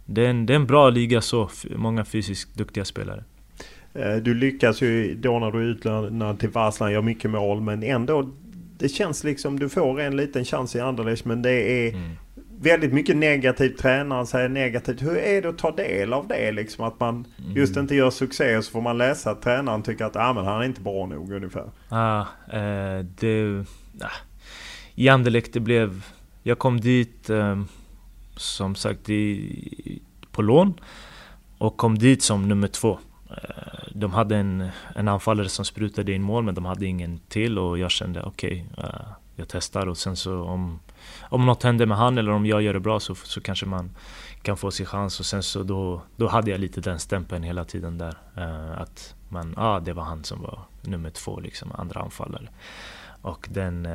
det, 0.06 0.26
är 0.26 0.30
en, 0.30 0.46
det 0.46 0.52
är 0.52 0.56
en 0.56 0.66
bra 0.66 0.90
liga 0.90 1.20
så. 1.20 1.50
Många 1.76 2.04
fysiskt 2.04 2.54
duktiga 2.54 2.84
spelare. 2.84 3.24
Du 4.22 4.34
lyckas 4.34 4.82
ju 4.82 5.14
då 5.14 5.38
när 5.38 5.50
du 5.50 5.58
är 5.58 5.62
utlånad 5.62 6.40
till 6.40 6.48
Varslan, 6.48 6.92
gör 6.92 7.02
mycket 7.02 7.30
mål 7.30 7.60
men 7.60 7.82
ändå 7.82 8.30
det 8.78 8.88
känns 8.88 9.24
liksom 9.24 9.58
du 9.58 9.68
får 9.68 10.00
en 10.00 10.16
liten 10.16 10.44
chans 10.44 10.76
i 10.76 10.80
Anderlecht 10.80 11.24
men 11.24 11.42
det 11.42 11.52
är 11.52 11.88
mm 11.88 12.16
väldigt 12.62 12.92
mycket 12.92 13.16
negativt. 13.16 13.78
Tränaren 13.78 14.26
säger 14.26 14.48
negativt. 14.48 15.02
Hur 15.02 15.16
är 15.16 15.42
det 15.42 15.48
att 15.48 15.58
ta 15.58 15.70
del 15.70 16.12
av 16.12 16.28
det? 16.28 16.52
Liksom 16.52 16.84
att 16.84 17.00
man 17.00 17.26
just 17.54 17.76
inte 17.76 17.94
gör 17.94 18.10
succé 18.10 18.56
och 18.56 18.64
så 18.64 18.70
får 18.70 18.80
man 18.80 18.98
läsa 18.98 19.30
att 19.30 19.42
tränaren 19.42 19.82
tycker 19.82 20.04
att 20.04 20.16
ah, 20.16 20.32
men 20.32 20.44
han 20.44 20.60
är 20.60 20.64
inte 20.64 20.80
bra 20.80 21.06
nog 21.06 21.32
ungefär. 21.32 21.70
Ah, 21.88 22.20
eh, 22.52 23.04
det... 23.20 23.64
Ah. 24.00 24.08
I 24.94 25.08
Anderlecht 25.08 25.52
det 25.52 25.60
blev... 25.60 26.04
Jag 26.42 26.58
kom 26.58 26.80
dit 26.80 27.30
eh, 27.30 27.62
som 28.36 28.74
sagt 28.74 29.10
i, 29.10 30.02
på 30.32 30.42
lån. 30.42 30.80
Och 31.58 31.76
kom 31.76 31.98
dit 31.98 32.22
som 32.22 32.48
nummer 32.48 32.68
två. 32.68 32.98
Eh, 33.30 33.70
de 33.94 34.12
hade 34.12 34.36
en, 34.36 34.68
en 34.94 35.08
anfallare 35.08 35.48
som 35.48 35.64
sprutade 35.64 36.12
in 36.12 36.22
mål 36.22 36.44
men 36.44 36.54
de 36.54 36.64
hade 36.64 36.86
ingen 36.86 37.20
till 37.28 37.58
och 37.58 37.78
jag 37.78 37.90
kände 37.90 38.22
okej, 38.22 38.66
okay, 38.72 38.84
uh, 38.84 39.00
jag 39.36 39.48
testar 39.48 39.86
och 39.86 39.98
sen 39.98 40.16
så 40.16 40.42
om 40.42 40.78
om 41.30 41.46
något 41.46 41.62
händer 41.62 41.86
med 41.86 41.98
han 41.98 42.18
eller 42.18 42.32
om 42.32 42.46
jag 42.46 42.62
gör 42.62 42.72
det 42.72 42.80
bra 42.80 43.00
så, 43.00 43.14
så 43.14 43.40
kanske 43.40 43.66
man 43.66 43.90
kan 44.42 44.56
få 44.56 44.70
sin 44.70 44.86
chans. 44.86 45.20
Och 45.20 45.26
sen 45.26 45.42
så 45.42 45.62
då, 45.62 46.02
då 46.16 46.28
hade 46.28 46.50
jag 46.50 46.60
lite 46.60 46.80
den 46.80 46.98
stämpeln 46.98 47.42
hela 47.42 47.64
tiden 47.64 47.98
där. 47.98 48.16
Uh, 48.38 48.80
att 48.80 49.14
man, 49.28 49.54
ah, 49.56 49.80
det 49.80 49.92
var 49.92 50.02
han 50.02 50.24
som 50.24 50.42
var 50.42 50.60
nummer 50.82 51.10
två, 51.10 51.40
liksom, 51.40 51.72
andra 51.72 52.00
anfallare. 52.00 52.48
Och 53.22 53.48
den 53.50 53.86
uh, 53.86 53.94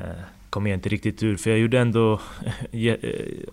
kom 0.49 0.67
jag 0.67 0.77
inte 0.77 0.89
riktigt 0.89 1.23
ur, 1.23 1.37
för 1.37 1.49
jag 1.49 1.59
gjorde 1.59 1.79
ändå 1.79 2.13
eh, 2.71 2.95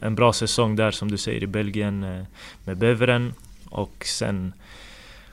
en 0.00 0.14
bra 0.14 0.32
säsong 0.32 0.76
där 0.76 0.90
som 0.90 1.10
du 1.10 1.18
säger 1.18 1.42
i 1.42 1.46
Belgien 1.46 2.04
uh, 2.04 2.24
med 2.64 2.76
Beveren. 2.76 3.34
Och 3.70 4.04
sen 4.06 4.52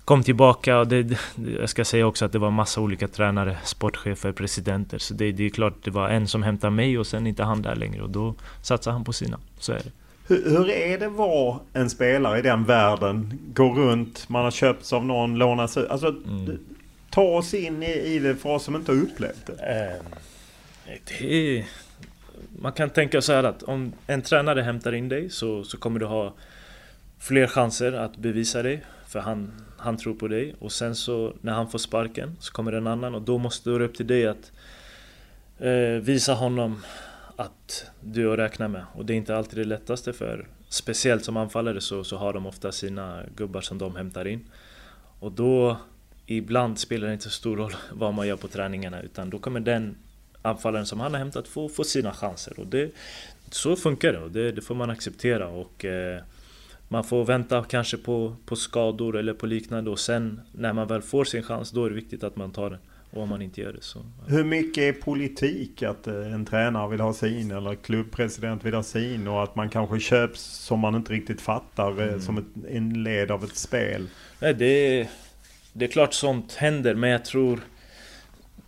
kom 0.09 0.23
tillbaka 0.23 0.79
och 0.79 0.87
det, 0.87 1.17
jag 1.59 1.69
ska 1.69 1.85
säga 1.85 2.07
också 2.07 2.25
att 2.25 2.31
det 2.31 2.39
var 2.39 2.51
massa 2.51 2.81
olika 2.81 3.07
tränare, 3.07 3.57
sportchefer, 3.63 4.31
presidenter. 4.31 4.97
Så 4.97 5.13
det, 5.13 5.31
det 5.31 5.45
är 5.45 5.49
klart, 5.49 5.73
det 5.83 5.91
var 5.91 6.09
en 6.09 6.27
som 6.27 6.43
hämtade 6.43 6.71
mig 6.71 6.97
och 6.99 7.07
sen 7.07 7.27
inte 7.27 7.43
han 7.43 7.61
där 7.61 7.75
längre 7.75 8.01
och 8.01 8.09
då 8.09 8.35
satsade 8.61 8.93
han 8.93 9.03
på 9.03 9.13
sina. 9.13 9.39
Så 9.59 9.71
är 9.71 9.77
det. 9.77 9.91
Hur, 10.27 10.49
hur 10.49 10.69
är 10.69 10.99
det 10.99 11.05
att 11.05 11.11
vara 11.11 11.59
en 11.73 11.89
spelare 11.89 12.39
i 12.39 12.41
den 12.41 12.63
världen? 12.63 13.39
Gå 13.53 13.73
runt, 13.73 14.29
man 14.29 14.43
har 14.43 14.51
köpts 14.51 14.93
av 14.93 15.05
någon, 15.05 15.37
lånas 15.37 15.77
ut. 15.77 15.89
Alltså, 15.89 16.07
mm. 16.07 16.59
ta 17.09 17.21
oss 17.21 17.53
in 17.53 17.83
i, 17.83 17.91
i 17.91 18.19
det 18.19 18.35
för 18.35 18.49
oss 18.49 18.63
som 18.63 18.75
inte 18.75 18.91
har 18.91 18.99
upplevt 18.99 19.45
det. 19.45 19.53
Eh, 19.53 20.95
det 21.05 21.57
är, 21.57 21.65
man 22.61 22.71
kan 22.71 22.89
tänka 22.89 23.21
så 23.21 23.33
här 23.33 23.43
att 23.43 23.63
om 23.63 23.93
en 24.07 24.21
tränare 24.21 24.61
hämtar 24.61 24.93
in 24.93 25.09
dig 25.09 25.29
så, 25.29 25.63
så 25.63 25.77
kommer 25.77 25.99
du 25.99 26.05
ha 26.05 26.33
fler 27.19 27.47
chanser 27.47 27.93
att 27.93 28.17
bevisa 28.17 28.63
dig. 28.63 28.83
För 29.07 29.19
han, 29.19 29.51
han 29.79 29.97
tror 29.97 30.13
på 30.13 30.27
dig 30.27 30.55
och 30.59 30.71
sen 30.71 30.95
så 30.95 31.33
när 31.41 31.53
han 31.53 31.69
får 31.69 31.79
sparken 31.79 32.35
så 32.39 32.53
kommer 32.53 32.71
en 32.71 32.87
annan 32.87 33.15
och 33.15 33.21
då 33.21 33.37
måste 33.37 33.69
det 33.69 33.85
upp 33.85 33.97
till 33.97 34.07
dig 34.07 34.27
att 34.27 34.51
eh, 35.59 36.01
visa 36.01 36.33
honom 36.33 36.81
att 37.35 37.85
du 38.01 38.27
är 38.29 38.33
att 38.33 38.39
räkna 38.39 38.67
med. 38.67 38.85
Och 38.93 39.05
det 39.05 39.13
är 39.13 39.17
inte 39.17 39.37
alltid 39.37 39.59
det 39.59 39.65
lättaste 39.65 40.13
för 40.13 40.47
speciellt 40.69 41.25
som 41.25 41.37
anfallare 41.37 41.81
så, 41.81 42.03
så 42.03 42.17
har 42.17 42.33
de 42.33 42.45
ofta 42.45 42.71
sina 42.71 43.23
gubbar 43.35 43.61
som 43.61 43.77
de 43.77 43.95
hämtar 43.95 44.27
in. 44.27 44.45
Och 45.19 45.31
då 45.31 45.77
ibland 46.25 46.79
spelar 46.79 47.07
det 47.07 47.13
inte 47.13 47.25
så 47.25 47.29
stor 47.29 47.57
roll 47.57 47.75
vad 47.91 48.13
man 48.13 48.27
gör 48.27 48.35
på 48.35 48.47
träningarna 48.47 49.01
utan 49.01 49.29
då 49.29 49.39
kommer 49.39 49.59
den 49.59 49.95
anfallaren 50.41 50.85
som 50.85 50.99
han 50.99 51.11
har 51.11 51.19
hämtat 51.19 51.47
få, 51.47 51.69
få 51.69 51.83
sina 51.83 52.13
chanser. 52.13 52.59
Och 52.59 52.67
det, 52.67 52.91
så 53.51 53.75
funkar 53.75 54.13
det 54.13 54.19
och 54.19 54.31
det, 54.31 54.51
det 54.51 54.61
får 54.61 54.75
man 54.75 54.89
acceptera. 54.89 55.47
Och, 55.47 55.85
eh, 55.85 56.21
man 56.91 57.03
får 57.03 57.25
vänta 57.25 57.63
kanske 57.63 57.97
på, 57.97 58.35
på 58.45 58.55
skador 58.55 59.17
eller 59.17 59.33
på 59.33 59.45
liknande 59.45 59.89
och 59.89 59.99
sen 59.99 60.41
när 60.51 60.73
man 60.73 60.87
väl 60.87 61.01
får 61.01 61.25
sin 61.25 61.43
chans 61.43 61.71
då 61.71 61.85
är 61.85 61.89
det 61.89 61.95
viktigt 61.95 62.23
att 62.23 62.35
man 62.35 62.51
tar 62.51 62.69
den. 62.69 62.79
Och 63.11 63.21
om 63.21 63.29
man 63.29 63.41
inte 63.41 63.61
gör 63.61 63.73
det 63.73 63.81
så... 63.81 63.99
Ja. 63.99 64.35
Hur 64.35 64.43
mycket 64.43 64.83
är 64.83 65.01
politik 65.01 65.83
att 65.83 66.07
eh, 66.07 66.33
en 66.33 66.45
tränare 66.45 66.89
vill 66.89 66.99
ha 66.99 67.13
sin 67.13 67.51
eller 67.51 67.75
klubbpresident 67.75 68.65
vill 68.65 68.73
ha 68.73 68.83
sin 68.83 69.27
och 69.27 69.43
att 69.43 69.55
man 69.55 69.69
kanske 69.69 69.99
köps 69.99 70.41
som 70.41 70.79
man 70.79 70.95
inte 70.95 71.13
riktigt 71.13 71.41
fattar 71.41 72.01
eh, 72.01 72.07
mm. 72.07 72.21
som 72.21 72.37
ett, 72.37 72.45
en 72.69 73.03
led 73.03 73.31
av 73.31 73.43
ett 73.43 73.55
spel? 73.55 74.07
Nej, 74.39 74.53
det, 74.53 75.07
det 75.73 75.85
är 75.85 75.89
klart 75.89 76.13
sånt 76.13 76.53
händer 76.53 76.95
men 76.95 77.09
jag 77.09 77.25
tror 77.25 77.59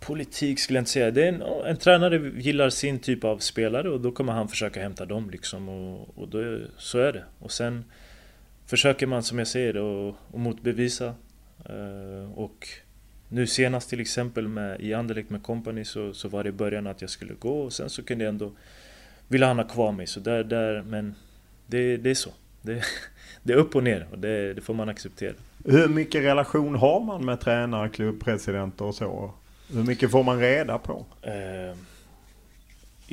politik 0.00 0.60
skulle 0.60 0.76
jag 0.76 0.80
inte 0.80 0.90
säga. 0.90 1.10
Det 1.10 1.24
är 1.24 1.28
en, 1.28 1.42
en 1.66 1.76
tränare 1.76 2.32
gillar 2.36 2.70
sin 2.70 2.98
typ 2.98 3.24
av 3.24 3.38
spelare 3.38 3.90
och 3.90 4.00
då 4.00 4.12
kommer 4.12 4.32
han 4.32 4.48
försöka 4.48 4.82
hämta 4.82 5.04
dem 5.04 5.30
liksom. 5.30 5.68
Och, 5.68 6.18
och 6.18 6.28
då, 6.28 6.58
så 6.78 6.98
är 6.98 7.12
det. 7.12 7.24
Och 7.38 7.52
sen 7.52 7.84
försöker 8.66 9.06
man 9.06 9.22
som 9.22 9.38
jag 9.38 9.48
säger 9.48 9.76
och, 9.76 10.16
och 10.30 10.40
motbevisa. 10.40 11.14
Uh, 11.70 12.32
och 12.34 12.68
nu 13.28 13.46
senast 13.46 13.90
till 13.90 14.00
exempel 14.00 14.48
med, 14.48 14.80
i 14.80 14.94
Anderlecht 14.94 15.30
med 15.30 15.42
Company 15.42 15.84
så, 15.84 16.14
så 16.14 16.28
var 16.28 16.42
det 16.42 16.48
i 16.48 16.52
början 16.52 16.86
att 16.86 17.00
jag 17.00 17.10
skulle 17.10 17.34
gå 17.34 17.60
och 17.60 17.72
sen 17.72 17.90
så 17.90 18.02
kunde 18.02 18.24
jag 18.24 18.28
ändå 18.28 18.52
vilja 19.28 19.46
han 19.46 19.58
ha 19.58 19.64
kvar 19.64 19.92
mig. 19.92 20.06
Så 20.06 20.20
där, 20.20 20.44
där, 20.44 20.82
men 20.82 21.14
det, 21.66 21.96
det 21.96 22.10
är 22.10 22.14
så. 22.14 22.30
Det, 22.62 22.82
det 23.42 23.52
är 23.52 23.56
upp 23.56 23.76
och 23.76 23.82
ner 23.82 24.06
och 24.10 24.18
det, 24.18 24.54
det, 24.54 24.60
får 24.60 24.74
man 24.74 24.88
acceptera. 24.88 25.34
Hur 25.64 25.88
mycket 25.88 26.22
relation 26.22 26.74
har 26.74 27.00
man 27.00 27.24
med 27.24 27.40
tränare, 27.40 27.88
klubbpresidenter 27.88 28.84
och 28.84 28.94
så? 28.94 29.34
Hur 29.72 29.82
mycket 29.82 30.10
får 30.10 30.22
man 30.22 30.38
reda 30.40 30.78
på? 30.78 31.06
Uh, 31.26 31.76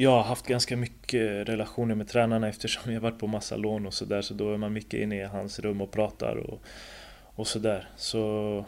jag 0.02 0.12
har 0.12 0.24
haft 0.24 0.48
ganska 0.48 0.78
mycket 0.78 1.50
relationer 1.50 1.96
med 1.96 2.08
tränarna 2.08 2.48
eftersom 2.48 2.94
jag 2.94 3.02
varit 3.02 3.20
på 3.20 3.28
massa 3.28 3.58
lån 3.58 3.86
och 3.86 3.94
sådär. 3.94 4.22
Så 4.22 4.34
då 4.34 4.54
är 4.54 4.58
man 4.58 4.74
mycket 4.74 5.00
inne 5.00 5.22
i 5.22 5.24
hans 5.24 5.60
rum 5.60 5.82
och 5.82 5.92
pratar 5.92 6.36
och, 6.36 6.62
och 7.36 7.48
sådär. 7.48 7.88
Så 7.96 8.66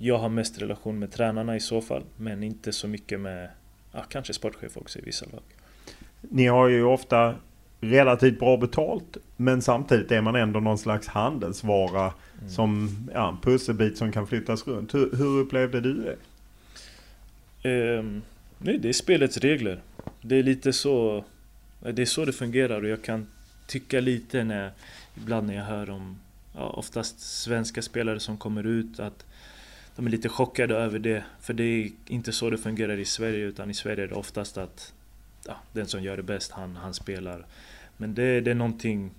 jag 0.00 0.18
har 0.18 0.28
mest 0.28 0.62
relation 0.62 0.98
med 0.98 1.12
tränarna 1.12 1.56
i 1.56 1.60
så 1.60 1.80
fall. 1.80 2.02
Men 2.16 2.42
inte 2.42 2.72
så 2.72 2.88
mycket 2.88 3.20
med, 3.20 3.48
ja, 3.92 4.02
kanske 4.08 4.32
sportchef 4.32 4.76
också 4.76 4.98
i 4.98 5.02
vissa 5.02 5.26
lag. 5.32 5.42
Ni 6.20 6.46
har 6.46 6.68
ju 6.68 6.84
ofta 6.84 7.34
relativt 7.80 8.38
bra 8.38 8.56
betalt. 8.56 9.16
Men 9.36 9.62
samtidigt 9.62 10.12
är 10.12 10.20
man 10.20 10.36
ändå 10.36 10.60
någon 10.60 10.78
slags 10.78 11.08
handelsvara. 11.08 12.12
Mm. 12.38 12.50
Som 12.50 12.90
ja, 13.14 13.28
en 13.28 13.40
pusselbit 13.40 13.98
som 13.98 14.12
kan 14.12 14.26
flyttas 14.26 14.66
runt. 14.66 14.94
Hur, 14.94 15.16
hur 15.16 15.38
upplevde 15.40 15.80
du 15.80 16.16
det? 17.62 17.98
Um, 17.98 18.22
nej, 18.58 18.78
det 18.78 18.88
är 18.88 18.92
spelets 18.92 19.38
regler. 19.38 19.80
Det 20.28 20.36
är 20.36 20.42
lite 20.42 20.72
så 20.72 21.24
eh, 21.84 21.94
det 21.94 22.02
är 22.02 22.06
så 22.06 22.24
det 22.24 22.32
fungerar 22.32 22.82
och 22.82 22.88
jag 22.88 23.02
kan 23.02 23.26
tycka 23.66 24.00
lite 24.00 24.44
när 24.44 24.72
ibland 25.16 25.46
när 25.46 25.54
jag 25.54 25.64
hör 25.64 25.90
om 25.90 26.18
ja, 26.54 26.70
oftast 26.70 27.20
svenska 27.20 27.82
spelare 27.82 28.20
som 28.20 28.36
kommer 28.36 28.66
ut 28.66 29.00
att 29.00 29.26
de 29.96 30.06
är 30.06 30.10
lite 30.10 30.28
chockade 30.28 30.74
över 30.76 30.98
det. 30.98 31.24
För 31.40 31.54
det 31.54 31.64
är 31.64 31.90
inte 32.06 32.32
så 32.32 32.50
det 32.50 32.58
fungerar 32.58 32.96
i 32.96 33.04
Sverige 33.04 33.44
utan 33.44 33.70
i 33.70 33.74
Sverige 33.74 34.04
är 34.04 34.08
det 34.08 34.14
oftast 34.14 34.58
att 34.58 34.92
ja, 35.46 35.56
den 35.72 35.86
som 35.86 36.02
gör 36.02 36.16
det 36.16 36.22
bäst, 36.22 36.52
han, 36.52 36.76
han 36.76 36.94
spelar. 36.94 37.46
Men 37.96 38.14
det, 38.14 38.40
det 38.40 38.50
är 38.50 38.54
någonting 38.54 39.10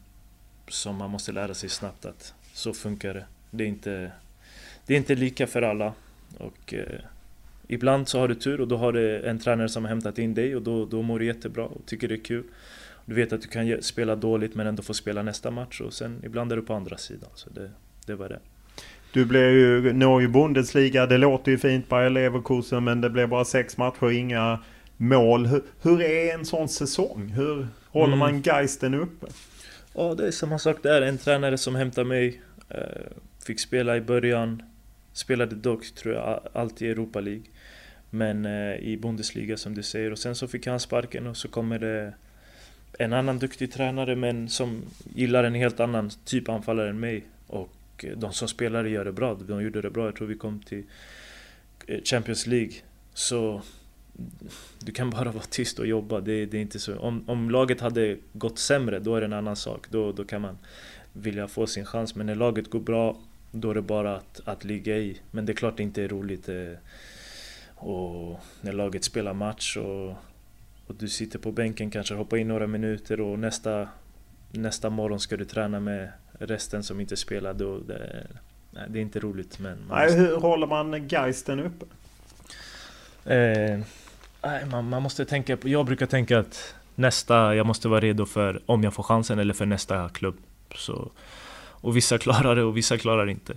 som 0.67 0.95
man 0.95 1.09
måste 1.09 1.31
lära 1.31 1.53
sig 1.53 1.69
snabbt 1.69 2.05
att 2.05 2.33
så 2.53 2.73
funkar 2.73 3.13
det. 3.13 3.25
Det 3.51 3.63
är 3.63 3.67
inte, 3.67 4.11
det 4.85 4.93
är 4.93 4.97
inte 4.97 5.15
lika 5.15 5.47
för 5.47 5.61
alla. 5.61 5.93
Och 6.37 6.73
eh, 6.73 6.99
Ibland 7.67 8.07
så 8.07 8.19
har 8.19 8.27
du 8.27 8.35
tur 8.35 8.61
och 8.61 8.67
då 8.67 8.77
har 8.77 8.91
du 8.91 9.25
en 9.25 9.39
tränare 9.39 9.69
som 9.69 9.83
har 9.83 9.89
hämtat 9.89 10.19
in 10.19 10.33
dig 10.33 10.55
och 10.55 10.61
då, 10.61 10.85
då 10.85 11.01
mår 11.01 11.19
du 11.19 11.25
jättebra 11.25 11.65
och 11.65 11.85
tycker 11.85 12.07
det 12.07 12.15
är 12.15 12.23
kul. 12.23 12.43
Du 13.05 13.15
vet 13.15 13.33
att 13.33 13.41
du 13.41 13.47
kan 13.47 13.81
spela 13.81 14.15
dåligt 14.15 14.55
men 14.55 14.67
ändå 14.67 14.83
få 14.83 14.93
spela 14.93 15.23
nästa 15.23 15.51
match 15.51 15.81
och 15.81 15.93
sen 15.93 16.21
ibland 16.23 16.51
är 16.51 16.55
du 16.55 16.61
på 16.61 16.73
andra 16.73 16.97
sidan. 16.97 17.29
Så 17.35 17.49
det, 17.49 17.71
det 18.05 18.15
var 18.15 18.29
det. 18.29 18.39
Du 19.13 19.25
blev 19.25 19.51
ju, 19.51 19.93
når 19.93 20.21
ju 20.21 20.27
Bundesliga, 20.27 21.05
det 21.05 21.17
låter 21.17 21.51
ju 21.51 21.57
fint 21.57 21.89
Bayer 21.89 22.09
Leverkusen 22.09 22.83
men 22.83 23.01
det 23.01 23.09
blev 23.09 23.29
bara 23.29 23.45
sex 23.45 23.77
matcher, 23.77 24.11
inga 24.11 24.59
mål. 24.97 25.45
Hur, 25.45 25.63
hur 25.81 26.01
är 26.01 26.33
en 26.33 26.45
sån 26.45 26.69
säsong? 26.69 27.27
Hur 27.27 27.67
håller 27.87 28.13
mm. 28.13 28.19
man 28.19 28.41
geisten 28.41 28.93
uppe? 28.93 29.27
Ja, 29.93 30.13
det 30.13 30.27
är 30.27 30.31
samma 30.31 30.59
sak 30.59 30.77
där. 30.83 31.01
En 31.01 31.17
tränare 31.17 31.57
som 31.57 31.75
hämtar 31.75 32.03
mig. 32.03 32.41
Eh, 32.69 32.77
fick 33.45 33.59
spela 33.59 33.97
i 33.97 34.01
början. 34.01 34.63
Spelade 35.13 35.55
dock, 35.55 35.95
tror 35.95 36.15
jag, 36.15 36.39
alltid 36.53 36.87
i 36.87 36.91
Europa 36.91 37.19
League. 37.19 37.43
Men 38.09 38.45
eh, 38.45 38.75
i 38.75 38.97
Bundesliga 39.01 39.57
som 39.57 39.75
du 39.75 39.83
säger. 39.83 40.11
Och 40.11 40.19
sen 40.19 40.35
så 40.35 40.47
fick 40.47 40.67
han 40.67 40.79
sparken 40.79 41.27
och 41.27 41.37
så 41.37 41.47
kommer 41.47 41.79
det 41.79 42.13
en 42.99 43.13
annan 43.13 43.39
duktig 43.39 43.71
tränare 43.71 44.15
men 44.15 44.49
som 44.49 44.83
gillar 45.15 45.43
en 45.43 45.55
helt 45.55 45.79
annan 45.79 46.09
typ 46.25 46.49
anfallare 46.49 46.89
än 46.89 46.99
mig. 46.99 47.23
Och 47.47 48.05
eh, 48.07 48.17
de 48.17 48.33
som 48.33 48.47
spelade 48.47 48.89
gör 48.89 49.05
det 49.05 49.11
bra. 49.11 49.33
De 49.47 49.63
gjorde 49.63 49.81
det 49.81 49.89
bra. 49.89 50.05
Jag 50.05 50.15
tror 50.15 50.27
vi 50.27 50.35
kom 50.35 50.59
till 50.59 50.83
eh, 51.87 52.01
Champions 52.03 52.47
League. 52.47 52.73
Så 53.13 53.61
du 54.79 54.91
kan 54.91 55.09
bara 55.09 55.31
vara 55.31 55.43
tyst 55.43 55.79
och 55.79 55.87
jobba. 55.87 56.19
Det, 56.19 56.45
det 56.45 56.57
är 56.57 56.61
inte 56.61 56.79
så. 56.79 56.97
Om, 56.97 57.23
om, 57.29 57.49
laget 57.49 57.81
hade 57.81 58.17
gått 58.33 58.59
sämre, 58.59 58.99
då 58.99 59.15
är 59.15 59.21
det 59.21 59.25
en 59.25 59.33
annan 59.33 59.55
sak. 59.55 59.85
Då, 59.89 60.11
då 60.11 60.23
kan 60.23 60.41
man 60.41 60.57
vilja 61.13 61.47
få 61.47 61.67
sin 61.67 61.85
chans. 61.85 62.15
Men 62.15 62.25
när 62.25 62.35
laget 62.35 62.69
går 62.69 62.79
bra, 62.79 63.17
då 63.51 63.69
är 63.69 63.75
det 63.75 63.81
bara 63.81 64.15
att, 64.15 64.41
att 64.45 64.63
ligga 64.63 64.97
i. 64.97 65.17
Men 65.31 65.45
det 65.45 65.51
är 65.51 65.55
klart 65.55 65.77
det 65.77 65.83
inte 65.83 66.03
är 66.03 66.07
roligt. 66.07 66.49
Eh, 66.49 66.73
och 67.77 68.39
när 68.61 68.73
laget 68.73 69.03
spelar 69.03 69.33
match 69.33 69.77
och, 69.77 70.09
och 70.87 70.95
du 70.99 71.07
sitter 71.07 71.39
på 71.39 71.51
bänken, 71.51 71.91
kanske 71.91 72.13
hoppar 72.13 72.37
in 72.37 72.47
några 72.47 72.67
minuter 72.67 73.21
och 73.21 73.39
nästa, 73.39 73.87
nästa 74.51 74.89
morgon 74.89 75.19
ska 75.19 75.37
du 75.37 75.45
träna 75.45 75.79
med 75.79 76.11
resten 76.39 76.83
som 76.83 76.99
inte 76.99 77.17
spelar. 77.17 77.53
Då, 77.53 77.77
det, 77.77 78.27
nej, 78.71 78.83
det 78.89 78.99
är 78.99 79.01
inte 79.01 79.19
roligt. 79.19 79.59
Men 79.59 79.77
nej, 79.89 80.05
måste... 80.05 80.19
Hur 80.19 80.35
håller 80.35 80.67
man 80.67 81.07
geisten 81.07 81.59
uppe? 81.59 81.85
Eh, 83.25 83.79
nej, 84.43 84.65
man, 84.71 84.89
man 84.89 85.03
måste 85.03 85.25
tänka 85.25 85.57
på, 85.57 85.67
jag 85.67 85.85
brukar 85.85 86.05
tänka 86.05 86.39
att 86.39 86.75
nästa, 86.95 87.55
jag 87.55 87.65
måste 87.65 87.87
vara 87.87 87.99
redo 87.99 88.25
för 88.25 88.61
om 88.65 88.83
jag 88.83 88.93
får 88.93 89.03
chansen 89.03 89.39
eller 89.39 89.53
för 89.53 89.65
nästa 89.65 90.09
klubb. 90.09 90.37
Så, 90.75 91.11
och 91.59 91.97
vissa 91.97 92.17
klarar 92.17 92.55
det 92.55 92.63
och 92.63 92.77
vissa 92.77 92.97
klarar 92.97 93.25
det 93.25 93.31
inte. 93.31 93.53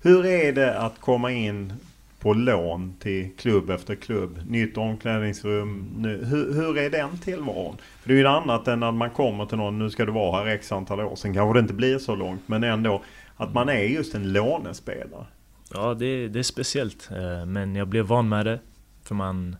Hur 0.00 0.26
är 0.26 0.52
det 0.52 0.78
att 0.78 1.00
komma 1.00 1.32
in 1.32 1.72
på 2.20 2.32
lån 2.32 2.94
till 2.98 3.30
klubb 3.36 3.70
efter 3.70 3.94
klubb. 3.94 4.40
Nytt 4.46 4.76
omklädningsrum. 4.76 5.88
Nu, 5.96 6.24
hur, 6.24 6.54
hur 6.54 6.78
är 6.78 6.90
den 6.90 7.18
tillvaron? 7.18 7.76
För 8.00 8.08
det 8.08 8.14
är 8.14 8.18
ju 8.18 8.26
annat 8.26 8.68
än 8.68 8.82
att 8.82 8.94
man 8.94 9.10
kommer 9.10 9.46
till 9.46 9.58
någon, 9.58 9.78
nu 9.78 9.90
ska 9.90 10.04
du 10.04 10.12
vara 10.12 10.44
här 10.44 10.46
x 10.46 10.72
antal 10.72 11.00
år. 11.00 11.16
Sen 11.16 11.34
kanske 11.34 11.58
det 11.58 11.60
inte 11.60 11.74
blir 11.74 11.98
så 11.98 12.16
långt, 12.16 12.42
men 12.46 12.64
ändå 12.64 13.02
att 13.36 13.54
man 13.54 13.68
är 13.68 13.82
just 13.82 14.14
en 14.14 14.32
lånespelare. 14.32 15.26
Ja, 15.74 15.94
det, 15.94 16.28
det 16.28 16.38
är 16.38 16.42
speciellt. 16.42 17.08
Eh, 17.10 17.46
men 17.46 17.76
jag 17.76 17.88
blev 17.88 18.04
van 18.04 18.28
med 18.28 18.46
det. 18.46 18.60
För 19.02 19.14
man, 19.14 19.56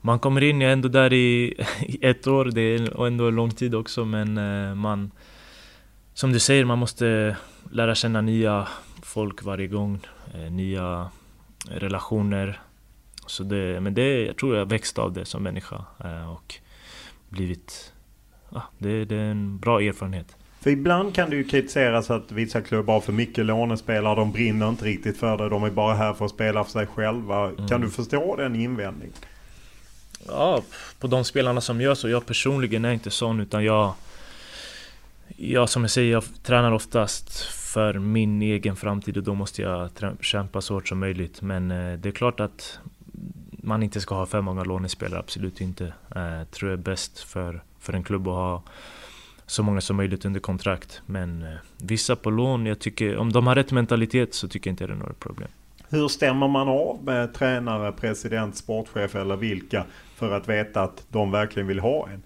man 0.00 0.18
kommer 0.18 0.42
in, 0.42 0.60
jag 0.60 0.68
är 0.68 0.72
ändå 0.72 0.88
där 0.88 1.12
i, 1.12 1.54
i 1.80 2.06
ett 2.06 2.26
år, 2.26 2.44
det 2.44 2.60
är 2.60 3.06
ändå 3.06 3.28
en 3.28 3.34
lång 3.34 3.50
tid 3.50 3.74
också, 3.74 4.04
men 4.04 4.38
eh, 4.38 4.74
man... 4.74 5.10
Som 6.14 6.32
du 6.32 6.40
säger, 6.40 6.64
man 6.64 6.78
måste 6.78 7.36
lära 7.70 7.94
känna 7.94 8.20
nya 8.20 8.68
folk 9.02 9.42
varje 9.42 9.66
gång. 9.66 10.00
Eh, 10.34 10.52
nya 10.52 11.10
relationer. 11.70 12.60
Så 13.26 13.42
det, 13.42 13.80
men 13.80 13.94
det, 13.94 14.24
jag 14.24 14.36
tror 14.36 14.56
jag 14.56 14.66
växt 14.66 14.98
av 14.98 15.12
det 15.12 15.24
som 15.24 15.42
människa 15.42 15.84
eh, 16.04 16.32
och 16.32 16.54
blivit... 17.28 17.92
Ja, 18.50 18.62
det, 18.78 19.04
det 19.04 19.16
är 19.16 19.30
en 19.30 19.58
bra 19.58 19.80
erfarenhet. 19.80 20.36
För 20.60 20.70
ibland 20.70 21.14
kan 21.14 21.30
det 21.30 21.36
ju 21.36 21.44
kritiseras 21.44 22.10
att 22.10 22.32
vissa 22.32 22.60
klubbar 22.60 22.94
har 22.94 23.00
för 23.00 23.12
mycket 23.12 23.46
lånespelare. 23.46 24.14
De 24.14 24.32
brinner 24.32 24.68
inte 24.68 24.84
riktigt 24.84 25.18
för 25.18 25.38
det. 25.38 25.48
De 25.48 25.64
är 25.64 25.70
bara 25.70 25.94
här 25.94 26.14
för 26.14 26.24
att 26.24 26.30
spela 26.30 26.64
för 26.64 26.70
sig 26.70 26.86
själva. 26.86 27.48
Mm. 27.48 27.68
Kan 27.68 27.80
du 27.80 27.90
förstå 27.90 28.36
den 28.36 28.56
invändningen? 28.56 29.14
Ja, 30.28 30.62
på 31.00 31.06
de 31.06 31.24
spelarna 31.24 31.60
som 31.60 31.80
gör 31.80 31.94
så. 31.94 32.08
Jag 32.08 32.26
personligen 32.26 32.84
är 32.84 32.92
inte 32.92 33.10
sån 33.10 33.40
utan 33.40 33.64
jag... 33.64 33.92
Jag 35.36 35.68
som 35.68 35.82
jag 35.82 35.90
säger, 35.90 36.12
jag 36.12 36.24
tränar 36.42 36.72
oftast 36.72 37.48
för 37.72 37.98
min 37.98 38.42
egen 38.42 38.76
framtid 38.76 39.16
och 39.16 39.22
då 39.22 39.34
måste 39.34 39.62
jag 39.62 39.90
kämpa 40.20 40.60
så 40.60 40.74
hårt 40.74 40.88
som 40.88 40.98
möjligt. 40.98 41.42
Men 41.42 41.70
eh, 41.70 41.98
det 41.98 42.08
är 42.08 42.12
klart 42.12 42.40
att 42.40 42.78
man 43.50 43.82
inte 43.82 44.00
ska 44.00 44.14
ha 44.14 44.26
för 44.26 44.40
många 44.40 44.64
lånespelare, 44.64 45.20
absolut 45.20 45.60
inte. 45.60 45.92
Eh, 46.16 46.22
jag 46.22 46.50
tror 46.50 46.70
jag 46.70 46.78
är 46.78 46.82
bäst 46.82 47.18
för, 47.18 47.62
för 47.78 47.92
en 47.92 48.02
klubb 48.02 48.28
att 48.28 48.34
ha 48.34 48.62
så 49.46 49.62
många 49.62 49.80
som 49.80 49.96
möjligt 49.96 50.24
under 50.24 50.40
kontrakt. 50.40 51.02
Men 51.06 51.42
eh, 51.42 51.54
vissa 51.78 52.16
på 52.16 52.30
lån, 52.30 52.66
jag 52.66 52.78
tycker, 52.78 53.16
om 53.16 53.32
de 53.32 53.46
har 53.46 53.54
rätt 53.54 53.72
mentalitet 53.72 54.34
så 54.34 54.48
tycker 54.48 54.70
jag 54.70 54.72
inte 54.72 54.86
det 54.86 54.92
är 54.92 54.96
några 54.96 55.12
problem. 55.12 55.48
Hur 55.88 56.08
stämmer 56.08 56.48
man 56.48 56.68
av 56.68 56.98
med 57.04 57.34
tränare, 57.34 57.92
president, 57.92 58.56
sportchef 58.56 59.14
eller 59.14 59.36
vilka 59.36 59.84
för 60.16 60.30
att 60.30 60.48
veta 60.48 60.82
att 60.82 61.04
de 61.08 61.30
verkligen 61.30 61.66
vill 61.66 61.80
ha 61.80 62.08
en? 62.08 62.22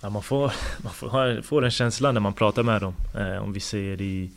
Ja, 0.00 0.10
man 0.10 0.22
får, 0.22 0.52
man 0.82 0.92
får, 0.92 1.42
får 1.42 1.64
en 1.64 1.70
känsla 1.70 2.12
när 2.12 2.20
man 2.20 2.32
pratar 2.32 2.62
med 2.62 2.80
dem. 2.80 2.94
Eh, 3.14 3.42
om 3.42 3.52
vi 3.52 3.60
säger 3.60 4.00
i... 4.00 4.30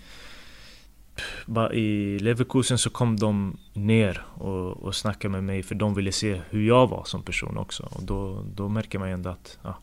I 1.74 2.20
Leverkusen 2.20 2.78
så 2.78 2.90
kom 2.90 3.20
de 3.20 3.58
ner 3.74 4.26
och, 4.34 4.84
och 4.84 4.96
snackade 4.96 5.32
med 5.32 5.44
mig 5.44 5.64
för 5.64 5.76
de 5.76 5.94
ville 5.94 6.12
se 6.12 6.42
hur 6.50 6.68
jag 6.68 6.88
var 6.88 7.04
som 7.06 7.24
person 7.24 7.58
också. 7.58 7.90
Och 7.92 8.04
då, 8.04 8.44
då 8.56 8.70
märker 8.70 9.00
man 9.00 9.08
ju 9.08 9.14
ändå 9.14 9.30
att 9.30 9.60
ja, 9.64 9.78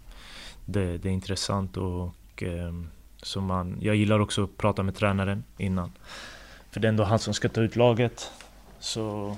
det, 0.64 0.98
det 0.98 1.08
är 1.08 1.12
intressant 1.12 1.76
och 1.76 2.42
eh, 2.42 2.72
så 3.22 3.40
man, 3.40 3.78
jag 3.80 3.96
gillar 3.96 4.20
också 4.20 4.44
att 4.44 4.56
prata 4.56 4.82
med 4.82 4.96
tränaren 4.96 5.44
innan. 5.58 5.92
För 6.70 6.80
det 6.80 6.86
är 6.86 6.88
ändå 6.88 7.04
han 7.04 7.18
som 7.18 7.34
ska 7.34 7.48
ta 7.48 7.60
ut 7.60 7.76
laget. 7.76 8.30
Så 8.80 9.36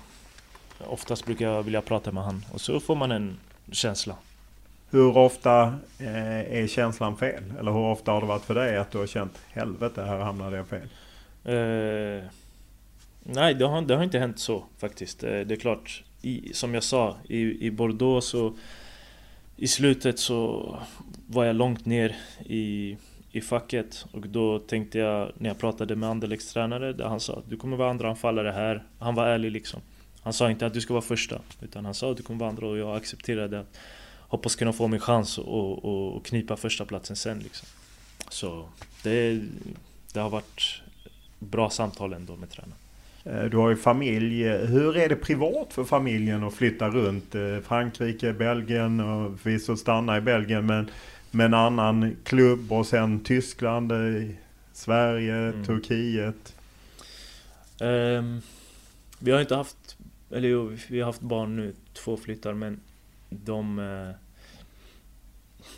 oftast 0.78 1.26
brukar 1.26 1.46
jag 1.46 1.62
vilja 1.62 1.82
prata 1.82 2.12
med 2.12 2.24
han 2.24 2.44
och 2.52 2.60
så 2.60 2.80
får 2.80 2.96
man 2.96 3.12
en 3.12 3.36
känsla. 3.72 4.16
Hur 4.90 5.16
ofta 5.16 5.74
eh, 5.98 6.60
är 6.60 6.66
känslan 6.66 7.16
fel? 7.16 7.42
Eller 7.58 7.72
hur 7.72 7.80
ofta 7.80 8.12
har 8.12 8.20
det 8.20 8.26
varit 8.26 8.44
för 8.44 8.54
dig 8.54 8.76
att 8.76 8.90
du 8.90 8.98
har 8.98 9.06
känt 9.06 9.38
helvete, 9.52 10.02
här 10.02 10.18
hamnade 10.18 10.56
jag 10.56 10.66
fel? 10.66 10.88
Eh, 11.44 12.24
Nej, 13.24 13.54
det 13.54 13.66
har, 13.66 13.82
det 13.82 13.96
har 13.96 14.04
inte 14.04 14.18
hänt 14.18 14.38
så 14.38 14.64
faktiskt. 14.78 15.24
Eh, 15.24 15.40
det 15.40 15.54
är 15.54 15.56
klart, 15.56 16.02
i, 16.22 16.52
som 16.54 16.74
jag 16.74 16.82
sa, 16.82 17.16
i, 17.28 17.66
i 17.66 17.70
Bordeaux 17.70 18.26
så... 18.26 18.56
I 19.56 19.68
slutet 19.68 20.18
så 20.18 20.76
var 21.26 21.44
jag 21.44 21.56
långt 21.56 21.86
ner 21.86 22.16
i, 22.46 22.96
i 23.32 23.40
facket 23.40 24.06
och 24.12 24.28
då 24.28 24.58
tänkte 24.58 24.98
jag 24.98 25.32
när 25.38 25.50
jag 25.50 25.58
pratade 25.58 25.96
med 25.96 26.08
Anderlechts 26.08 26.52
tränare 26.52 26.92
där 26.92 27.04
han 27.04 27.20
sa 27.20 27.38
att 27.38 27.50
du 27.50 27.56
kommer 27.56 27.76
vara 27.76 27.90
andra 27.90 28.08
anfallare 28.08 28.50
här. 28.50 28.84
Han 28.98 29.14
var 29.14 29.26
ärlig 29.26 29.52
liksom. 29.52 29.80
Han 30.22 30.32
sa 30.32 30.50
inte 30.50 30.66
att 30.66 30.74
du 30.74 30.80
ska 30.80 30.94
vara 30.94 31.02
första 31.02 31.40
utan 31.62 31.84
han 31.84 31.94
sa 31.94 32.10
att 32.10 32.16
du 32.16 32.22
kommer 32.22 32.40
vara 32.40 32.50
andra 32.50 32.66
och 32.66 32.78
jag 32.78 32.96
accepterade 32.96 33.60
att 33.60 33.78
hoppas 34.30 34.56
kunna 34.56 34.72
få 34.72 34.88
min 34.88 35.00
chans 35.00 35.38
och, 35.38 35.84
och, 35.84 36.16
och 36.16 36.26
knipa 36.26 36.56
första 36.56 36.84
platsen 36.84 37.16
sen 37.16 37.38
liksom. 37.38 37.68
Så 38.28 38.68
det, 39.02 39.40
det 40.12 40.20
har 40.20 40.30
varit 40.30 40.82
bra 41.38 41.70
samtal 41.70 42.12
ändå 42.12 42.36
med 42.36 42.50
tränaren. 42.50 42.74
Eh, 43.24 43.44
du 43.44 43.56
har 43.56 43.70
ju 43.70 43.76
familj. 43.76 44.44
Hur 44.48 44.96
är 44.96 45.08
det 45.08 45.16
privat 45.16 45.72
för 45.72 45.84
familjen 45.84 46.44
att 46.44 46.54
flytta 46.54 46.88
runt? 46.88 47.34
Eh, 47.34 47.58
Frankrike, 47.68 48.32
Belgien 48.32 49.00
och 49.00 49.40
förvisso 49.40 49.76
stanna 49.76 50.16
i 50.16 50.20
Belgien 50.20 50.66
men 50.66 50.90
med 51.30 51.46
en 51.46 51.54
annan 51.54 52.16
klubb 52.24 52.72
och 52.72 52.86
sen 52.86 53.24
Tyskland, 53.24 53.92
eh, 53.92 54.30
Sverige, 54.72 55.34
mm. 55.34 55.64
Turkiet. 55.64 56.54
Um, 57.80 58.42
vi 59.18 59.30
har 59.30 59.40
inte 59.40 59.54
haft, 59.54 59.96
eller 60.30 60.48
jo, 60.48 60.76
vi 60.88 61.00
har 61.00 61.06
haft 61.06 61.20
barn 61.20 61.56
nu, 61.56 61.74
två 61.92 62.16
flyttar 62.16 62.54
men 62.54 62.80
de... 63.30 63.78
Eh, 63.78 64.10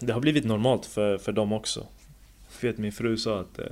det 0.00 0.12
har 0.12 0.20
blivit 0.20 0.44
normalt 0.44 0.86
för, 0.86 1.18
för 1.18 1.32
dem 1.32 1.52
också. 1.52 1.86
Jag 2.60 2.68
vet 2.68 2.78
min 2.78 2.92
fru 2.92 3.16
sa 3.16 3.40
att 3.40 3.58
eh, 3.58 3.66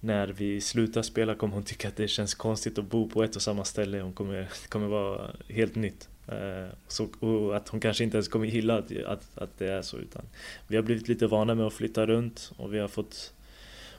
när 0.00 0.26
vi 0.26 0.60
slutar 0.60 1.02
spela 1.02 1.34
kommer 1.34 1.54
hon 1.54 1.62
tycka 1.62 1.88
att 1.88 1.96
det 1.96 2.08
känns 2.08 2.34
konstigt 2.34 2.78
att 2.78 2.84
bo 2.84 3.08
på 3.08 3.22
ett 3.22 3.36
och 3.36 3.42
samma 3.42 3.64
ställe. 3.64 4.00
Hon 4.00 4.12
kommer, 4.12 4.34
det 4.34 4.68
kommer 4.68 4.86
vara 4.86 5.30
helt 5.48 5.74
nytt. 5.74 6.08
Eh, 6.28 6.74
så, 6.88 7.08
och 7.20 7.56
att 7.56 7.68
hon 7.68 7.80
kanske 7.80 8.04
inte 8.04 8.16
ens 8.16 8.28
kommer 8.28 8.46
gilla 8.46 8.78
att, 8.78 8.92
att, 9.06 9.38
att 9.38 9.58
det 9.58 9.72
är 9.72 9.82
så. 9.82 9.96
Utan 9.96 10.22
vi 10.66 10.76
har 10.76 10.82
blivit 10.82 11.08
lite 11.08 11.26
vana 11.26 11.54
med 11.54 11.66
att 11.66 11.72
flytta 11.74 12.06
runt 12.06 12.52
och 12.56 12.74
vi 12.74 12.78
har 12.78 12.88
fått 12.88 13.32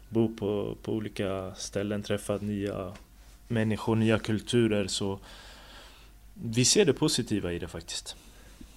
bo 0.09 0.35
på, 0.35 0.77
på 0.81 0.93
olika 0.93 1.55
ställen, 1.55 2.03
träffat 2.03 2.41
nya 2.41 2.93
människor, 3.47 3.95
nya 3.95 4.19
kulturer. 4.19 4.87
Så 4.87 5.19
vi 6.33 6.65
ser 6.65 6.85
det 6.85 6.93
positiva 6.93 7.53
i 7.53 7.59
det 7.59 7.67
faktiskt. 7.67 8.15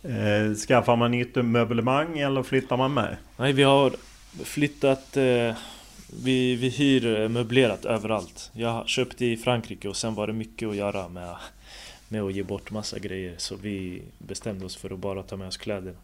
Eh, 0.04 0.54
skaffar 0.54 0.96
man 0.96 1.10
nytt 1.10 1.34
möblemang 1.34 2.18
eller 2.18 2.42
flyttar 2.42 2.76
man 2.76 2.94
med? 2.94 3.16
Nej, 3.36 3.52
vi 3.52 3.62
har 3.62 3.92
flyttat... 4.44 5.16
Eh, 5.16 5.54
vi, 6.22 6.56
vi 6.56 6.68
hyr 6.68 7.28
möblerat 7.28 7.84
överallt. 7.84 8.50
Jag 8.52 8.88
köpte 8.88 9.26
i 9.26 9.36
Frankrike 9.36 9.88
och 9.88 9.96
sen 9.96 10.14
var 10.14 10.26
det 10.26 10.32
mycket 10.32 10.68
att 10.68 10.76
göra 10.76 11.08
med, 11.08 11.36
med 12.08 12.22
att 12.22 12.32
ge 12.32 12.42
bort 12.42 12.70
massa 12.70 12.98
grejer. 12.98 13.34
Så 13.36 13.56
vi 13.56 14.02
bestämde 14.18 14.64
oss 14.66 14.76
för 14.76 14.90
att 14.90 14.98
bara 14.98 15.22
ta 15.22 15.36
med 15.36 15.48
oss 15.48 15.56
kläder. 15.56 15.94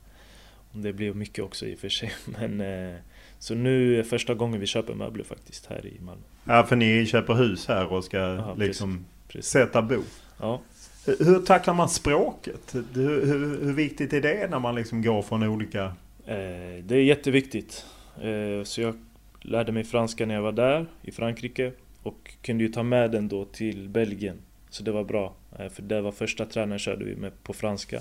Det 0.72 0.92
blev 0.92 1.16
mycket 1.16 1.44
också 1.44 1.66
i 1.66 1.74
och 1.74 1.78
för 1.78 1.88
sig. 1.88 2.12
Men, 2.24 2.60
eh, 2.60 2.96
så 3.38 3.54
nu 3.54 3.98
är 3.98 4.02
första 4.02 4.34
gången 4.34 4.60
vi 4.60 4.66
köper 4.66 4.94
möbler 4.94 5.24
faktiskt 5.24 5.66
här 5.66 5.86
i 5.86 6.00
Malmö. 6.00 6.22
Ja, 6.44 6.66
för 6.66 6.76
ni 6.76 7.06
köper 7.06 7.34
hus 7.34 7.68
här 7.68 7.92
och 7.92 8.04
ska 8.04 8.20
Aha, 8.20 8.54
liksom 8.54 9.04
precis. 9.28 9.50
sätta 9.50 9.82
bo. 9.82 10.02
Ja. 10.40 10.60
Hur 11.04 11.38
tacklar 11.46 11.74
man 11.74 11.88
språket? 11.88 12.74
Hur, 12.74 13.26
hur, 13.26 13.64
hur, 13.64 13.72
viktigt 13.72 14.12
är 14.12 14.20
det 14.20 14.50
när 14.50 14.58
man 14.58 14.74
liksom 14.74 15.02
går 15.02 15.22
från 15.22 15.42
olika... 15.42 15.84
Eh, 16.26 16.84
det 16.84 16.94
är 16.94 17.02
jätteviktigt. 17.02 17.84
Eh, 18.22 18.64
så 18.64 18.80
jag 18.80 18.94
lärde 19.40 19.72
mig 19.72 19.84
franska 19.84 20.26
när 20.26 20.34
jag 20.34 20.42
var 20.42 20.52
där 20.52 20.86
i 21.02 21.10
Frankrike 21.10 21.72
och 22.02 22.34
kunde 22.42 22.64
ju 22.64 22.72
ta 22.72 22.82
med 22.82 23.10
den 23.10 23.28
då 23.28 23.44
till 23.44 23.88
Belgien. 23.88 24.36
Så 24.70 24.82
det 24.82 24.92
var 24.92 25.04
bra. 25.04 25.34
Eh, 25.58 25.68
för 25.68 25.82
det 25.82 26.00
var 26.00 26.12
första 26.12 26.46
tränaren 26.46 26.78
körde 26.78 27.04
vi 27.04 27.16
med 27.16 27.42
på 27.42 27.52
franska. 27.52 28.00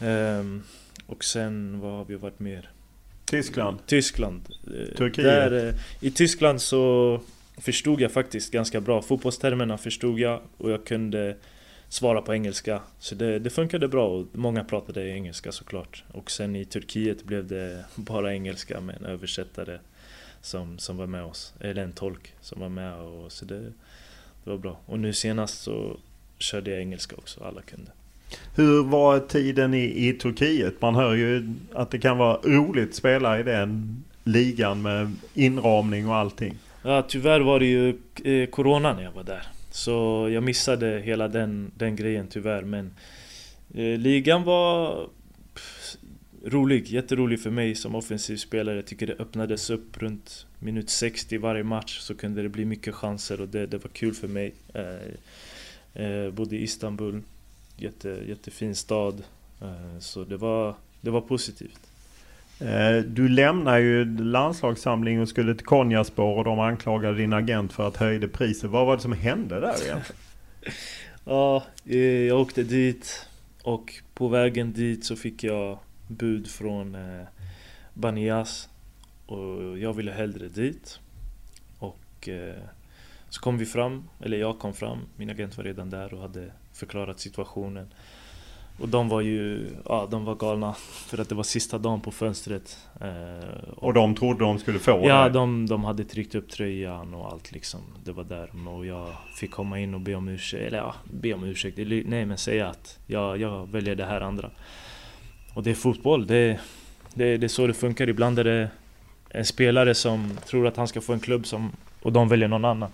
Ehm, 0.00 0.62
och 1.06 1.24
sen, 1.24 1.80
vad 1.80 1.92
har 1.92 2.04
vi 2.04 2.14
varit 2.14 2.40
mer? 2.40 2.70
Tyskland? 3.24 3.78
Tyskland. 3.86 4.40
Eh, 4.66 4.96
Turkiet? 4.96 5.24
Där, 5.24 5.74
I 6.00 6.10
Tyskland 6.10 6.60
så 6.60 7.20
förstod 7.56 8.00
jag 8.00 8.12
faktiskt 8.12 8.52
ganska 8.52 8.80
bra. 8.80 9.02
Fotbollstermerna 9.02 9.78
förstod 9.78 10.18
jag 10.18 10.40
och 10.56 10.70
jag 10.70 10.84
kunde 10.84 11.36
svara 11.90 12.22
på 12.22 12.34
engelska. 12.34 12.80
Så 12.98 13.14
det, 13.14 13.38
det 13.38 13.50
funkade 13.50 13.88
bra 13.88 14.08
och 14.08 14.26
många 14.32 14.64
pratade 14.64 15.08
engelska 15.08 15.52
såklart. 15.52 16.04
Och 16.12 16.30
sen 16.30 16.56
i 16.56 16.64
Turkiet 16.64 17.24
blev 17.24 17.46
det 17.46 17.84
bara 17.94 18.34
engelska 18.34 18.80
med 18.80 18.96
en 18.96 19.04
översättare 19.04 19.78
som, 20.40 20.78
som 20.78 20.96
var 20.96 21.06
med 21.06 21.24
oss. 21.24 21.54
Eller 21.60 21.82
en 21.82 21.92
tolk 21.92 22.32
som 22.40 22.60
var 22.60 22.68
med. 22.68 22.94
Och, 22.94 23.32
så 23.32 23.44
det, 23.44 23.60
det 24.44 24.50
var 24.50 24.58
bra. 24.58 24.76
Och 24.86 24.98
nu 24.98 25.12
senast 25.12 25.62
så 25.62 25.96
körde 26.38 26.70
jag 26.70 26.80
engelska 26.80 27.16
också, 27.16 27.44
alla 27.44 27.62
kunde. 27.62 27.90
Hur 28.54 28.84
var 28.84 29.18
tiden 29.18 29.74
i, 29.74 30.08
i 30.08 30.12
Turkiet? 30.12 30.82
Man 30.82 30.94
hör 30.94 31.14
ju 31.14 31.54
att 31.72 31.90
det 31.90 31.98
kan 31.98 32.18
vara 32.18 32.36
roligt 32.36 32.88
att 32.88 32.94
spela 32.94 33.40
i 33.40 33.42
den 33.42 34.04
ligan 34.24 34.82
med 34.82 35.16
inramning 35.34 36.08
och 36.08 36.16
allting. 36.16 36.58
Ja, 36.82 37.02
tyvärr 37.08 37.40
var 37.40 37.60
det 37.60 37.66
ju 37.66 37.98
eh, 38.24 38.50
Corona 38.50 38.94
när 38.94 39.02
jag 39.02 39.12
var 39.12 39.24
där. 39.24 39.46
Så 39.70 40.28
jag 40.32 40.42
missade 40.42 41.00
hela 41.00 41.28
den, 41.28 41.70
den 41.76 41.96
grejen 41.96 42.26
tyvärr. 42.26 42.62
Men 42.62 42.94
eh, 43.74 43.98
ligan 43.98 44.44
var 44.44 45.04
pff, 45.54 45.96
rolig, 46.44 46.88
jätterolig 46.88 47.40
för 47.40 47.50
mig 47.50 47.74
som 47.74 47.94
offensiv 47.94 48.36
spelare. 48.36 48.76
Jag 48.76 48.86
tycker 48.86 49.06
det 49.06 49.14
öppnades 49.18 49.70
upp 49.70 50.02
runt 50.02 50.46
minut 50.58 50.90
60 50.90 51.38
varje 51.38 51.64
match 51.64 51.98
så 51.98 52.14
kunde 52.14 52.42
det 52.42 52.48
bli 52.48 52.64
mycket 52.64 52.94
chanser 52.94 53.40
och 53.40 53.48
det, 53.48 53.66
det 53.66 53.78
var 53.78 53.90
kul 53.90 54.14
för 54.14 54.28
mig. 54.28 54.54
Eh, 54.74 56.04
eh, 56.04 56.30
bodde 56.30 56.56
i 56.56 56.62
Istanbul, 56.62 57.22
jätte, 57.76 58.08
jättefin 58.28 58.74
stad. 58.74 59.22
Eh, 59.62 59.98
så 60.00 60.24
det 60.24 60.36
var, 60.36 60.74
det 61.00 61.10
var 61.10 61.20
positivt. 61.20 61.89
Eh, 62.60 63.04
du 63.04 63.28
lämnar 63.28 63.78
ju 63.78 64.18
landslagssamling 64.18 65.20
och 65.20 65.28
skulle 65.28 65.54
till 65.54 65.66
Konjaspår 65.66 66.36
och 66.36 66.44
de 66.44 66.60
anklagade 66.60 67.16
din 67.16 67.32
agent 67.32 67.72
för 67.72 67.88
att 67.88 67.96
höjde 67.96 68.28
priset. 68.28 68.70
Vad 68.70 68.86
var 68.86 68.96
det 68.96 69.02
som 69.02 69.12
hände 69.12 69.60
där 69.60 69.74
egentligen? 69.84 70.22
ja, 71.24 71.64
eh, 71.84 71.98
jag 71.98 72.40
åkte 72.40 72.62
dit 72.62 73.26
och 73.62 73.94
på 74.14 74.28
vägen 74.28 74.72
dit 74.72 75.04
så 75.04 75.16
fick 75.16 75.44
jag 75.44 75.78
bud 76.08 76.50
från 76.50 76.94
eh, 76.94 77.26
Banias 77.94 78.68
och 79.26 79.78
jag 79.78 79.92
ville 79.92 80.12
hellre 80.12 80.48
dit. 80.48 81.00
Och 81.78 82.28
så 83.28 83.40
kom 83.40 83.58
vi 83.58 83.66
fram, 83.66 84.08
eller 84.20 84.38
jag 84.38 84.58
kom 84.58 84.74
fram, 84.74 84.98
min 85.16 85.30
agent 85.30 85.56
var 85.56 85.64
redan 85.64 85.90
där 85.90 86.14
och 86.14 86.20
hade 86.20 86.52
förklarat 86.72 87.20
situationen. 87.20 87.88
Och 88.80 88.88
de 88.88 89.08
var 89.08 89.20
ju, 89.20 89.66
ja 89.88 90.08
de 90.10 90.24
var 90.24 90.34
galna 90.34 90.74
för 90.78 91.20
att 91.20 91.28
det 91.28 91.34
var 91.34 91.42
sista 91.42 91.78
dagen 91.78 92.00
på 92.00 92.10
fönstret. 92.10 92.78
Eh, 93.00 93.70
och, 93.70 93.84
och 93.84 93.94
de 93.94 94.14
trodde 94.14 94.44
de 94.44 94.58
skulle 94.58 94.78
få 94.78 95.02
Ja, 95.04 95.28
de, 95.28 95.66
de 95.66 95.84
hade 95.84 96.04
tryckt 96.04 96.34
upp 96.34 96.50
tröjan 96.50 97.14
och 97.14 97.32
allt 97.32 97.52
liksom. 97.52 97.80
Det 98.04 98.12
var 98.12 98.24
där. 98.24 98.68
Och 98.68 98.86
jag 98.86 99.08
fick 99.36 99.50
komma 99.50 99.78
in 99.78 99.94
och 99.94 100.00
be 100.00 100.14
om 100.14 100.28
ursäkt, 100.28 100.62
eller 100.66 100.78
ja, 100.78 100.94
be 101.04 101.34
om 101.34 101.44
ursäkt. 101.44 101.78
Nej 102.06 102.26
men 102.26 102.38
säga 102.38 102.68
att 102.68 102.98
jag, 103.06 103.40
jag 103.40 103.72
väljer 103.72 103.94
det 103.94 104.04
här 104.04 104.20
andra. 104.20 104.50
Och 105.54 105.62
det 105.62 105.70
är 105.70 105.74
fotboll, 105.74 106.26
det, 106.26 106.60
det, 107.14 107.36
det 107.36 107.46
är 107.46 107.48
så 107.48 107.66
det 107.66 107.74
funkar. 107.74 108.08
Ibland 108.08 108.38
är 108.38 108.44
det 108.44 108.70
en 109.30 109.44
spelare 109.44 109.94
som 109.94 110.38
tror 110.46 110.66
att 110.66 110.76
han 110.76 110.88
ska 110.88 111.00
få 111.00 111.12
en 111.12 111.20
klubb 111.20 111.46
som, 111.46 111.72
och 112.02 112.12
de 112.12 112.28
väljer 112.28 112.48
någon 112.48 112.64
annan. 112.64 112.90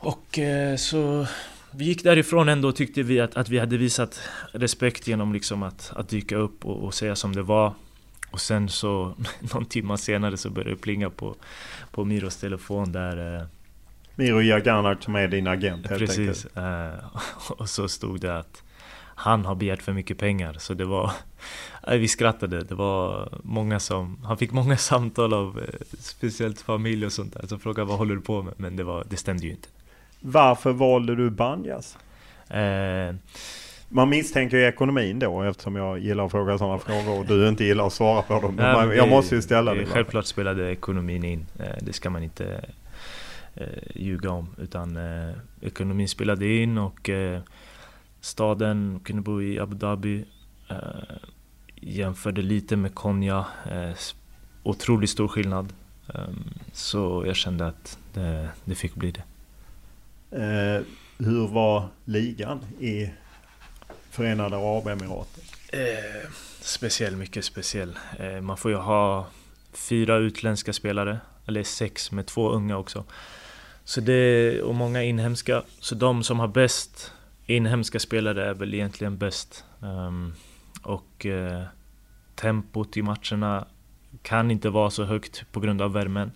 Och 0.00 0.38
eh, 0.38 0.76
så 0.76 1.26
vi 1.70 1.84
gick 1.84 2.04
därifrån 2.04 2.48
ändå 2.48 2.72
tyckte 2.72 3.02
vi 3.02 3.20
att, 3.20 3.36
att 3.36 3.48
vi 3.48 3.58
hade 3.58 3.76
visat 3.76 4.20
respekt 4.52 5.08
genom 5.08 5.32
liksom 5.32 5.62
att, 5.62 5.92
att 5.96 6.08
dyka 6.08 6.36
upp 6.36 6.66
och, 6.66 6.84
och 6.84 6.94
säga 6.94 7.16
som 7.16 7.34
det 7.34 7.42
var. 7.42 7.74
Och 8.30 8.40
sen 8.40 8.68
så 8.68 9.14
någon 9.54 9.64
timme 9.64 9.98
senare 9.98 10.36
så 10.36 10.50
började 10.50 10.70
det 10.70 10.76
plinga 10.76 11.10
på, 11.10 11.34
på 11.90 12.04
Miros 12.04 12.36
telefon 12.36 12.92
där 12.92 13.36
eh, 13.36 13.42
Miro 14.14 14.40
Jaganac 14.42 15.04
som 15.04 15.14
är 15.14 15.28
din 15.28 15.46
agent 15.46 15.86
helt 15.86 16.00
Precis. 16.00 16.46
Eh, 16.46 16.94
och 17.48 17.68
så 17.68 17.88
stod 17.88 18.20
det 18.20 18.38
att 18.38 18.62
han 19.14 19.44
har 19.44 19.54
begärt 19.54 19.82
för 19.82 19.92
mycket 19.92 20.18
pengar. 20.18 20.56
Så 20.58 20.74
det 20.74 20.84
var... 20.84 21.12
Vi 21.88 22.08
skrattade. 22.08 22.64
Det 22.64 22.74
var 22.74 23.28
många 23.42 23.80
som... 23.80 24.24
Han 24.24 24.38
fick 24.38 24.52
många 24.52 24.76
samtal 24.76 25.34
av 25.34 25.58
eh, 25.58 25.74
speciellt 25.98 26.60
familj 26.60 27.06
och 27.06 27.12
sånt 27.12 27.34
där. 27.34 27.46
Som 27.46 27.60
frågade 27.60 27.88
vad 27.88 27.98
håller 27.98 28.14
du 28.14 28.20
på 28.20 28.42
med? 28.42 28.54
Men 28.56 28.76
det, 28.76 28.84
var, 28.84 29.06
det 29.10 29.16
stämde 29.16 29.46
ju 29.46 29.50
inte. 29.50 29.68
Varför 30.20 30.72
valde 30.72 31.16
du 31.16 31.30
Banjas? 31.30 31.98
Eh, 32.48 33.14
man 33.88 34.08
misstänker 34.08 34.56
ju 34.56 34.64
ekonomin 34.64 35.18
då 35.18 35.42
eftersom 35.42 35.76
jag 35.76 35.98
gillar 35.98 36.24
att 36.24 36.30
fråga 36.30 36.58
sådana 36.58 36.78
frågor 36.78 37.18
och 37.18 37.26
du 37.26 37.48
inte 37.48 37.64
gillar 37.64 37.86
att 37.86 37.92
svara 37.92 38.22
på 38.22 38.40
dem. 38.40 38.54
Nej, 38.56 38.96
jag 38.96 39.08
måste 39.08 39.34
ju 39.34 39.42
ställa 39.42 39.74
det. 39.74 39.86
Självklart 39.86 40.26
spelade 40.26 40.72
ekonomin 40.72 41.24
in. 41.24 41.46
Eh, 41.58 41.76
det 41.80 41.92
ska 41.92 42.10
man 42.10 42.22
inte 42.22 42.64
eh, 43.54 43.66
ljuga 43.94 44.30
om. 44.30 44.54
Utan 44.58 44.96
eh, 44.96 45.34
ekonomin 45.60 46.08
spelade 46.08 46.46
in 46.54 46.78
och 46.78 47.08
eh, 47.10 47.40
staden, 48.20 49.00
kunde 49.04 49.22
bo 49.22 49.42
i 49.42 49.58
Abu 49.60 49.76
Dhabi. 49.76 50.24
Eh, 50.70 50.76
jämförde 51.74 52.42
lite 52.42 52.76
med 52.76 52.94
Konya. 52.94 53.46
Eh, 53.70 53.90
otroligt 54.62 55.10
stor 55.10 55.28
skillnad. 55.28 55.72
Eh, 56.14 56.20
så 56.72 57.24
jag 57.26 57.36
kände 57.36 57.66
att 57.66 57.98
det, 58.14 58.48
det 58.64 58.74
fick 58.74 58.94
bli 58.94 59.10
det. 59.10 59.22
Eh, 60.30 60.82
hur 61.18 61.48
var 61.48 61.88
ligan 62.04 62.64
i 62.80 63.10
Förenade 64.10 64.56
Arabemiraten? 64.56 65.44
Eh, 65.72 66.30
speciell, 66.60 67.16
mycket 67.16 67.44
speciell. 67.44 67.98
Eh, 68.18 68.40
man 68.40 68.56
får 68.56 68.70
ju 68.70 68.76
ha 68.76 69.26
fyra 69.72 70.16
utländska 70.16 70.72
spelare, 70.72 71.20
eller 71.46 71.62
sex 71.62 72.12
med 72.12 72.26
två 72.26 72.50
unga 72.50 72.76
också. 72.76 73.04
Så 73.84 74.00
det, 74.00 74.62
och 74.62 74.74
många 74.74 75.02
inhemska. 75.02 75.62
Så 75.80 75.94
de 75.94 76.22
som 76.22 76.40
har 76.40 76.48
bäst 76.48 77.12
inhemska 77.46 77.98
spelare 77.98 78.46
är 78.46 78.54
väl 78.54 78.74
egentligen 78.74 79.18
bäst. 79.18 79.64
Um, 79.80 80.34
och 80.82 81.26
eh, 81.26 81.62
tempot 82.34 82.96
i 82.96 83.02
matcherna 83.02 83.66
kan 84.22 84.50
inte 84.50 84.70
vara 84.70 84.90
så 84.90 85.04
högt 85.04 85.52
på 85.52 85.60
grund 85.60 85.82
av 85.82 85.92
värmen. 85.92 86.32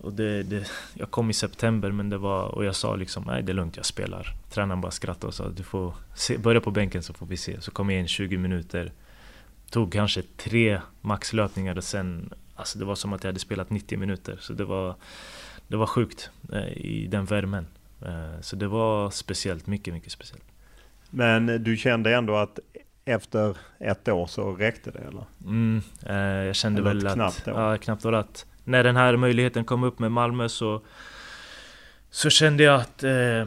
Och 0.00 0.12
det, 0.12 0.42
det, 0.42 0.70
jag 0.94 1.10
kom 1.10 1.30
i 1.30 1.32
september 1.32 1.92
men 1.92 2.10
det 2.10 2.18
var, 2.18 2.48
och 2.48 2.64
jag 2.64 2.76
sa 2.76 2.96
liksom 2.96 3.24
nej 3.26 3.42
det 3.42 3.52
är 3.52 3.54
lugnt 3.54 3.76
jag 3.76 3.86
spelar. 3.86 4.34
Tränaren 4.50 4.80
bara 4.80 4.92
skrattade 4.92 5.26
och 5.26 5.34
sa 5.34 5.48
du 5.48 5.62
får 5.62 5.94
se, 6.14 6.38
börja 6.38 6.60
på 6.60 6.70
bänken 6.70 7.02
så 7.02 7.12
får 7.12 7.26
vi 7.26 7.36
se. 7.36 7.60
Så 7.60 7.70
kom 7.70 7.90
jag 7.90 8.00
in 8.00 8.08
20 8.08 8.36
minuter. 8.36 8.92
Tog 9.70 9.92
kanske 9.92 10.22
tre 10.36 10.80
maxlöpningar 11.00 11.76
och 11.76 11.84
sen, 11.84 12.32
alltså 12.54 12.78
det 12.78 12.84
var 12.84 12.94
som 12.94 13.12
att 13.12 13.24
jag 13.24 13.28
hade 13.28 13.40
spelat 13.40 13.70
90 13.70 13.98
minuter. 13.98 14.36
Så 14.40 14.52
det 14.52 14.64
var, 14.64 14.94
det 15.68 15.76
var 15.76 15.86
sjukt 15.86 16.30
eh, 16.52 16.68
i 16.68 17.06
den 17.10 17.24
värmen. 17.24 17.66
Eh, 18.02 18.40
så 18.40 18.56
det 18.56 18.68
var 18.68 19.10
speciellt, 19.10 19.66
mycket, 19.66 19.94
mycket 19.94 20.12
speciellt. 20.12 20.44
Men 21.10 21.64
du 21.64 21.76
kände 21.76 22.14
ändå 22.14 22.36
att 22.36 22.58
efter 23.04 23.56
ett 23.78 24.08
år 24.08 24.26
så 24.26 24.52
räckte 24.52 24.90
det 24.90 24.98
eller? 24.98 25.24
Mm, 25.44 25.82
eh, 26.06 26.16
jag 26.16 26.56
kände 26.56 26.80
eller 26.80 26.94
väl 26.94 27.06
att... 27.06 27.14
knappt 27.14 27.42
Ja, 27.46 27.76
knappt 27.76 28.04
år 28.04 28.12
att 28.12 28.46
när 28.68 28.84
den 28.84 28.96
här 28.96 29.16
möjligheten 29.16 29.64
kom 29.64 29.84
upp 29.84 29.98
med 29.98 30.12
Malmö 30.12 30.48
så... 30.48 30.80
Så 32.10 32.30
kände 32.30 32.62
jag 32.62 32.80
att... 32.80 33.02
Eh, 33.02 33.46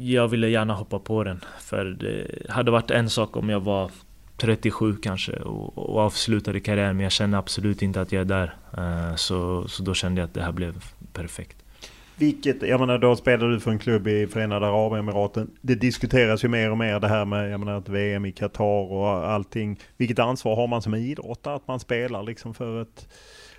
jag 0.00 0.28
ville 0.28 0.48
gärna 0.48 0.74
hoppa 0.74 0.98
på 0.98 1.24
den. 1.24 1.44
För 1.60 1.84
det 1.84 2.26
hade 2.52 2.70
varit 2.70 2.90
en 2.90 3.10
sak 3.10 3.36
om 3.36 3.48
jag 3.48 3.60
var 3.60 3.90
37 4.36 4.96
kanske 4.96 5.32
och, 5.32 5.78
och 5.78 6.00
avslutade 6.00 6.60
karriären 6.60 6.96
men 6.96 7.02
jag 7.04 7.12
känner 7.12 7.38
absolut 7.38 7.82
inte 7.82 8.00
att 8.00 8.12
jag 8.12 8.20
är 8.20 8.24
där. 8.24 8.54
Eh, 8.78 9.14
så, 9.16 9.68
så 9.68 9.82
då 9.82 9.94
kände 9.94 10.20
jag 10.20 10.28
att 10.28 10.34
det 10.34 10.42
här 10.42 10.52
blev 10.52 10.84
perfekt. 11.12 11.56
Vilket, 12.18 12.62
jag 12.62 12.80
menar 12.80 12.98
då 12.98 13.16
spelar 13.16 13.48
du 13.48 13.60
för 13.60 13.70
en 13.70 13.78
klubb 13.78 14.08
i 14.08 14.26
Förenade 14.26 14.66
Arabemiraten. 14.66 15.50
Det 15.60 15.74
diskuteras 15.74 16.44
ju 16.44 16.48
mer 16.48 16.70
och 16.70 16.78
mer 16.78 17.00
det 17.00 17.08
här 17.08 17.24
med, 17.24 17.50
jag 17.50 17.60
menar 17.60 17.78
ett 17.78 17.88
VM 17.88 18.26
i 18.26 18.32
Qatar 18.32 18.92
och 18.92 19.08
allting. 19.08 19.80
Vilket 19.96 20.18
ansvar 20.18 20.56
har 20.56 20.66
man 20.66 20.82
som 20.82 20.94
idrottare 20.94 21.56
att 21.56 21.68
man 21.68 21.80
spelar 21.80 22.22
liksom 22.22 22.54
för 22.54 22.82
ett 22.82 23.08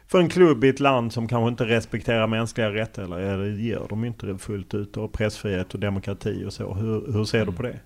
för 0.08 0.20
en 0.20 0.30
klubb 0.30 0.64
i 0.64 0.70
ett 0.70 0.80
land 0.80 1.14
som 1.14 1.28
kanske 1.28 1.49
inte 1.49 1.66
respekterar 1.66 2.28
mänskliga 2.28 2.74
rättigheter, 2.74 3.16
eller 3.16 3.45
gör 3.45 3.88
de 3.89 4.05
inte 4.05 4.26
det 4.26 4.38
fullt 4.38 4.74
ut, 4.74 4.97
och 4.97 5.14
pressfrihet 5.14 5.74
och 5.74 5.80
demokrati 5.80 6.45
och 6.45 6.53
så. 6.53 6.74
Hur, 6.74 7.12
hur 7.12 7.26
ser 7.26 7.45
du 7.45 7.51
på 7.51 7.64
det? 7.64 7.80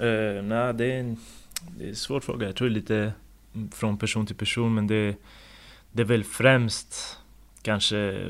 Uh, 0.00 0.42
nej, 0.42 0.74
det 0.74 0.92
är, 0.92 1.00
en, 1.00 1.16
det 1.78 1.84
är 1.84 1.88
en 1.88 1.96
svår 1.96 2.20
fråga. 2.20 2.46
Jag 2.46 2.56
tror 2.56 2.68
lite 2.68 3.12
från 3.72 3.98
person 3.98 4.26
till 4.26 4.36
person, 4.36 4.74
men 4.74 4.86
det, 4.86 5.16
det 5.92 6.02
är 6.02 6.06
väl 6.06 6.24
främst 6.24 7.18
kanske 7.62 8.28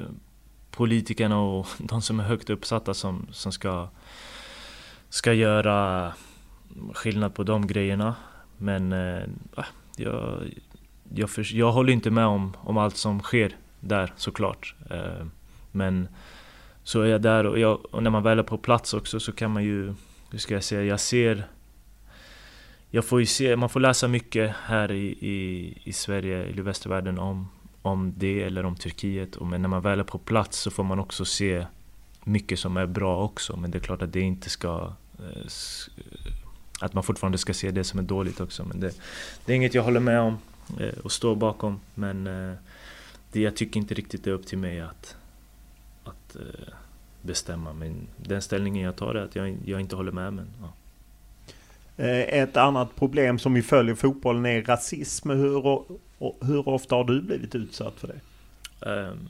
politikerna 0.70 1.41
och 1.41 1.66
de 1.79 2.03
som 2.03 2.20
är 2.20 2.24
högt 2.24 2.51
uppsatta 2.51 2.95
som, 2.95 3.27
som 3.31 3.53
ska, 3.53 3.89
ska 5.09 5.33
göra 5.33 6.12
skillnad 6.95 7.35
på 7.35 7.43
de 7.43 7.66
grejerna. 7.66 8.14
Men 8.59 8.93
uh, 8.93 9.22
jag, 9.97 10.43
jag, 11.15 11.31
för, 11.31 11.55
jag 11.55 11.73
håller 11.73 11.93
inte 11.93 12.11
med 12.11 12.27
om, 12.27 12.57
om 12.61 12.79
allt 12.79 12.97
som 12.97 13.21
sker 13.21 13.57
där 13.81 14.13
såklart. 14.17 14.75
Eh, 14.91 15.27
men 15.73 16.09
så 16.85 17.01
är 17.01 17.07
jag 17.07 17.23
där 17.23 17.47
och, 17.47 17.59
jag, 17.59 17.95
och 17.95 18.03
när 18.03 18.11
man 18.11 18.23
väl 18.23 18.39
är 18.39 18.43
på 18.43 18.59
plats 18.59 18.95
också 18.95 19.21
så 19.21 19.33
kan 19.33 19.51
man 19.51 19.65
ju, 19.65 19.95
hur 20.31 20.39
ska 20.39 20.55
jag 20.55 20.65
säga, 20.65 20.83
jag 20.83 21.01
ser 21.01 21.47
jag 22.91 23.05
får 23.05 23.21
ju 23.21 23.27
se, 23.27 23.57
man 23.57 23.69
får 23.69 23.81
läsa 23.81 24.09
mycket 24.09 24.55
här 24.65 24.93
i, 24.93 25.07
i, 25.07 25.73
i 25.85 25.93
Sverige, 25.93 26.47
i 26.47 26.61
västvärlden 26.61 27.19
om, 27.19 27.49
om 27.83 28.15
det 28.17 28.43
eller 28.43 28.65
om 28.65 28.77
Turkiet. 28.77 29.41
Men 29.41 29.63
när 29.63 29.69
man 29.69 29.83
väl 29.83 30.01
är 30.01 30.05
på 30.05 30.19
plats 30.19 30.59
så 30.59 30.71
får 30.71 30.85
man 30.85 30.99
också 30.99 31.25
se 31.25 31.67
mycket 32.25 32.59
som 32.59 32.77
är 32.77 32.87
bra 32.87 33.25
också. 33.25 33.57
Men 33.57 33.71
det 33.71 33.79
är 33.79 33.81
klart 33.81 34.03
att 34.03 34.13
det 34.13 34.21
inte 34.21 34.51
ska... 34.51 34.93
Eh, 35.19 35.47
att 36.81 36.95
man 36.95 37.03
fortfarande 37.03 37.39
ska 37.39 37.55
se 37.55 37.71
det 37.71 37.85
som 37.85 37.99
är 37.99 38.03
dåligt 38.03 38.41
också. 38.41 38.65
Men 38.65 38.81
det, 38.81 39.01
det 39.45 39.53
är 39.53 39.57
inget 39.57 39.75
jag 39.75 39.83
håller 39.83 40.01
med 40.01 40.21
om 40.21 40.39
och 41.05 41.12
står 41.12 41.37
bakom. 41.37 41.81
Men 41.95 42.27
eh, 42.27 42.55
det, 43.33 43.41
jag 43.41 43.57
tycker 43.57 43.81
inte 43.81 43.95
riktigt 43.95 44.25
det 44.25 44.31
är 44.31 44.35
upp 44.35 44.47
till 44.47 44.59
mig 44.59 44.81
att, 44.81 45.17
att 46.05 46.37
eh, 46.37 46.75
bestämma. 47.23 47.73
Men 47.73 48.07
den 48.17 48.43
ställningen 48.43 48.85
jag 48.85 48.97
tar 48.97 49.14
är 49.14 49.25
att 49.25 49.37
jag, 49.37 49.57
jag 49.64 49.81
inte 49.81 49.97
håller 49.97 50.12
med. 50.12 50.33
Men, 50.33 50.49
ja. 50.61 50.73
Eh, 52.05 52.41
ett 52.43 52.57
annat 52.57 52.97
problem 52.97 53.39
som 53.39 53.55
vi 53.55 53.62
följer 53.62 53.95
fotbollen 53.95 54.47
är 54.47 54.62
rasism. 54.62 55.31
Hur, 55.31 55.85
hur 56.47 56.69
ofta 56.69 56.95
har 56.95 57.05
du 57.05 57.23
blivit 57.23 57.55
utsatt 57.55 57.95
för 58.01 58.09
det? 58.09 58.21
Um, 58.91 59.29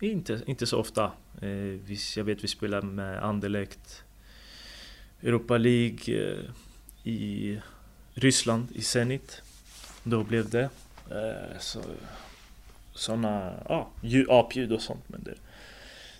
inte, 0.00 0.40
inte 0.46 0.66
så 0.66 0.78
ofta. 0.78 1.10
Uh, 1.42 1.92
jag 2.16 2.24
vet 2.24 2.44
vi 2.44 2.48
spelar 2.48 2.82
med 2.82 3.24
Anderlecht 3.24 4.02
Europa 5.22 5.58
League 5.58 6.14
uh, 6.14 6.44
i 7.04 7.58
Ryssland, 8.14 8.68
i 8.74 8.82
Zenit. 8.82 9.42
Då 10.10 10.22
blev 10.22 10.50
det. 10.50 10.68
Uh, 11.12 11.58
så, 11.58 11.80
såna, 12.94 13.52
ja, 13.68 13.88
apljud 14.28 14.72
och 14.72 14.82
sånt. 14.82 15.04
Men 15.06 15.22
det, 15.22 15.34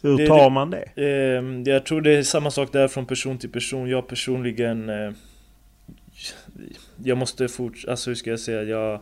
hur 0.03 0.26
tar 0.26 0.51
man 0.51 0.70
det? 0.70 0.84
Ehm, 0.97 1.64
jag 1.64 1.86
tror 1.86 2.01
det 2.01 2.18
är 2.18 2.22
samma 2.22 2.51
sak 2.51 2.72
där 2.72 2.89
från 2.89 3.07
person 3.07 3.39
till 3.39 3.51
person. 3.51 3.89
Jag 3.89 4.09
personligen 4.09 4.91
jag 7.05 7.18
måste 7.18 7.49
fortsätta, 7.49 7.91
alltså 7.91 8.11
hur 8.11 8.14
ska 8.14 8.30
jag 8.30 8.41
säga, 8.41 8.62
jag, 8.62 9.01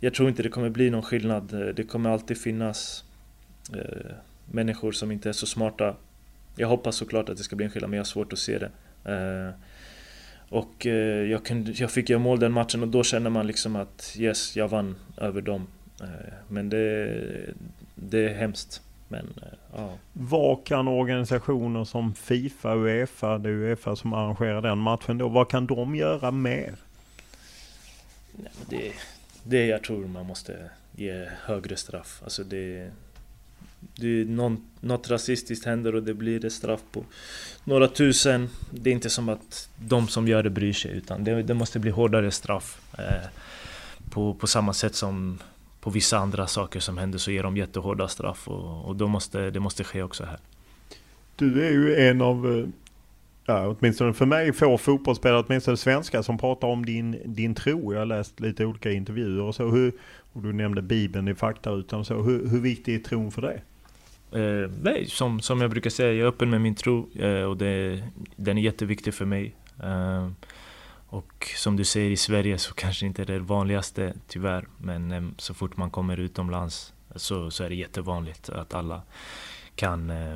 jag 0.00 0.14
tror 0.14 0.28
inte 0.28 0.42
det 0.42 0.48
kommer 0.48 0.68
bli 0.68 0.90
någon 0.90 1.02
skillnad. 1.02 1.74
Det 1.76 1.82
kommer 1.82 2.10
alltid 2.10 2.38
finnas 2.38 3.04
eh, 3.74 4.12
människor 4.50 4.92
som 4.92 5.12
inte 5.12 5.28
är 5.28 5.32
så 5.32 5.46
smarta. 5.46 5.96
Jag 6.56 6.68
hoppas 6.68 6.96
såklart 6.96 7.28
att 7.28 7.36
det 7.36 7.42
ska 7.42 7.56
bli 7.56 7.64
en 7.64 7.72
skillnad, 7.72 7.90
men 7.90 7.96
jag 7.96 8.04
har 8.04 8.06
svårt 8.06 8.32
att 8.32 8.38
se 8.38 8.58
det. 8.58 8.70
Och 10.48 10.86
eh, 10.86 11.30
jag, 11.30 11.44
kunde, 11.44 11.72
jag 11.72 11.90
fick 11.90 12.10
göra 12.10 12.20
mål 12.20 12.40
den 12.40 12.52
matchen 12.52 12.82
och 12.82 12.88
då 12.88 13.02
känner 13.02 13.30
man 13.30 13.46
liksom 13.46 13.76
att 13.76 14.16
yes, 14.18 14.56
jag 14.56 14.68
vann 14.68 14.96
över 15.16 15.40
dem. 15.40 15.66
Eh, 16.00 16.32
men 16.48 16.68
det, 16.68 17.54
det 17.94 18.28
är 18.28 18.34
hemskt. 18.34 18.82
Men, 19.08 19.26
eh, 19.42 19.58
ja. 19.76 19.92
Vad 20.12 20.64
kan 20.64 20.88
organisationer 20.88 21.84
som 21.84 22.14
Fifa 22.14 22.74
Uefa, 22.74 23.38
det 23.38 23.48
är 23.48 23.52
Uefa 23.52 23.96
som 23.96 24.12
arrangerar 24.12 24.62
den 24.62 24.78
matchen 24.78 25.18
då, 25.18 25.28
vad 25.28 25.48
kan 25.48 25.66
de 25.66 25.96
göra 25.96 26.30
mer? 26.30 26.74
Nej, 28.32 28.52
det, 28.68 28.92
det 29.42 29.66
jag 29.66 29.82
tror 29.82 30.06
man 30.06 30.26
måste 30.26 30.70
ge 30.96 31.28
högre 31.42 31.76
straff. 31.76 32.20
Alltså 32.24 32.44
det, 32.44 32.90
det 33.94 34.28
någon, 34.28 34.64
något 34.80 35.10
rasistiskt 35.10 35.66
händer 35.66 35.94
och 35.94 36.02
det 36.02 36.14
blir 36.14 36.44
ett 36.44 36.52
straff 36.52 36.80
på 36.92 37.04
några 37.64 37.88
tusen. 37.88 38.48
Det 38.70 38.90
är 38.90 38.94
inte 38.94 39.10
som 39.10 39.28
att 39.28 39.68
de 39.76 40.08
som 40.08 40.28
gör 40.28 40.42
det 40.42 40.50
bryr 40.50 40.72
sig 40.72 40.90
utan 40.90 41.24
det, 41.24 41.42
det 41.42 41.54
måste 41.54 41.78
bli 41.78 41.90
hårdare 41.90 42.30
straff. 42.30 42.80
Eh, 42.98 43.28
på, 44.10 44.34
på 44.34 44.46
samma 44.46 44.72
sätt 44.72 44.94
som 44.94 45.38
på 45.80 45.90
vissa 45.90 46.18
andra 46.18 46.46
saker 46.46 46.80
som 46.80 46.98
händer 46.98 47.18
så 47.18 47.30
ger 47.30 47.42
de 47.42 47.56
jättehårda 47.56 48.08
straff 48.08 48.48
och, 48.48 48.84
och 48.84 48.96
då 48.96 49.08
måste, 49.08 49.50
det 49.50 49.60
måste 49.60 49.84
ske 49.84 50.02
också 50.02 50.24
här. 50.24 50.38
Du 51.36 51.66
är 51.66 51.70
ju 51.70 51.96
en 51.96 52.22
av, 52.22 52.58
eh, 52.58 52.68
ja, 53.46 53.76
åtminstone 53.78 54.12
för 54.12 54.26
mig, 54.26 54.52
få 54.52 54.78
fotbollsspelare, 54.78 55.44
åtminstone 55.46 55.76
svenska, 55.76 56.22
som 56.22 56.38
pratar 56.38 56.68
om 56.68 56.86
din, 56.86 57.20
din 57.24 57.54
tro. 57.54 57.92
Jag 57.92 58.00
har 58.00 58.06
läst 58.06 58.40
lite 58.40 58.66
olika 58.66 58.92
intervjuer 58.92 59.42
och 59.42 59.54
så. 59.54 59.68
Hur, 59.68 59.92
och 60.32 60.42
du 60.42 60.52
nämnde 60.52 60.82
Bibeln 60.82 61.28
i 61.28 61.34
faktarutan 61.34 62.04
så. 62.04 62.22
Hur, 62.22 62.48
hur 62.48 62.60
viktig 62.60 62.94
är 62.94 62.98
tron 62.98 63.30
för 63.30 63.42
dig? 63.42 63.62
Eh, 64.32 64.70
nej, 64.82 65.06
som, 65.06 65.40
som 65.40 65.60
jag 65.60 65.70
brukar 65.70 65.90
säga, 65.90 66.12
jag 66.12 66.24
är 66.24 66.28
öppen 66.28 66.50
med 66.50 66.60
min 66.60 66.74
tro 66.74 67.10
eh, 67.14 67.42
och 67.42 67.56
det, 67.56 68.02
den 68.36 68.58
är 68.58 68.62
jätteviktig 68.62 69.14
för 69.14 69.24
mig. 69.24 69.54
Eh, 69.82 70.30
och 71.08 71.50
som 71.56 71.76
du 71.76 71.84
säger 71.84 72.10
i 72.10 72.16
Sverige 72.16 72.58
så 72.58 72.74
kanske 72.74 73.06
inte 73.06 73.24
det 73.24 73.34
är 73.34 73.38
det 73.38 73.44
vanligaste 73.44 74.14
tyvärr. 74.26 74.68
Men 74.78 75.12
eh, 75.12 75.22
så 75.38 75.54
fort 75.54 75.76
man 75.76 75.90
kommer 75.90 76.20
utomlands 76.20 76.92
så, 77.14 77.50
så 77.50 77.64
är 77.64 77.68
det 77.68 77.74
jättevanligt 77.74 78.48
att 78.48 78.74
alla 78.74 79.02
kan 79.74 80.10
eh, 80.10 80.34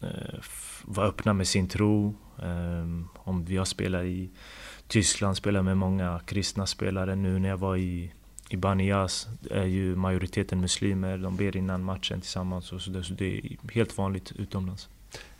eh 0.00 0.40
vara 0.84 1.06
öppna 1.06 1.32
med 1.32 1.48
sin 1.48 1.68
tro. 1.68 2.14
Eh, 2.38 2.86
om 3.14 3.46
jag 3.48 3.66
spelar 3.66 4.04
i 4.04 4.30
Tyskland, 4.88 5.36
spelar 5.36 5.62
med 5.62 5.76
många 5.76 6.20
kristna 6.26 6.66
spelare. 6.66 7.14
Nu 7.14 7.38
när 7.38 7.48
jag 7.48 7.56
var 7.56 7.76
i, 7.76 8.12
i 8.52 8.56
Banias 8.56 9.28
är 9.50 9.64
ju 9.64 9.96
majoriteten 9.96 10.60
muslimer. 10.60 11.18
De 11.18 11.36
ber 11.36 11.56
innan 11.56 11.84
matchen 11.84 12.20
tillsammans. 12.20 12.72
Och 12.72 12.80
så, 12.80 12.90
det, 12.90 13.02
så 13.02 13.14
det 13.14 13.38
är 13.38 13.72
helt 13.72 13.98
vanligt 13.98 14.32
utomlands. 14.38 14.88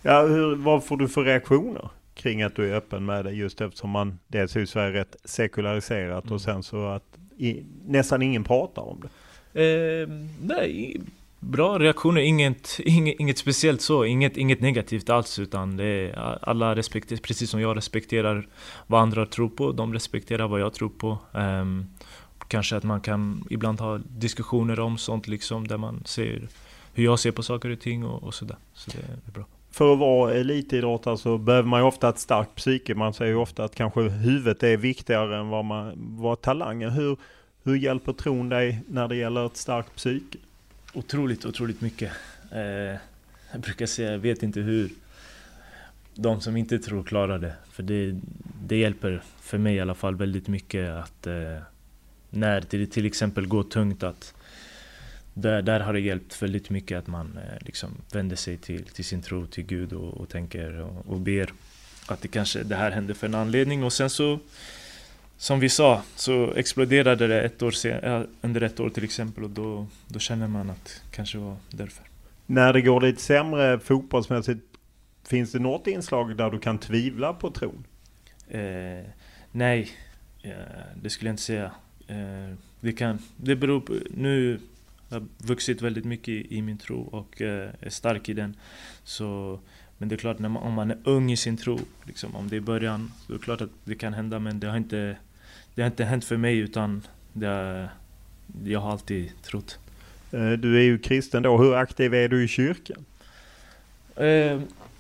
Ja, 0.03 0.23
hur, 0.23 0.55
vad 0.55 0.85
får 0.85 0.97
du 0.97 1.09
för 1.09 1.25
reaktioner? 1.25 1.89
kring 2.15 2.43
att 2.43 2.57
du 2.57 2.73
är 2.73 2.77
öppen 2.77 3.05
med 3.05 3.25
det 3.25 3.33
just 3.33 3.61
eftersom 3.61 3.91
man 3.91 4.19
dels 4.29 4.57
är 4.57 4.67
Sverige 4.67 5.01
rätt 5.01 5.17
sekulariserat 5.25 6.25
mm. 6.25 6.35
och 6.35 6.41
sen 6.41 6.63
så 6.63 6.87
att 6.87 7.19
i, 7.37 7.63
nästan 7.87 8.23
ingen 8.23 8.45
pratar 8.45 8.83
om 8.83 9.03
det. 9.53 9.63
Eh, 9.63 10.09
nej, 10.43 11.01
Bra 11.45 11.79
reaktioner, 11.79 12.21
inget, 12.21 12.81
inget, 12.85 13.21
inget 13.21 13.39
speciellt 13.39 13.81
så, 13.81 14.05
inget, 14.05 14.37
inget 14.37 14.61
negativt 14.61 15.11
alls 15.11 15.39
utan 15.39 15.77
det 15.77 15.85
är, 15.85 16.39
alla 16.43 16.77
respekterar, 16.77 17.21
precis 17.21 17.51
som 17.51 17.61
jag 17.61 17.77
respekterar 17.77 18.49
vad 18.87 19.01
andra 19.01 19.27
tror 19.27 19.49
på, 19.49 19.73
de 19.73 19.93
respekterar 19.93 20.49
vad 20.49 20.61
jag 20.61 20.75
tror 20.75 20.89
på. 20.89 21.19
Um, 21.33 21.87
kanske 22.53 22.77
att 22.77 22.85
man 22.85 23.01
kan 23.01 23.45
ibland 23.51 23.81
ha 23.81 23.99
diskussioner 23.99 24.81
om 24.81 24.99
sånt 24.99 25.29
liksom 25.29 25.69
där 25.69 25.77
man 25.77 26.03
ser 26.05 26.49
hur 26.95 27.05
jag 27.05 27.19
ser 27.19 27.31
på 27.31 27.43
saker 27.43 27.71
och 27.71 27.81
ting 27.81 28.05
och, 28.05 28.23
och 28.23 28.35
sådär. 28.35 28.57
Så 28.75 28.91
det 28.91 28.99
är 28.99 29.33
bra. 29.33 29.45
För 29.71 29.93
att 29.93 29.99
vara 29.99 30.35
elitidrottare 30.35 31.19
så 31.19 31.39
behöver 31.39 31.69
man 31.69 31.81
ju 31.81 31.87
ofta 31.87 32.09
ett 32.09 32.19
starkt 32.19 32.55
psyke. 32.55 32.95
Man 32.95 33.15
säger 33.15 33.33
ju 33.33 33.39
ofta 33.39 33.65
att 33.65 33.75
kanske 33.75 34.01
huvudet 34.01 34.63
är 34.63 34.77
viktigare 34.77 35.39
än 35.39 35.49
vad, 35.49 35.65
man, 35.65 35.95
vad 35.97 36.41
talangen. 36.41 36.91
Hur, 36.91 37.17
hur 37.63 37.77
hjälper 37.77 38.13
tron 38.13 38.49
dig 38.49 38.83
när 38.89 39.09
det 39.09 39.17
gäller 39.17 39.47
ett 39.47 39.57
starkt 39.57 39.97
psyke? 39.97 40.39
Otroligt, 40.95 41.47
otroligt 41.47 41.81
mycket. 41.81 42.13
Eh, 42.51 42.99
jag 43.53 43.61
brukar 43.61 43.87
säga, 43.87 44.13
jag 44.13 44.19
vet 44.19 44.43
inte 44.43 44.61
hur 44.61 44.91
de 46.15 46.41
som 46.41 46.57
inte 46.57 46.79
tror 46.79 47.03
klarar 47.03 47.39
det. 47.39 47.55
För 47.71 47.83
det, 47.83 48.21
det 48.67 48.77
hjälper, 48.77 49.23
för 49.41 49.59
mig 49.59 49.75
i 49.75 49.81
alla 49.81 49.95
fall, 49.95 50.17
väldigt 50.17 50.49
mycket 50.49 50.91
att 50.91 51.27
eh, 51.27 51.59
när 52.33 52.65
det 52.71 52.87
till 52.87 53.07
exempel 53.07 53.47
går 53.47 53.63
tungt 53.63 54.03
att 54.03 54.35
där, 55.35 55.63
där 55.63 55.81
har 55.81 55.93
det 55.93 56.01
hjälpt 56.01 56.43
väldigt 56.43 56.71
mycket 56.71 56.99
att 56.99 57.07
man 57.07 57.39
eh, 57.39 57.67
liksom 57.67 57.91
vänder 58.13 58.37
sig 58.37 58.57
till, 58.57 58.85
till 58.85 59.05
sin 59.05 59.23
tro, 59.23 59.47
till 59.47 59.65
Gud 59.65 59.93
och, 59.93 60.15
och 60.15 60.29
tänker 60.29 60.81
och, 60.81 61.07
och 61.07 61.21
ber 61.21 61.53
att 62.07 62.21
det 62.21 62.29
kanske 62.29 62.63
det 62.63 62.77
här 62.77 62.91
hände 62.91 63.15
för 63.15 63.27
en 63.27 63.35
anledning 63.35 63.85
och 63.85 63.93
sen 63.93 64.11
så 64.11 64.39
som 65.37 65.61
vi 65.61 65.69
sa 65.69 66.03
så 66.17 66.55
exploderade 66.55 67.27
det 67.27 67.43
ett 67.43 67.63
år 67.63 67.71
sen, 67.71 68.27
under 68.41 68.61
ett 68.61 68.81
år 68.81 68.91
till 68.91 69.05
exempel 69.05 69.45
och 69.45 69.51
då, 69.51 69.87
då 70.09 70.19
känner 70.19 70.49
man 70.49 70.71
att 70.71 71.03
kanske 71.11 71.39
var 71.39 71.57
därför. 71.71 72.05
När 72.47 72.73
det 72.73 72.81
går 72.81 73.01
lite 73.01 73.23
sämre 73.23 73.79
fotbollsmässigt, 73.79 74.61
finns 75.25 75.53
det 75.53 75.59
något 75.59 75.87
inslag 75.87 76.37
där 76.37 76.51
du 76.51 76.59
kan 76.59 76.79
tvivla 76.79 77.33
på 77.33 77.51
tron? 77.51 77.85
Eh, 78.49 79.07
nej, 79.53 79.91
det 80.95 81.11
skulle 81.11 81.29
jag 81.29 81.33
inte 81.33 81.43
säga. 81.43 81.73
Eh, 82.13 82.57
det, 82.81 82.93
kan, 82.93 83.19
det 83.37 83.57
beror 83.57 83.81
på, 83.81 83.99
nu 84.11 84.61
har 85.09 85.21
jag 85.21 85.29
vuxit 85.39 85.83
väldigt 85.83 86.05
mycket 86.05 86.53
i, 86.53 86.63
min 86.63 86.79
tro 86.79 87.01
och 87.01 87.43
eh, 87.43 87.71
är 87.81 87.91
stark 87.91 88.29
i 88.29 88.35
den. 88.35 88.57
Så, 89.05 89.61
men 89.99 90.09
det 90.09 90.15
är 90.15 90.17
klart, 90.17 90.39
när 90.39 90.49
man, 90.49 90.63
om 90.63 90.73
man 90.73 90.91
är 90.91 90.99
ung 91.05 91.33
i 91.33 91.37
sin 91.37 91.57
tro, 91.57 91.79
liksom, 92.05 92.37
om 92.37 92.49
det 92.49 92.57
är 92.57 92.61
början, 92.61 93.13
så 93.27 93.33
är 93.33 93.39
det 93.39 93.45
klart 93.45 93.61
att 93.61 93.71
det 93.85 93.95
kan 93.95 94.15
hända 94.15 94.39
men 94.39 94.61
det 94.61 94.67
har 94.67 94.77
inte 94.77 95.17
det 95.75 95.83
har 95.83 95.87
inte 95.87 96.05
hänt 96.05 96.25
för 96.25 96.37
mig 96.37 96.59
utan 96.59 97.07
det, 97.33 97.89
jag 98.65 98.81
har 98.81 98.93
alltid 98.93 99.43
trott. 99.43 99.79
Eh, 100.33 100.51
du 100.51 100.79
är 100.79 100.83
ju 100.83 100.99
kristen 100.99 101.43
då. 101.43 101.59
Hur 101.59 101.75
aktiv 101.75 102.15
är 102.15 102.29
du 102.29 102.45
i 102.45 102.49
kyrkan? 102.49 103.05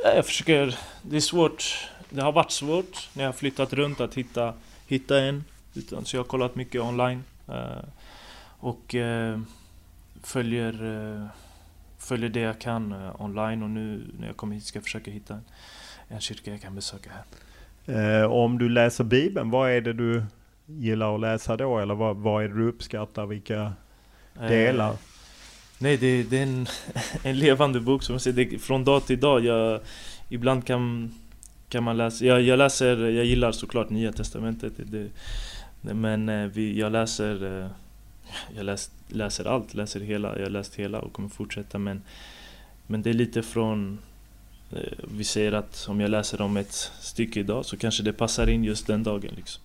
Jag 0.04 0.26
försöker... 0.26 0.78
Det 1.02 1.16
är 1.16 1.20
svårt. 1.20 1.88
Det 2.10 2.22
har 2.22 2.32
varit 2.32 2.50
svårt 2.50 3.08
när 3.12 3.22
jag 3.22 3.28
har 3.28 3.32
flyttat 3.32 3.72
runt 3.72 4.00
att 4.00 4.14
hitta, 4.14 4.54
hitta 4.86 5.20
en. 5.20 5.44
Utan, 5.74 6.04
så 6.04 6.16
jag 6.16 6.22
har 6.22 6.28
kollat 6.28 6.54
mycket 6.54 6.80
online. 6.80 7.24
Eh, 7.48 7.84
och 8.58 8.94
följer, 10.22 11.28
följer 11.98 12.28
det 12.28 12.40
jag 12.40 12.60
kan 12.60 12.94
online. 13.18 13.62
Och 13.62 13.70
nu 13.70 14.04
när 14.18 14.26
jag 14.26 14.36
kommer 14.36 14.54
hit 14.54 14.64
ska 14.64 14.76
jag 14.76 14.84
försöka 14.84 15.10
hitta 15.10 15.34
en, 15.34 15.42
en 16.08 16.20
kyrka 16.20 16.50
jag 16.50 16.60
kan 16.60 16.74
besöka 16.74 17.10
här. 17.86 18.26
Om 18.26 18.58
du 18.58 18.68
läser 18.68 19.04
Bibeln, 19.04 19.50
vad 19.50 19.70
är 19.70 19.80
det 19.80 19.92
du 19.92 20.24
gillar 20.66 21.14
att 21.14 21.20
läsa 21.20 21.56
då? 21.56 21.78
Eller 21.78 21.94
vad, 21.94 22.16
vad 22.16 22.44
är 22.44 22.48
det 22.48 22.54
du 22.54 22.68
uppskattar? 22.68 23.26
Vilka 23.26 23.72
delar? 24.34 24.90
Eh, 24.90 24.96
nej, 25.78 25.96
det, 25.96 26.22
det, 26.22 26.38
är 26.38 26.42
en, 26.42 26.66
en 27.22 27.38
levande 27.38 27.80
bok 27.80 28.02
som 28.02 28.14
jag 28.14 28.22
säger. 28.22 28.58
från 28.58 28.84
dag 28.84 29.06
till 29.06 29.20
dag. 29.20 29.44
Jag, 29.44 29.80
ibland 30.28 30.66
kan, 30.66 31.14
kan 31.68 31.84
man 31.84 31.96
läsa... 31.96 32.24
Jag, 32.24 32.42
jag 32.42 32.58
läser... 32.58 32.96
Jag 33.10 33.24
gillar 33.24 33.52
såklart 33.52 33.90
Nya 33.90 34.12
Testamentet. 34.12 34.72
Det, 34.76 34.84
det, 34.84 35.08
men 35.82 36.28
eh, 36.28 36.46
vi, 36.46 36.78
jag 36.78 36.92
läser... 36.92 37.60
Eh, 37.60 37.68
jag 38.56 38.64
läs, 38.64 38.90
läser 39.08 39.44
allt, 39.44 39.74
läser 39.74 40.00
hela. 40.00 40.38
Jag 40.38 40.44
har 40.44 40.50
läst 40.50 40.74
hela 40.74 41.00
och 41.00 41.12
kommer 41.12 41.28
fortsätta. 41.28 41.78
Men, 41.78 42.02
men 42.86 43.02
det 43.02 43.10
är 43.10 43.14
lite 43.14 43.42
från... 43.42 43.98
Eh, 44.72 44.98
vi 45.16 45.24
säger 45.24 45.52
att 45.52 45.86
om 45.88 46.00
jag 46.00 46.10
läser 46.10 46.40
om 46.40 46.56
ett 46.56 46.72
stycke 47.00 47.40
idag 47.40 47.64
så 47.64 47.76
kanske 47.76 48.02
det 48.02 48.12
passar 48.12 48.48
in 48.48 48.64
just 48.64 48.86
den 48.86 49.02
dagen. 49.02 49.30
Liksom. 49.36 49.62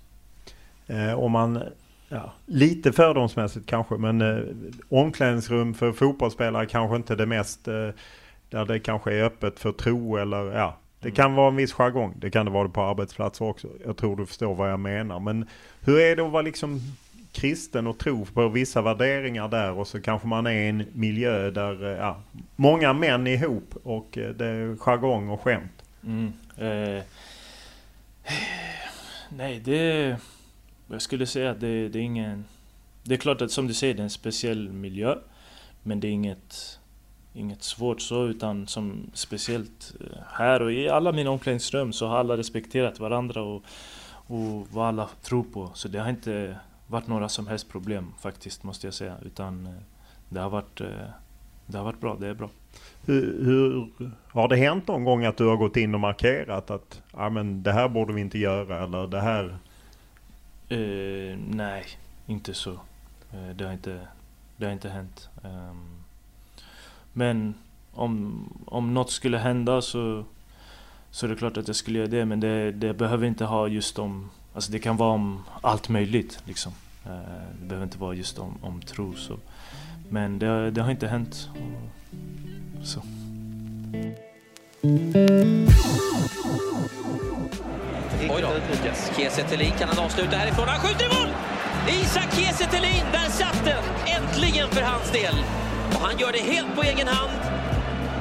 Eh, 0.88 1.14
om 1.14 1.32
man, 1.32 1.64
ja, 2.10 2.34
lite 2.46 2.92
fördomsmässigt 2.92 3.66
kanske, 3.66 3.96
men 3.96 4.22
eh, 4.22 4.44
omklädningsrum 4.90 5.74
för 5.74 5.92
fotbollsspelare 5.92 6.66
kanske 6.66 6.96
inte 6.96 7.16
det 7.16 7.26
mest, 7.26 7.68
eh, 7.68 7.90
där 8.50 8.66
det 8.66 8.80
kanske 8.80 9.14
är 9.14 9.24
öppet 9.24 9.60
för 9.60 9.72
tro 9.72 10.18
eller 10.18 10.52
ja. 10.52 10.78
Det 11.00 11.12
kan 11.12 11.36
vara 11.36 11.48
en 11.48 11.56
viss 11.56 11.74
jargong, 11.74 12.14
det 12.18 12.30
kan 12.30 12.46
det 12.46 12.52
vara 12.52 12.70
på 12.70 12.82
arbetsplatser 12.82 13.46
också. 13.46 13.68
Jag 13.86 13.98
tror 13.98 14.16
du 14.16 14.26
förstår 14.26 14.56
vad 14.56 14.72
jag 14.72 14.80
menar. 14.80 15.20
Men 15.20 15.50
hur 15.82 16.00
är 16.00 16.16
det 16.16 16.26
att 16.26 16.32
vara 16.32 16.42
liksom 16.42 16.82
kristen 17.32 17.88
och 17.88 17.98
tro 17.98 18.26
på 18.26 18.48
vissa 18.50 18.82
värderingar 18.82 19.48
där 19.48 19.72
och 19.72 19.88
så 19.88 20.02
kanske 20.02 20.28
man 20.28 20.48
är 20.48 20.52
i 20.52 20.70
en 20.70 20.86
miljö 20.94 21.52
där 21.52 21.96
ja, 21.96 22.22
många 22.56 22.94
män 22.94 23.28
är 23.28 23.32
ihop 23.32 23.76
och 23.84 24.08
det 24.12 24.46
är 24.46 24.76
jargong 24.78 25.30
och 25.30 25.42
skämt. 25.42 25.84
Mm, 26.04 26.34
eh, 26.58 27.04
nej, 29.30 29.60
det... 29.60 30.18
Jag 30.90 31.02
skulle 31.02 31.26
säga 31.26 31.52
att 31.52 31.60
det, 31.60 31.90
det 31.90 32.00
är 32.00 32.04
ingen... 32.04 32.46
Det 33.04 33.14
är 33.14 33.18
klart 33.18 33.42
att 33.42 33.52
som 33.52 33.68
du 33.68 33.74
säger, 33.74 33.94
det 33.94 34.02
är 34.02 34.04
en 34.04 34.10
speciell 34.10 34.70
miljö. 34.70 35.16
Men 35.84 36.00
det 36.00 36.08
är 36.08 36.12
inget, 36.12 36.80
inget 37.34 37.64
svårt 37.64 38.02
så, 38.02 38.26
utan 38.26 38.68
som 38.68 39.12
speciellt 39.14 39.96
eh, 40.00 40.18
här 40.28 40.62
och 40.62 40.72
i 40.72 40.90
alla 40.90 41.12
mina 41.12 41.30
omklädningsrum 41.30 41.94
så 41.94 42.08
har 42.08 42.18
alla 42.18 42.38
respekterat 42.38 43.00
varandra 43.00 43.42
och, 43.42 43.64
och 44.10 44.68
vad 44.72 44.88
alla 44.88 45.10
tror 45.22 45.44
på. 45.44 45.72
Så 45.74 45.88
det 45.88 46.00
har 46.00 46.10
inte 46.10 46.58
varit 46.88 47.08
några 47.08 47.30
som 47.30 47.48
helst 47.48 47.70
problem 47.70 48.14
faktiskt, 48.20 48.64
måste 48.64 48.88
jag 48.88 48.94
säga. 48.94 49.16
Utan 49.26 49.66
eh, 49.66 49.74
det 50.30 50.40
har 50.40 50.50
varit, 50.50 50.82
eh, 50.82 50.88
det 51.66 51.78
har 51.78 51.86
varit 51.86 52.02
bra, 52.02 52.18
det 52.20 52.28
är 52.28 52.34
bra. 52.34 52.50
Hur, 53.06 53.46
hur, 53.46 53.90
har 54.28 54.48
det 54.48 54.56
hänt 54.56 54.88
någon 54.88 55.04
gång 55.04 55.26
att 55.26 55.38
du 55.38 55.46
har 55.46 55.56
gått 55.56 55.78
in 55.78 55.94
och 55.94 56.00
markerat 56.00 56.72
att 56.72 57.02
ah, 57.12 57.30
men 57.30 57.64
det 57.64 57.72
här 57.72 57.90
borde 57.90 58.14
vi 58.14 58.22
inte 58.22 58.38
göra 58.38 58.84
eller 58.84 59.08
det 59.08 59.22
här 59.22 59.58
Uh, 60.72 61.38
nej, 61.48 61.86
inte 62.26 62.54
så. 62.54 62.72
Uh, 62.72 63.50
det, 63.56 63.66
har 63.66 63.74
inte, 63.74 64.08
det 64.58 64.66
har 64.66 64.74
inte 64.74 64.90
hänt. 64.90 65.30
Um, 65.44 65.97
men 67.18 67.54
om, 67.94 68.44
om 68.66 68.94
något 68.94 69.12
skulle 69.12 69.38
hända 69.38 69.82
så, 69.82 70.24
så 71.12 71.26
är 71.26 71.30
det 71.30 71.36
klart 71.36 71.58
att 71.58 71.68
jag 71.68 71.76
skulle 71.76 72.00
göra 72.00 72.08
det. 72.08 72.26
Men 72.26 72.40
det, 72.40 72.72
det 72.72 72.94
behöver 72.94 73.28
inte 73.28 73.46
ha 73.46 73.68
just 73.68 74.00
om... 74.00 74.30
Alltså 74.54 74.72
det 74.72 74.80
kan 74.80 74.98
vara 74.98 75.10
om 75.10 75.44
allt 75.62 75.90
möjligt. 75.90 76.40
Liksom. 76.46 76.72
Eh, 77.06 77.12
det 77.60 77.66
behöver 77.66 77.84
inte 77.84 77.98
vara 77.98 78.14
just 78.14 78.40
om, 78.40 78.58
om 78.62 78.82
tro. 78.82 79.16
Så. 79.16 79.38
Men 80.10 80.40
det, 80.40 80.72
det 80.72 80.82
har 80.82 80.92
inte 80.92 81.08
hänt. 81.08 81.50
Så. 82.84 83.02
Oj 88.30 88.42
då. 88.42 88.50
Kiese 89.16 89.42
kan 89.80 89.90
han 89.90 90.06
avsluta 90.06 90.38
härifrån. 90.38 90.68
Han 90.68 90.80
skjuter 90.80 91.06
i 91.06 91.08
mål! 91.08 91.34
Isak 91.90 92.36
Kiese 92.36 92.68
där 93.12 93.30
satt 93.30 93.66
den! 93.66 93.84
Äntligen 94.06 94.70
för 94.70 94.82
hans 94.82 95.12
del. 95.12 95.36
Och 95.96 96.02
han 96.02 96.18
gör 96.18 96.32
det 96.32 96.40
helt 96.40 96.76
på 96.76 96.84
egen 96.84 97.08
hand 97.08 97.32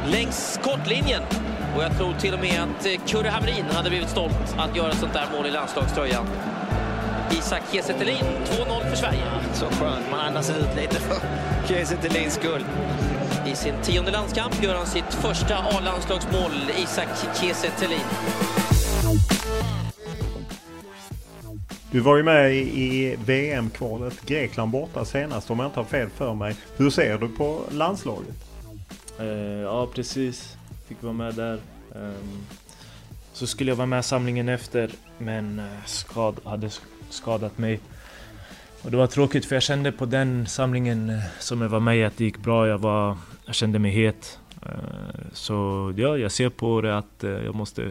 längs 0.06 0.60
kortlinjen. 0.62 1.22
Och 1.76 1.82
jag 1.82 1.96
tror 1.96 2.14
till 2.14 2.34
och 2.34 2.40
med 2.40 2.62
att 2.62 2.86
eh, 2.86 2.92
Kurre 3.06 3.28
Hamrin 3.28 3.64
hade 3.72 3.90
blivit 3.90 4.08
stolt 4.08 4.54
att 4.58 4.76
göra 4.76 4.92
sånt 4.92 5.12
där 5.12 5.26
mål 5.36 5.46
i 5.46 5.50
landslagströjan. 5.50 6.26
Isak 7.30 7.62
Kiese 7.72 7.92
2-0 7.92 8.90
för 8.90 8.96
Sverige. 8.96 9.22
Så 9.54 9.66
skönt, 9.66 10.10
man 10.10 10.20
andas 10.20 10.50
ut 10.50 10.76
lite 10.76 11.00
för 11.00 11.16
Kiese 11.68 12.30
skull. 12.30 12.64
I 13.46 13.56
sin 13.56 13.74
tionde 13.82 14.10
landskamp 14.10 14.62
gör 14.62 14.74
han 14.74 14.86
sitt 14.86 15.14
första 15.14 15.56
A-landslagsmål, 15.56 16.52
Isak 16.78 17.08
Kiese 17.40 17.70
Du 21.96 22.02
var 22.02 22.16
ju 22.16 22.22
med 22.22 22.54
i 22.56 23.16
VM-kvalet 23.26 24.26
Grekland 24.26 24.70
borta 24.70 25.04
senast 25.04 25.50
om 25.50 25.58
jag 25.58 25.68
inte 25.68 25.80
har 25.80 25.84
fel 25.84 26.08
för 26.08 26.34
mig. 26.34 26.56
Hur 26.76 26.90
ser 26.90 27.18
du 27.18 27.28
på 27.28 27.60
landslaget? 27.70 28.34
Uh, 29.20 29.26
ja 29.60 29.88
precis, 29.94 30.56
fick 30.88 31.02
vara 31.02 31.12
med 31.12 31.34
där. 31.34 31.58
Um, 31.94 32.46
så 33.32 33.46
skulle 33.46 33.70
jag 33.70 33.76
vara 33.76 33.86
med 33.86 34.04
samlingen 34.04 34.48
efter 34.48 34.90
men 35.18 35.58
eh, 35.58 35.84
skad, 35.86 36.40
hade 36.44 36.70
skadat 37.10 37.58
mig. 37.58 37.80
Och 38.82 38.90
det 38.90 38.96
var 38.96 39.06
tråkigt 39.06 39.46
för 39.46 39.56
jag 39.56 39.62
kände 39.62 39.92
på 39.92 40.06
den 40.06 40.46
samlingen 40.46 41.10
eh, 41.10 41.22
som 41.40 41.62
jag 41.62 41.68
var 41.68 41.80
med 41.80 41.98
i 41.98 42.04
att 42.04 42.16
det 42.16 42.24
gick 42.24 42.38
bra. 42.38 42.68
Jag, 42.68 42.78
var, 42.78 43.16
jag 43.46 43.54
kände 43.54 43.78
mig 43.78 43.90
het. 43.90 44.38
Så 45.32 45.92
ja, 45.96 46.18
jag 46.18 46.32
ser 46.32 46.48
på 46.48 46.80
det 46.80 46.98
att 46.98 47.24
jag 47.44 47.54
måste 47.54 47.90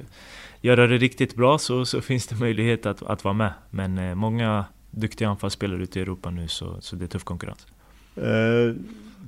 göra 0.66 0.88
det 0.88 0.97
riktigt 0.97 1.36
bra 1.36 1.57
så, 1.57 1.86
så 1.86 2.01
finns 2.01 2.28
det 2.28 2.36
möjlighet 2.36 2.86
att, 2.86 3.03
att 3.03 3.24
vara 3.24 3.34
med. 3.34 3.53
Men 3.70 3.97
eh, 3.97 4.16
många 4.16 4.66
duktiga 4.91 5.30
anfallsspelare 5.30 5.84
ute 5.84 5.99
i 5.99 6.01
Europa 6.01 6.30
nu 6.30 6.47
så, 6.47 6.82
så 6.82 6.95
det 6.95 7.05
är 7.05 7.07
tuff 7.07 7.24
konkurrens. 7.24 7.68
Eh, 8.16 8.76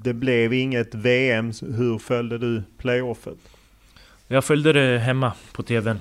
det 0.04 0.14
blev 0.14 0.54
inget 0.54 0.96
VM. 0.96 1.52
Hur 1.62 1.98
följde 1.98 2.38
du 2.38 2.64
playoffet? 2.78 3.38
Jag 4.28 4.46
följde 4.46 4.74
det 4.74 5.00
hemma 5.00 5.34
på 5.54 5.64
TVn. 5.64 6.00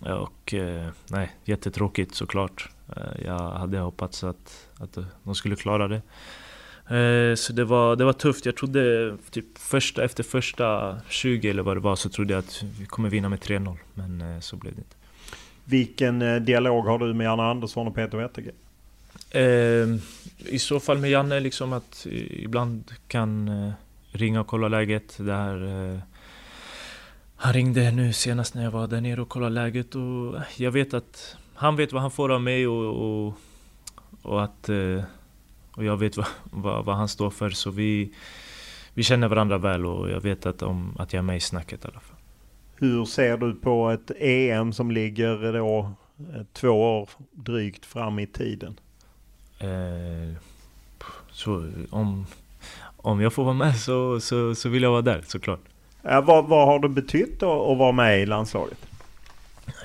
Och 0.00 0.54
eh, 0.54 0.88
nej, 1.08 1.32
jättetråkigt 1.44 2.14
såklart. 2.14 2.68
Eh, 2.96 3.24
jag 3.24 3.50
hade 3.50 3.78
hoppats 3.78 4.24
att, 4.24 4.68
att 4.78 4.98
de 5.22 5.34
skulle 5.34 5.56
klara 5.56 5.88
det. 5.88 6.02
Eh, 6.88 7.34
så 7.34 7.52
det 7.52 7.64
var, 7.64 7.96
det 7.96 8.04
var 8.04 8.12
tufft. 8.12 8.46
Jag 8.46 8.56
trodde 8.56 9.16
typ 9.30 9.58
första, 9.58 10.04
efter 10.04 10.22
första 10.22 11.00
20 11.08 11.50
eller 11.50 11.62
vad 11.62 11.76
det 11.76 11.80
var 11.80 11.96
så 11.96 12.08
trodde 12.08 12.32
jag 12.34 12.38
att 12.38 12.62
vi 12.78 12.86
kommer 12.86 13.10
vinna 13.10 13.28
med 13.28 13.38
3-0. 13.38 13.76
Men 13.94 14.20
eh, 14.20 14.40
så 14.40 14.56
blev 14.56 14.74
det 14.74 14.80
inte. 14.80 14.96
Vilken 15.64 16.22
eh, 16.22 16.36
dialog 16.36 16.84
har 16.84 16.98
du 16.98 17.14
med 17.14 17.24
Janne 17.24 17.42
Andersson 17.42 17.86
och 17.86 17.94
Peter 17.94 18.18
Wettergren? 18.18 18.54
Eh, 19.30 20.00
I 20.54 20.58
så 20.58 20.80
fall 20.80 20.98
med 20.98 21.10
Janne 21.10 21.40
liksom 21.40 21.72
att 21.72 22.06
ibland 22.30 22.92
kan 23.08 23.48
eh, 23.48 23.72
ringa 24.12 24.40
och 24.40 24.46
kolla 24.46 24.68
läget. 24.68 25.16
Där, 25.18 25.92
eh, 25.92 25.98
han 27.36 27.52
ringde 27.52 27.90
nu 27.90 28.12
senast 28.12 28.54
när 28.54 28.64
jag 28.64 28.70
var 28.70 28.86
där 28.86 29.00
nere 29.00 29.22
och 29.22 29.28
kollade 29.28 29.54
läget 29.54 29.94
och 29.94 30.40
jag 30.56 30.70
vet 30.70 30.94
att 30.94 31.36
han 31.54 31.76
vet 31.76 31.92
vad 31.92 32.02
han 32.02 32.10
får 32.10 32.32
av 32.32 32.42
mig 32.42 32.66
och, 32.66 33.26
och, 33.26 33.34
och 34.22 34.44
att 34.44 34.70
och 35.76 35.84
jag 35.84 35.96
vet 35.96 36.16
vad, 36.16 36.26
vad, 36.44 36.84
vad, 36.84 36.96
han 36.96 37.08
står 37.08 37.30
för 37.30 37.50
så 37.50 37.70
vi, 37.70 38.12
vi 38.94 39.02
känner 39.02 39.28
varandra 39.28 39.58
väl 39.58 39.86
och 39.86 40.10
jag 40.10 40.20
vet 40.20 40.46
att, 40.46 40.62
om, 40.62 40.96
att 40.98 41.12
jag 41.12 41.18
är 41.18 41.22
med 41.22 41.36
i 41.36 41.40
snacket 41.40 41.84
i 41.84 41.88
alla 41.88 42.00
fall. 42.00 42.16
Hur 42.76 43.04
ser 43.04 43.36
du 43.36 43.54
på 43.54 43.90
ett 43.90 44.10
EM 44.20 44.72
som 44.72 44.90
ligger 44.90 45.52
då 45.52 45.92
två 46.52 46.68
år 46.68 47.08
drygt 47.32 47.86
fram 47.86 48.18
i 48.18 48.26
tiden? 48.26 48.80
Eh, 49.58 50.36
så 51.30 51.70
om, 51.90 52.26
om 52.96 53.20
jag 53.20 53.32
får 53.32 53.44
vara 53.44 53.54
med 53.54 53.76
så, 53.76 54.20
så, 54.20 54.54
så 54.54 54.68
vill 54.68 54.82
jag 54.82 54.90
vara 54.90 55.02
där 55.02 55.22
såklart. 55.26 55.60
Ja, 56.02 56.20
vad, 56.20 56.44
vad 56.44 56.66
har 56.66 56.78
det 56.78 56.88
betytt 56.88 57.40
då 57.40 57.72
att 57.72 57.78
vara 57.78 57.92
med 57.92 58.22
i 58.22 58.26
landslaget? 58.26 58.78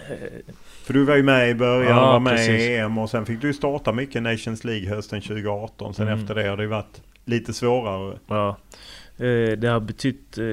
Eh, 0.10 0.54
För 0.90 0.94
du 0.94 1.04
var 1.04 1.16
ju 1.16 1.24
med 1.24 1.50
i 1.50 1.56
början, 1.56 1.98
ja, 1.98 2.12
var 2.12 2.20
med 2.20 2.36
precis. 2.36 2.62
i 2.62 2.76
EM 2.76 2.98
och 2.98 3.10
sen 3.10 3.26
fick 3.26 3.42
du 3.42 3.54
starta 3.54 3.92
mycket 3.92 4.24
Nations 4.24 4.64
League 4.64 4.90
hösten 4.90 5.22
2018. 5.22 5.94
Sen 5.94 6.08
mm. 6.08 6.20
efter 6.20 6.36
det 6.36 6.48
har 6.48 6.58
det 6.58 6.68
varit 6.68 7.02
lite 7.26 7.54
svårare. 7.54 8.18
Ja, 8.28 8.58
eh, 9.18 9.58
det 9.58 9.68
har 9.68 9.80
betytt... 9.80 10.38
Eh, 10.38 10.46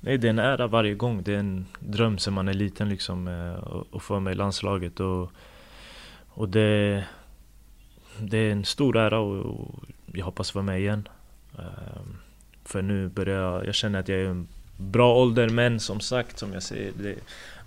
nej, 0.00 0.18
det 0.18 0.26
är 0.26 0.30
en 0.30 0.38
ära 0.38 0.66
varje 0.66 0.94
gång. 0.94 1.22
Det 1.22 1.34
är 1.34 1.38
en 1.38 1.66
dröm 1.78 2.18
sen 2.18 2.34
man 2.34 2.48
är 2.48 2.54
liten 2.54 2.88
liksom 2.88 3.28
att 3.92 4.02
få 4.02 4.20
med 4.20 4.32
i 4.32 4.34
landslaget. 4.34 5.00
Och, 5.00 5.30
och 6.28 6.48
det 6.48 7.04
det 8.18 8.38
är 8.38 8.52
en 8.52 8.64
stor 8.64 8.96
ära 8.96 9.18
och, 9.18 9.74
jag 10.12 10.24
hoppas 10.24 10.54
vara 10.54 10.64
med 10.64 10.80
igen. 10.80 11.08
Ehm, 11.58 12.16
för 12.64 12.82
nu 12.82 13.08
börjar 13.08 13.42
jag, 13.42 13.66
jag 13.66 13.74
känner 13.74 14.00
att 14.00 14.08
jag 14.08 14.18
är 14.18 14.24
i 14.24 14.26
en 14.26 14.48
bra 14.76 15.16
ålder 15.16 15.48
men 15.48 15.80
som 15.80 16.00
sagt, 16.00 16.38
som 16.38 16.52
jag 16.52 16.62
säger, 16.62 16.92
det 16.98 17.16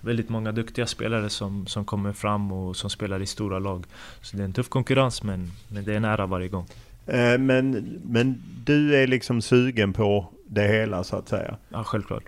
väldigt 0.02 0.30
många 0.30 0.52
duktiga 0.52 0.86
spelare 0.86 1.30
som, 1.30 1.68
som 1.68 1.86
kommer 1.86 2.14
fram 2.14 2.52
och 2.52 2.76
som 2.76 2.90
spelar 2.90 3.22
i 3.22 3.26
stora 3.26 3.60
lag. 3.60 3.86
Så 4.22 4.38
det 4.38 4.44
är 4.44 4.46
en 4.46 4.54
tuff 4.54 4.70
konkurrens 4.70 5.24
men, 5.24 5.52
men 5.68 5.84
det 5.84 5.94
är 5.94 5.98
en 5.98 6.06
ära 6.06 6.26
varje 6.26 6.48
gång. 6.48 6.66
Ehm, 7.08 7.46
men, 7.46 7.72
men 8.04 8.44
du 8.66 8.96
är 8.96 9.08
liksom 9.08 9.42
sugen 9.42 9.94
på 9.94 10.28
det 10.48 10.68
hela 10.68 11.04
så 11.04 11.16
att 11.16 11.30
säga? 11.30 11.58
Ja, 11.70 11.84
självklart. 11.84 12.24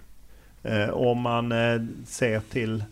Ehm, 0.63 0.89
om 0.89 1.21
man 1.21 1.51
eh, 1.51 1.81
ser 2.05 2.39
till 2.39 2.83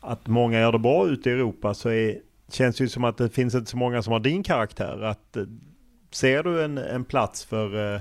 att 0.00 0.26
många 0.26 0.60
gör 0.60 0.72
det 0.72 0.78
bra 0.78 1.08
ute 1.08 1.30
i 1.30 1.32
Europa 1.32 1.74
så 1.74 1.88
är 1.88 2.18
känns 2.52 2.80
ju 2.80 2.88
som 2.88 3.04
att 3.04 3.16
det 3.16 3.28
finns 3.28 3.54
inte 3.54 3.70
så 3.70 3.76
många 3.76 4.02
som 4.02 4.12
har 4.12 4.20
din 4.20 4.42
karaktär. 4.42 5.02
Att, 5.02 5.36
eh, 5.36 5.44
ser 6.10 6.42
du 6.42 6.64
en, 6.64 6.78
en 6.78 7.04
plats 7.04 7.44
för, 7.44 7.94
eh, 7.94 8.00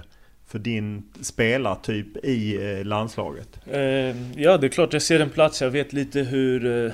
för 0.51 0.59
din 0.59 1.03
spelartyp 1.21 2.25
i 2.25 2.55
eh, 2.55 2.85
landslaget? 2.85 3.59
Eh, 3.65 4.39
ja, 4.41 4.57
det 4.57 4.67
är 4.67 4.69
klart 4.69 4.93
jag 4.93 5.01
ser 5.01 5.19
en 5.19 5.29
plats. 5.29 5.61
Jag 5.61 5.69
vet 5.69 5.93
lite 5.93 6.19
hur, 6.19 6.85
eh, 6.85 6.91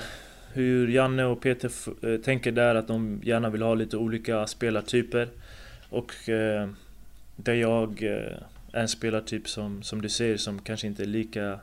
hur 0.52 0.88
Janne 0.88 1.24
och 1.24 1.40
Peter 1.40 1.70
tänker 2.18 2.52
där. 2.52 2.74
Att 2.74 2.88
de 2.88 3.20
gärna 3.24 3.50
vill 3.50 3.62
ha 3.62 3.74
lite 3.74 3.96
olika 3.96 4.46
spelartyper. 4.46 5.28
Och 5.90 6.12
där 7.36 7.54
jag 7.54 8.02
är 8.02 8.42
en 8.72 8.88
spelartyp 8.88 9.48
som, 9.48 9.82
som 9.82 10.02
du 10.02 10.08
ser 10.08 10.36
som 10.36 10.58
kanske 10.58 10.86
inte 10.86 11.02
är 11.02 11.06
lika 11.06 11.60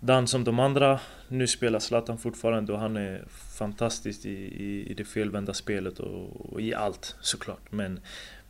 Dan 0.00 0.26
som 0.26 0.44
de 0.44 0.58
andra. 0.58 1.00
Nu 1.28 1.46
spelar 1.46 1.78
Zlatan 1.78 2.18
fortfarande 2.18 2.72
och 2.72 2.78
han 2.78 2.96
är 2.96 3.24
fantastisk 3.58 4.24
i, 4.24 4.30
i, 4.64 4.90
i 4.90 4.94
det 4.94 5.04
felvända 5.04 5.54
spelet 5.54 5.98
och, 5.98 6.52
och, 6.52 6.60
i 6.60 6.74
allt 6.74 7.16
såklart. 7.20 7.72
Men, 7.72 8.00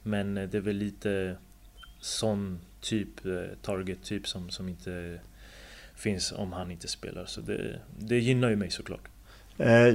men 0.02 0.34
det 0.34 0.54
är 0.54 0.60
väl 0.60 0.76
lite 0.76 1.36
sån 2.00 2.58
typ, 2.80 3.26
eh, 3.26 3.56
target-typ 3.62 4.26
som, 4.28 4.50
som 4.50 4.68
inte 4.68 5.20
finns 5.94 6.32
om 6.32 6.52
han 6.52 6.70
inte 6.70 6.88
spelar. 6.88 7.24
Så 7.26 7.40
det, 7.40 7.80
det 7.98 8.18
gynnar 8.18 8.50
ju 8.50 8.56
mig 8.56 8.70
såklart. 8.70 9.08
Eh, 9.58 9.94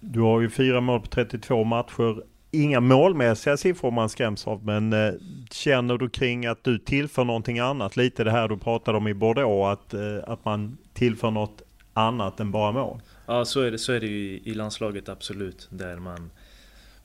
du 0.00 0.20
har 0.20 0.40
ju 0.40 0.50
fyra 0.50 0.80
mål 0.80 1.00
på 1.00 1.06
32 1.06 1.64
matcher 1.64 2.22
inga 2.52 2.80
målmässiga 2.80 3.56
siffror 3.56 3.90
man 3.90 4.08
skräms 4.08 4.46
av, 4.46 4.64
men 4.64 4.92
eh, 4.92 5.12
känner 5.50 5.98
du 5.98 6.08
kring 6.08 6.46
att 6.46 6.64
du 6.64 6.78
tillför 6.78 7.24
någonting 7.24 7.58
annat? 7.58 7.96
Lite 7.96 8.24
det 8.24 8.30
här 8.30 8.48
du 8.48 8.56
pratade 8.56 8.98
om 8.98 9.08
i 9.08 9.14
Bordeaux, 9.14 9.72
att, 9.72 9.94
eh, 9.94 10.18
att 10.26 10.44
man 10.44 10.76
tillför 10.92 11.30
något 11.30 11.62
annat 11.94 12.40
än 12.40 12.50
bara 12.50 12.72
mål. 12.72 13.00
Ja, 13.26 13.44
så 13.44 13.60
är 13.60 13.70
det, 13.70 13.78
så 13.78 13.92
är 13.92 14.00
det 14.00 14.06
ju 14.06 14.40
i 14.44 14.54
landslaget 14.54 15.08
absolut, 15.08 15.68
där 15.70 15.96
man 15.96 16.30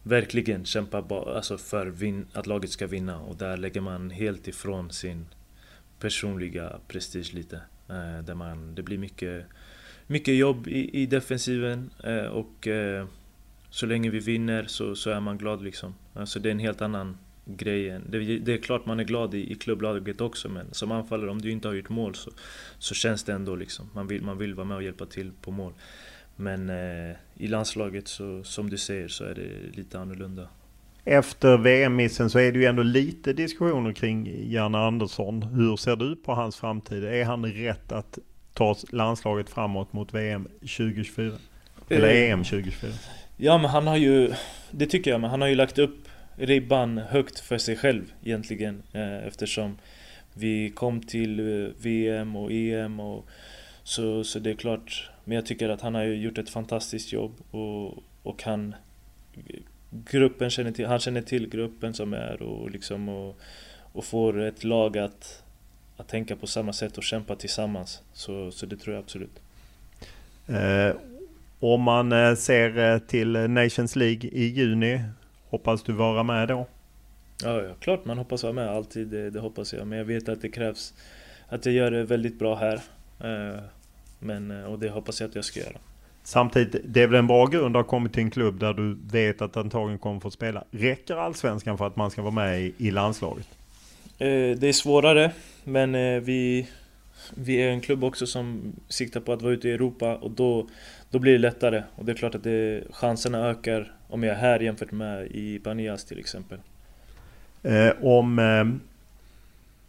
verkligen 0.07 0.65
kämpar 0.65 1.35
alltså 1.35 1.57
för 1.57 1.93
att 2.33 2.47
laget 2.47 2.69
ska 2.69 2.87
vinna 2.87 3.19
och 3.19 3.35
där 3.35 3.57
lägger 3.57 3.81
man 3.81 4.09
helt 4.09 4.47
ifrån 4.47 4.91
sin 4.91 5.25
personliga 5.99 6.79
prestige 6.87 7.33
lite. 7.33 7.55
Eh, 7.89 8.23
där 8.25 8.35
man, 8.35 8.75
det 8.75 8.83
blir 8.83 8.97
mycket, 8.97 9.45
mycket 10.07 10.35
jobb 10.35 10.67
i, 10.67 11.01
i 11.01 11.05
defensiven 11.05 11.89
eh, 12.03 12.25
och 12.25 12.67
eh, 12.67 13.05
så 13.69 13.85
länge 13.85 14.09
vi 14.09 14.19
vinner 14.19 14.65
så, 14.67 14.95
så 14.95 15.09
är 15.09 15.19
man 15.19 15.37
glad 15.37 15.63
liksom. 15.63 15.95
Alltså 16.13 16.39
det 16.39 16.49
är 16.49 16.51
en 16.51 16.59
helt 16.59 16.81
annan 16.81 17.17
grej. 17.45 17.99
Det, 18.09 18.39
det 18.39 18.53
är 18.53 18.57
klart 18.57 18.85
man 18.85 18.99
är 18.99 19.03
glad 19.03 19.33
i, 19.33 19.51
i 19.51 19.55
klubblaget 19.55 20.21
också 20.21 20.49
men 20.49 20.73
som 20.73 20.91
anfallare 20.91 21.29
om 21.29 21.41
du 21.41 21.51
inte 21.51 21.67
har 21.67 21.75
gjort 21.75 21.89
mål 21.89 22.15
så, 22.15 22.31
så 22.79 22.93
känns 22.93 23.23
det 23.23 23.33
ändå 23.33 23.55
liksom. 23.55 23.89
Man 23.93 24.07
vill, 24.07 24.21
man 24.21 24.37
vill 24.37 24.53
vara 24.53 24.67
med 24.67 24.77
och 24.77 24.83
hjälpa 24.83 25.05
till 25.05 25.31
på 25.41 25.51
mål. 25.51 25.73
Men 26.39 26.69
eh, 26.69 27.15
i 27.35 27.47
landslaget 27.47 28.07
så, 28.07 28.43
som 28.43 28.69
du 28.69 28.77
säger 28.77 29.07
så 29.07 29.23
är 29.23 29.33
det 29.33 29.77
lite 29.77 29.99
annorlunda. 29.99 30.47
Efter 31.05 31.57
VM-missen 31.57 32.29
så 32.29 32.39
är 32.39 32.51
det 32.51 32.59
ju 32.59 32.65
ändå 32.65 32.83
lite 32.83 33.33
diskussioner 33.33 33.93
kring 33.93 34.51
Janne 34.51 34.77
Andersson. 34.77 35.43
Hur 35.43 35.75
ser 35.75 35.95
du 35.95 36.15
på 36.15 36.33
hans 36.33 36.55
framtid? 36.55 37.03
Är 37.03 37.25
han 37.25 37.45
rätt 37.45 37.91
att 37.91 38.19
ta 38.53 38.75
landslaget 38.91 39.49
framåt 39.49 39.93
mot 39.93 40.13
VM 40.13 40.47
2024? 40.59 41.33
Eller 41.89 42.09
eh, 42.09 42.31
EM 42.31 42.43
2024? 42.43 42.91
Ja 43.37 43.57
men 43.57 43.69
han 43.69 43.87
har 43.87 43.97
ju, 43.97 44.33
det 44.71 44.85
tycker 44.85 45.11
jag, 45.11 45.21
men 45.21 45.29
han 45.29 45.41
har 45.41 45.47
ju 45.47 45.55
lagt 45.55 45.79
upp 45.79 46.07
ribban 46.35 46.97
högt 46.97 47.39
för 47.39 47.57
sig 47.57 47.77
själv 47.77 48.13
egentligen. 48.23 48.83
Eh, 48.93 49.27
eftersom 49.27 49.77
vi 50.33 50.69
kom 50.69 51.01
till 51.01 51.39
eh, 51.39 51.69
VM 51.81 52.35
och 52.35 52.51
EM 52.51 52.99
och 52.99 53.25
så, 53.83 54.23
så 54.23 54.39
det 54.39 54.49
är 54.49 54.55
klart. 54.55 55.09
Men 55.27 55.35
jag 55.35 55.45
tycker 55.45 55.69
att 55.69 55.81
han 55.81 55.95
har 55.95 56.03
gjort 56.03 56.37
ett 56.37 56.49
fantastiskt 56.49 57.13
jobb 57.13 57.33
och, 57.51 58.03
och 58.23 58.43
han 58.43 58.75
gruppen 59.91 60.49
känner 60.49 60.71
till, 60.71 60.85
han 60.85 60.99
känner 60.99 61.21
till 61.21 61.49
gruppen 61.49 61.93
som 61.93 62.13
är 62.13 62.41
och 62.41 62.71
liksom 62.71 63.09
och, 63.09 63.37
och 63.93 64.05
får 64.05 64.41
ett 64.41 64.63
lag 64.63 64.97
att, 64.97 65.43
att 65.97 66.07
tänka 66.07 66.35
på 66.35 66.47
samma 66.47 66.73
sätt 66.73 66.97
och 66.97 67.03
kämpa 67.03 67.35
tillsammans. 67.35 68.01
Så, 68.13 68.51
så 68.51 68.65
det 68.65 68.77
tror 68.77 68.95
jag 68.95 69.03
absolut. 69.03 69.39
Eh, 70.47 70.95
om 71.59 71.81
man 71.81 72.11
eh, 72.11 72.35
ser 72.35 72.93
eh, 72.93 72.99
till 72.99 73.31
Nations 73.31 73.95
League 73.95 74.29
i 74.29 74.43
juni, 74.45 75.01
hoppas 75.49 75.83
du 75.83 75.91
vara 75.93 76.23
med 76.23 76.47
då? 76.47 76.67
Ja, 77.43 77.61
ja 77.61 77.73
klart 77.79 78.05
man 78.05 78.17
hoppas 78.17 78.43
vara 78.43 78.53
med. 78.53 78.69
Alltid, 78.69 79.07
det, 79.07 79.29
det, 79.29 79.39
hoppas 79.39 79.73
jag. 79.73 79.87
Men 79.87 79.97
jag 79.97 80.05
vet 80.05 80.29
att 80.29 80.41
det 80.41 80.49
krävs 80.49 80.93
att 81.47 81.65
jag 81.65 81.75
gör 81.75 81.91
det 81.91 82.03
väldigt 82.03 82.39
bra 82.39 82.55
här. 82.55 82.81
Eh, 83.19 83.59
men, 84.19 84.51
och 84.65 84.79
det 84.79 84.89
hoppas 84.89 85.21
jag 85.21 85.27
att 85.27 85.35
jag 85.35 85.45
ska 85.45 85.59
göra. 85.59 85.77
Samtidigt, 86.23 86.81
det 86.85 87.03
är 87.03 87.07
väl 87.07 87.19
en 87.19 87.27
bra 87.27 87.45
grund 87.45 87.77
att 87.77 87.85
ha 87.85 87.89
kommit 87.89 88.13
till 88.13 88.23
en 88.23 88.31
klubb 88.31 88.59
där 88.59 88.73
du 88.73 88.97
vet 89.11 89.41
att 89.41 89.57
antagligen 89.57 89.99
kommer 89.99 90.19
få 90.19 90.31
spela. 90.31 90.63
Räcker 90.71 91.15
allsvenskan 91.15 91.77
för 91.77 91.87
att 91.87 91.95
man 91.95 92.11
ska 92.11 92.21
vara 92.21 92.33
med 92.33 92.61
i, 92.61 92.73
i 92.77 92.91
landslaget? 92.91 93.47
Det 94.17 94.63
är 94.63 94.73
svårare, 94.73 95.31
men 95.63 96.23
vi, 96.23 96.67
vi 97.35 97.55
är 97.55 97.69
en 97.69 97.81
klubb 97.81 98.03
också 98.03 98.27
som 98.27 98.73
siktar 98.87 99.19
på 99.19 99.33
att 99.33 99.41
vara 99.41 99.53
ute 99.53 99.69
i 99.69 99.71
Europa 99.71 100.15
och 100.15 100.31
då 100.31 100.67
då 101.11 101.19
blir 101.19 101.31
det 101.31 101.37
lättare. 101.37 101.83
Och 101.95 102.05
det 102.05 102.11
är 102.11 102.15
klart 102.15 102.35
att 102.35 102.43
det, 102.43 102.83
chanserna 102.91 103.47
ökar 103.47 103.91
om 104.07 104.23
jag 104.23 104.35
är 104.35 104.39
här 104.39 104.59
jämfört 104.59 104.91
med 104.91 105.27
i 105.27 105.59
Banias 105.59 106.05
till 106.05 106.19
exempel. 106.19 106.59
Eh, 107.63 107.91
om 108.01 108.39
eh, 108.39 108.65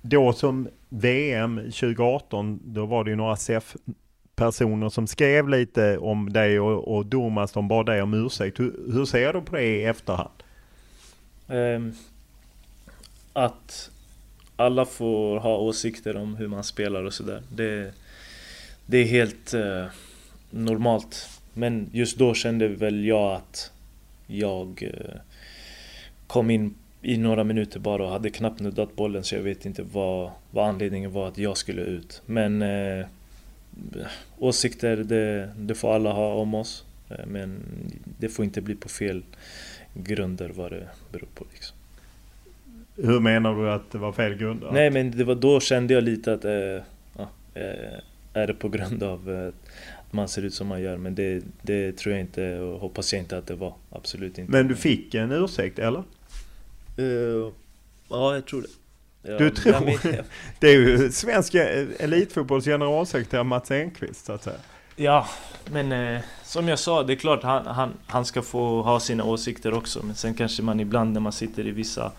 då 0.02 0.32
som 0.32 0.68
VM 0.88 1.56
2018, 1.56 2.60
då 2.64 2.86
var 2.86 3.04
det 3.04 3.10
ju 3.10 3.16
några 3.16 3.36
SEF 3.36 3.76
personer 4.38 4.88
som 4.88 5.06
skrev 5.06 5.48
lite 5.48 5.98
om 5.98 6.32
dig 6.32 6.60
och, 6.60 6.96
och 6.96 7.06
Domas, 7.06 7.52
de 7.52 7.68
bad 7.68 7.86
dig 7.86 8.02
om 8.02 8.14
ursäkt. 8.14 8.60
Hur, 8.60 8.92
hur 8.92 9.04
ser 9.04 9.32
du 9.32 9.40
på 9.40 9.56
det 9.56 9.62
i 9.62 9.84
efterhand? 9.84 10.42
Eh, 11.48 11.80
att 13.32 13.90
alla 14.56 14.84
får 14.84 15.38
ha 15.38 15.56
åsikter 15.56 16.16
om 16.16 16.36
hur 16.36 16.48
man 16.48 16.64
spelar 16.64 17.04
och 17.04 17.14
sådär. 17.14 17.42
Det, 17.48 17.92
det 18.86 18.98
är 18.98 19.04
helt 19.04 19.54
eh, 19.54 19.84
normalt. 20.50 21.28
Men 21.54 21.90
just 21.92 22.18
då 22.18 22.34
kände 22.34 22.68
väl 22.68 23.04
jag 23.04 23.32
att 23.32 23.72
jag 24.26 24.82
eh, 24.82 25.20
kom 26.26 26.50
in 26.50 26.74
i 27.02 27.16
några 27.16 27.44
minuter 27.44 27.80
bara 27.80 28.04
och 28.04 28.10
hade 28.10 28.30
knappt 28.30 28.60
nuddat 28.60 28.96
bollen 28.96 29.24
så 29.24 29.34
jag 29.34 29.42
vet 29.42 29.66
inte 29.66 29.82
vad, 29.82 30.30
vad 30.50 30.68
anledningen 30.68 31.12
var 31.12 31.28
att 31.28 31.38
jag 31.38 31.56
skulle 31.56 31.82
ut. 31.82 32.22
Men 32.26 32.62
eh, 32.62 33.06
åsikter, 34.38 34.96
det, 34.96 35.50
det 35.58 35.74
får 35.74 35.94
alla 35.94 36.12
ha 36.12 36.34
om 36.34 36.54
oss. 36.54 36.84
Eh, 37.08 37.26
men 37.26 37.62
det 38.18 38.28
får 38.28 38.44
inte 38.44 38.60
bli 38.60 38.74
på 38.74 38.88
fel 38.88 39.22
grunder 39.94 40.48
vad 40.54 40.72
det 40.72 40.88
beror 41.12 41.28
på. 41.34 41.46
Liksom. 41.52 41.76
Hur 42.96 43.20
menar 43.20 43.54
du 43.54 43.70
att 43.70 43.90
det 43.90 43.98
var 43.98 44.12
fel 44.12 44.34
grunder? 44.34 44.70
Nej 44.72 44.90
men 44.90 45.10
det 45.10 45.24
var 45.24 45.34
då 45.34 45.60
kände 45.60 45.94
jag 45.94 46.04
lite 46.04 46.32
att 46.32 46.44
ja, 47.16 47.28
eh, 47.54 48.00
är 48.32 48.46
det 48.46 48.54
på 48.54 48.68
grund 48.68 49.02
av 49.02 49.52
att 50.08 50.14
man 50.14 50.28
ser 50.28 50.42
ut 50.42 50.54
som 50.54 50.66
man 50.66 50.82
gör. 50.82 50.96
Men 50.96 51.14
det, 51.14 51.42
det 51.62 51.92
tror 51.92 52.14
jag 52.14 52.20
inte 52.20 52.58
och 52.58 52.80
hoppas 52.80 53.12
jag 53.12 53.22
inte 53.22 53.38
att 53.38 53.46
det 53.46 53.54
var. 53.54 53.74
Absolut 53.90 54.38
inte. 54.38 54.52
Men 54.52 54.68
du 54.68 54.76
fick 54.76 55.14
en 55.14 55.32
ursäkt 55.32 55.78
eller? 55.78 56.04
Uh, 56.98 57.52
ja, 58.08 58.34
jag 58.34 58.46
tror 58.46 58.62
det. 58.62 58.68
Du 59.36 59.50
tror? 59.50 60.22
Det 60.58 60.68
är 60.68 60.74
ju 60.74 61.12
svensk 61.12 61.54
elitfotbolls 61.98 62.64
generalsekreterare 62.64 63.44
Mats 63.44 63.70
Enqvist 63.70 64.26
så 64.26 64.32
att 64.32 64.44
säga. 64.44 64.56
Ja, 64.96 65.26
men 65.70 65.92
eh, 65.92 66.20
som 66.44 66.68
jag 66.68 66.78
sa, 66.78 67.02
det 67.02 67.12
är 67.12 67.16
klart 67.16 67.42
han, 67.42 67.66
han, 67.66 67.92
han 68.06 68.24
ska 68.24 68.42
få 68.42 68.82
ha 68.82 69.00
sina 69.00 69.24
åsikter 69.24 69.74
också. 69.74 70.02
Men 70.02 70.14
sen 70.14 70.34
kanske 70.34 70.62
man 70.62 70.80
ibland 70.80 71.12
när 71.12 71.20
man 71.20 71.32
sitter 71.32 71.66
i 71.66 71.70
vissa 71.70 72.12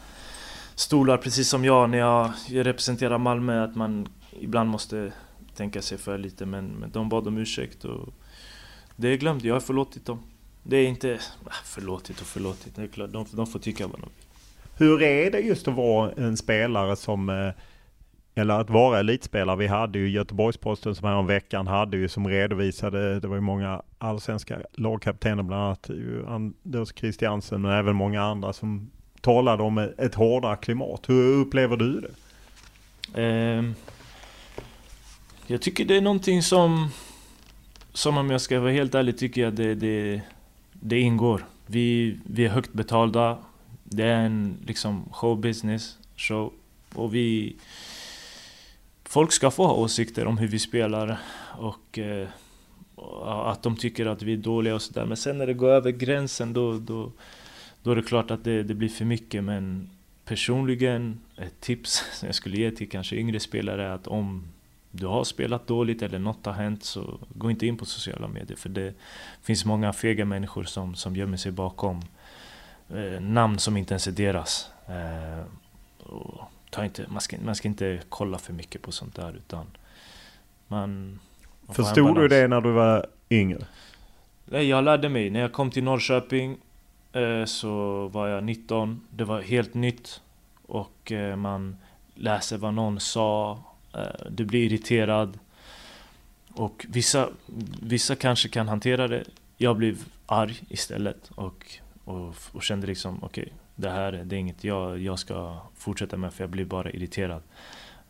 stolar, 0.76 1.18
precis 1.18 1.50
som 1.50 1.66
jag 1.66 1.90
när 1.90 1.98
jag, 1.98 2.32
jag 2.48 2.66
representerar 2.66 3.18
Malmö, 3.18 3.64
att 3.64 3.76
man 3.76 4.08
ibland 4.40 4.70
måste 4.70 5.12
tänka 5.56 5.82
sig 5.82 5.98
för 5.98 6.18
lite. 6.18 6.46
Men, 6.46 6.66
men 6.68 6.92
de 6.92 7.10
bad 7.10 7.28
om 7.28 7.38
ursäkt 7.38 7.86
och 7.86 8.14
det 8.96 9.08
är 9.08 9.18
glömt. 9.18 9.44
Jag 9.44 9.56
har 9.56 9.62
förlåtit 9.62 10.06
dem. 10.06 10.20
Det 10.64 10.78
är 10.78 10.88
inte... 10.88 11.12
Äh, 11.12 11.20
förlåtit 11.66 12.22
och 12.22 12.28
förlåtit, 12.28 12.76
det 12.76 12.82
är 12.82 12.88
klart. 12.88 13.12
De, 13.12 13.26
de 13.32 13.48
får 13.48 13.60
tycka 13.60 13.88
vad 13.88 14.00
de 14.00 14.10
vill. 14.18 14.29
Hur 14.80 15.02
är 15.02 15.32
det 15.32 15.40
just 15.40 15.68
att 15.68 15.74
vara 15.74 16.12
en 16.12 16.38
spelare 16.38 16.96
som 16.96 17.30
eh, 17.30 17.52
eller 18.36 18.60
att 18.60 18.70
vara 18.70 19.00
elitspelare. 19.00 19.56
Vi 19.56 19.68
hade 19.68 20.00
ju 20.00 20.10
Göteborgsposten 20.10 20.96
som 20.96 21.08
här 21.08 21.24
veckan 21.24 21.68
hade 21.68 21.98
ju 21.98 22.08
som 22.08 22.28
redovisade, 22.28 23.20
det 23.20 23.28
var 23.28 23.36
ju 23.36 23.42
många 23.42 23.82
allsvenska 23.98 24.60
lagkaptener, 24.74 25.44
bland 25.44 25.64
annat 25.64 25.90
Anders 26.28 26.94
Christiansen, 26.96 27.62
men 27.62 27.72
även 27.72 27.96
många 27.96 28.22
andra 28.22 28.54
som 28.54 28.92
talade 29.22 29.64
om 29.64 29.78
ett 29.78 30.16
hårdare 30.16 30.58
klimat. 30.58 31.10
Hur 31.10 31.42
upplever 31.42 31.78
du 31.78 32.02
det? 32.02 32.12
Ehm, 33.22 33.74
jag 35.48 35.62
tycker 35.62 35.86
det 35.86 35.98
är 35.98 36.02
någonting 36.02 36.44
som, 36.44 36.88
som 37.94 38.18
om 38.18 38.30
jag 38.30 38.42
ska 38.42 38.60
vara 38.60 38.72
helt 38.72 38.96
ärlig, 38.96 39.18
tycker 39.18 39.42
jag 39.42 39.54
det, 39.54 39.76
det, 39.76 40.22
det 40.74 41.00
ingår. 41.00 41.46
Vi, 41.66 42.20
vi 42.26 42.46
är 42.46 42.50
högt 42.50 42.74
betalda. 42.74 43.38
Det 43.90 44.04
är 44.04 44.26
en 44.26 44.58
liksom 44.68 45.06
showbusiness, 45.12 45.98
show. 46.16 46.54
Och 46.94 47.16
vi 47.16 47.56
folk 49.04 49.32
ska 49.32 49.52
få 49.52 49.68
ha 49.68 49.74
åsikter 49.74 50.26
om 50.26 50.38
hur 50.38 50.48
vi 50.48 50.60
spelar 50.60 51.20
och 51.58 52.00
eh, 52.00 52.28
att 53.26 53.64
de 53.64 53.78
tycker 53.78 54.06
att 54.06 54.22
vi 54.22 54.34
är 54.34 54.38
dåliga 54.38 54.76
och 54.76 54.82
sådär. 54.82 55.06
Men 55.06 55.18
sen 55.18 55.38
när 55.38 55.48
det 55.48 55.54
går 55.54 55.70
över 55.70 55.92
gränsen 55.92 56.54
då, 56.54 56.78
då, 56.78 57.12
då 57.84 57.92
är 57.92 57.96
det 57.96 58.04
klart 58.04 58.32
att 58.32 58.44
det, 58.44 58.64
det 58.64 58.74
blir 58.74 58.90
för 58.90 59.06
mycket. 59.06 59.44
Men 59.44 59.90
personligen, 60.26 61.20
ett 61.38 61.60
tips 61.60 62.04
som 62.14 62.26
jag 62.28 62.36
skulle 62.36 62.58
ge 62.58 62.72
till 62.72 62.90
kanske 62.90 63.16
yngre 63.16 63.40
spelare 63.40 63.86
är 63.86 63.90
att 63.90 64.08
om 64.08 64.44
du 64.92 65.06
har 65.06 65.24
spelat 65.24 65.68
dåligt 65.68 66.02
eller 66.02 66.20
något 66.20 66.46
har 66.46 66.54
hänt 66.54 66.84
så 66.84 67.20
gå 67.36 67.52
inte 67.52 67.68
in 67.68 67.78
på 67.78 67.86
sociala 67.86 68.28
medier. 68.28 68.58
För 68.58 68.70
det 68.70 68.94
finns 69.42 69.66
många 69.66 69.94
fega 69.94 70.26
människor 70.26 70.64
som, 70.64 70.96
som 70.96 71.16
gömmer 71.16 71.38
sig 71.38 71.52
bakom 71.52 72.02
namn 73.20 73.60
som 73.60 73.78
inte 73.78 73.94
ens 73.94 74.08
är 74.08 74.12
deras. 74.12 74.70
Eh, 74.88 75.46
ta 76.70 76.86
inte, 76.86 77.06
man, 77.08 77.22
ska, 77.22 77.38
man 77.46 77.56
ska 77.56 77.68
inte 77.68 78.00
kolla 78.10 78.38
för 78.38 78.54
mycket 78.54 78.82
på 78.82 78.92
sånt 78.92 79.16
där 79.16 79.34
utan 79.34 79.66
man... 80.68 81.20
man 81.62 81.76
Förstod 81.76 82.16
du 82.16 82.28
det 82.28 82.48
när 82.48 82.62
du 82.62 82.72
var 82.72 83.06
yngre? 83.30 83.66
Nej, 84.46 84.70
jag 84.70 84.84
lärde 84.84 85.10
mig. 85.10 85.30
När 85.30 85.40
jag 85.40 85.54
kom 85.54 85.72
till 85.72 85.84
Norrköping 85.84 86.58
eh, 87.14 87.46
så 87.46 88.08
var 88.08 88.28
jag 88.28 88.44
19. 88.44 89.02
Det 89.10 89.24
var 89.24 89.42
helt 89.42 89.74
nytt. 89.74 90.22
Och 90.66 91.12
eh, 91.12 91.36
man 91.36 91.78
läser 92.16 92.58
vad 92.58 92.74
någon 92.74 93.00
sa. 93.00 93.60
Eh, 93.94 94.26
du 94.30 94.46
blir 94.46 94.66
irriterad. 94.66 95.40
Och 96.54 96.86
vissa, 96.90 97.30
vissa 97.82 98.16
kanske 98.16 98.50
kan 98.50 98.68
hantera 98.68 99.08
det. 99.08 99.24
Jag 99.58 99.78
blev 99.78 99.98
arg 100.26 100.62
istället 100.70 101.32
och, 101.36 101.80
och, 102.10 102.36
och 102.52 102.64
kände 102.64 102.88
liksom 102.88 103.24
okej, 103.24 103.42
okay, 103.44 103.54
det 103.76 103.90
här 103.90 104.12
det 104.12 104.36
är 104.36 104.40
inget 104.40 104.64
jag, 104.64 105.00
jag 105.00 105.20
ska 105.20 105.58
fortsätta 105.76 106.18
med 106.18 106.34
för 106.34 106.44
jag 106.44 106.50
blir 106.50 106.66
bara 106.66 106.92
irriterad. 106.92 107.42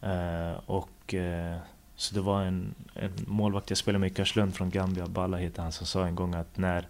Uh, 0.03 0.59
och 0.65 1.13
uh, 1.13 1.57
Så 1.95 2.15
det 2.15 2.21
var 2.21 2.41
en, 2.43 2.75
en 2.93 3.11
målvakt 3.27 3.69
jag 3.69 3.77
spelade 3.77 3.99
med 3.99 4.11
i 4.11 4.13
Karlslund 4.13 4.55
från 4.55 4.69
Gambia, 4.69 5.07
Balla 5.07 5.37
heter 5.37 5.61
han, 5.61 5.71
som 5.71 5.87
sa 5.87 6.05
en 6.05 6.15
gång 6.15 6.33
att 6.33 6.57
när, 6.57 6.87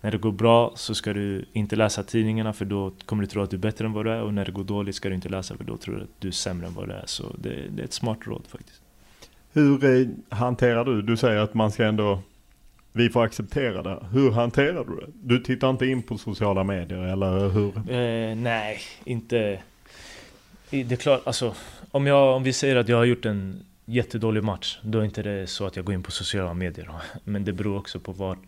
när 0.00 0.10
det 0.10 0.18
går 0.18 0.32
bra 0.32 0.72
så 0.74 0.94
ska 0.94 1.12
du 1.12 1.44
inte 1.52 1.76
läsa 1.76 2.02
tidningarna 2.02 2.52
för 2.52 2.64
då 2.64 2.92
kommer 3.06 3.22
du 3.22 3.26
tro 3.26 3.42
att 3.42 3.50
du 3.50 3.56
är 3.56 3.60
bättre 3.60 3.84
än 3.84 3.92
vad 3.92 4.04
du 4.04 4.12
är 4.12 4.22
och 4.22 4.34
när 4.34 4.44
det 4.44 4.52
går 4.52 4.64
dåligt 4.64 4.94
ska 4.94 5.08
du 5.08 5.14
inte 5.14 5.28
läsa 5.28 5.56
för 5.56 5.64
då 5.64 5.76
tror 5.76 5.96
du 5.96 6.02
att 6.02 6.20
du 6.20 6.28
är 6.28 6.32
sämre 6.32 6.66
än 6.66 6.74
vad 6.74 6.88
du 6.88 6.92
är. 6.92 7.06
Så 7.06 7.36
det, 7.38 7.68
det 7.70 7.82
är 7.82 7.84
ett 7.84 7.92
smart 7.92 8.18
råd 8.24 8.42
faktiskt. 8.48 8.82
Hur 9.52 9.84
eh, 9.84 10.08
hanterar 10.28 10.84
du, 10.84 11.02
du 11.02 11.16
säger 11.16 11.40
att 11.40 11.54
man 11.54 11.70
ska 11.70 11.84
ändå 11.84 12.22
vi 12.92 13.10
får 13.10 13.24
acceptera 13.24 13.82
det. 13.82 14.06
Hur 14.12 14.30
hanterar 14.30 14.84
du 14.84 14.96
det? 14.96 15.06
Du 15.14 15.38
tittar 15.38 15.70
inte 15.70 15.86
in 15.86 16.02
på 16.02 16.18
sociala 16.18 16.64
medier 16.64 16.98
eller 16.98 17.48
hur? 17.48 17.76
Eh, 17.76 18.36
nej, 18.36 18.80
inte... 19.04 19.62
Det 20.70 20.92
är 20.92 20.96
klart, 20.96 21.22
alltså 21.24 21.54
om, 21.90 22.06
jag, 22.06 22.36
om 22.36 22.42
vi 22.42 22.52
säger 22.52 22.76
att 22.76 22.88
jag 22.88 22.96
har 22.96 23.04
gjort 23.04 23.24
en 23.24 23.64
jättedålig 23.84 24.44
match, 24.44 24.78
då 24.82 24.98
är 24.98 25.04
inte 25.04 25.22
det 25.22 25.46
så 25.46 25.66
att 25.66 25.76
jag 25.76 25.84
går 25.84 25.94
in 25.94 26.02
på 26.02 26.10
sociala 26.10 26.54
medier. 26.54 26.90
Men 27.24 27.44
det 27.44 27.52
beror 27.52 27.78
också 27.78 28.00
på 28.00 28.12
vart, 28.12 28.38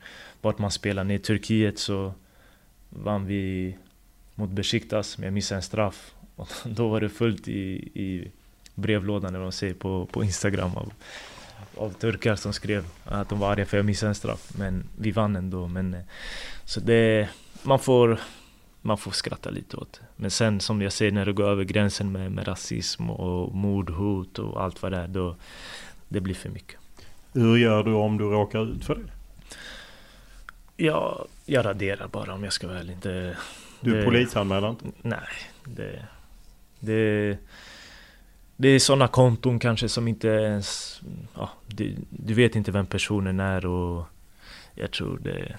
vart 0.41 0.59
man 0.59 0.71
spelar. 0.71 1.13
I 1.13 1.19
Turkiet 1.19 1.79
så 1.79 2.13
vann 2.89 3.27
vi 3.27 3.77
mot 4.35 4.51
Besiktas, 4.51 5.19
men 5.19 5.25
jag 5.25 5.35
missade 5.35 5.59
en 5.59 5.63
straff. 5.63 6.15
Och 6.37 6.49
då 6.65 6.89
var 6.89 7.01
det 7.01 7.09
fullt 7.09 7.49
i, 7.49 7.77
i 7.95 8.31
brevlådan, 8.75 9.29
eller 9.29 9.39
vad 9.39 9.45
man 9.45 9.53
säger, 9.53 9.75
på, 9.75 10.07
på 10.07 10.25
Instagram 10.25 10.77
av 10.77 10.93
av 11.77 11.91
turkar 11.91 12.37
som 12.37 12.53
skrev 12.53 12.85
att 13.05 13.29
de 13.29 13.39
var 13.39 13.53
arga 13.53 13.67
för 13.67 13.77
jag 13.77 13.87
missade 13.87 14.11
en 14.11 14.15
straff. 14.15 14.53
Men 14.59 14.85
vi 14.99 15.11
vann 15.11 15.37
ändå. 15.37 15.69
Men, 15.69 15.95
eh, 15.95 16.01
så 16.65 16.81
det, 16.81 17.29
man, 17.63 17.79
får, 17.79 18.21
man 18.81 18.99
får 18.99 19.11
skratta 19.11 19.51
lite 19.51 19.77
åt 19.77 19.93
det. 19.93 20.07
Men 20.17 20.31
sen 20.31 20.61
som 20.61 20.83
jag 20.83 20.93
säger 20.93 21.13
när 21.13 21.27
det 21.27 21.33
går 21.33 21.49
över 21.49 21.65
gränsen 21.65 22.13
med, 22.13 22.33
med 22.33 22.49
rasism 22.49 23.11
och 23.11 23.55
mordhot 23.55 24.39
och 24.39 24.63
allt 24.63 24.83
vad 24.83 24.93
det 24.93 24.99
är. 24.99 25.09
Då, 25.09 25.37
det 26.09 26.21
blir 26.21 26.35
för 26.35 26.49
mycket. 26.49 26.77
Hur 27.33 27.57
gör 27.57 27.83
du 27.83 27.93
om 27.93 28.19
du 28.19 28.25
råkar 28.25 28.73
ut 28.73 28.85
för 28.85 28.95
det? 28.95 29.11
Ja, 30.77 31.27
jag 31.47 31.67
raderar 31.67 32.09
bara 32.09 32.35
om 32.35 32.45
jag 32.45 32.53
ska 32.53 32.69
väl 32.69 32.91
inte... 32.91 33.37
Du 33.81 34.05
polisanmäler 34.05 34.71
inte? 34.71 34.85
Nej, 35.03 35.29
det... 35.65 36.05
det 36.81 37.39
det 38.57 38.69
är 38.69 38.79
sådana 38.79 39.09
konton 39.09 39.59
kanske 39.59 39.89
som 39.89 40.09
inte 40.09 40.29
ens... 40.29 41.01
Ja, 41.35 41.51
du, 41.67 41.95
du, 42.11 42.35
vet 42.35 42.57
inte 42.57 42.73
vem 42.73 42.87
personen 42.87 43.41
är 43.41 43.67
och 43.67 44.05
jag 44.75 44.91
tror 44.91 45.19
det, 45.23 45.57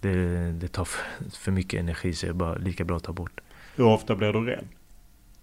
det, 0.00 0.52
det 0.52 0.68
tar 0.68 0.84
för, 0.84 1.04
för, 1.30 1.52
mycket 1.52 1.80
energi 1.80 2.12
så 2.12 2.26
det 2.26 2.30
är 2.30 2.34
bara 2.34 2.54
lika 2.54 2.84
bra 2.84 2.96
att 2.96 3.02
ta 3.02 3.12
bort. 3.12 3.40
Hur 3.76 3.84
ofta 3.84 4.16
blir 4.16 4.32
du 4.32 4.44
rädd? 4.44 4.68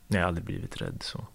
Nej, 0.07 0.19
jag 0.19 0.19
har 0.19 0.27
aldrig 0.27 0.45
blivit 0.45 0.81
rädd 0.81 0.97
så. 1.03 1.27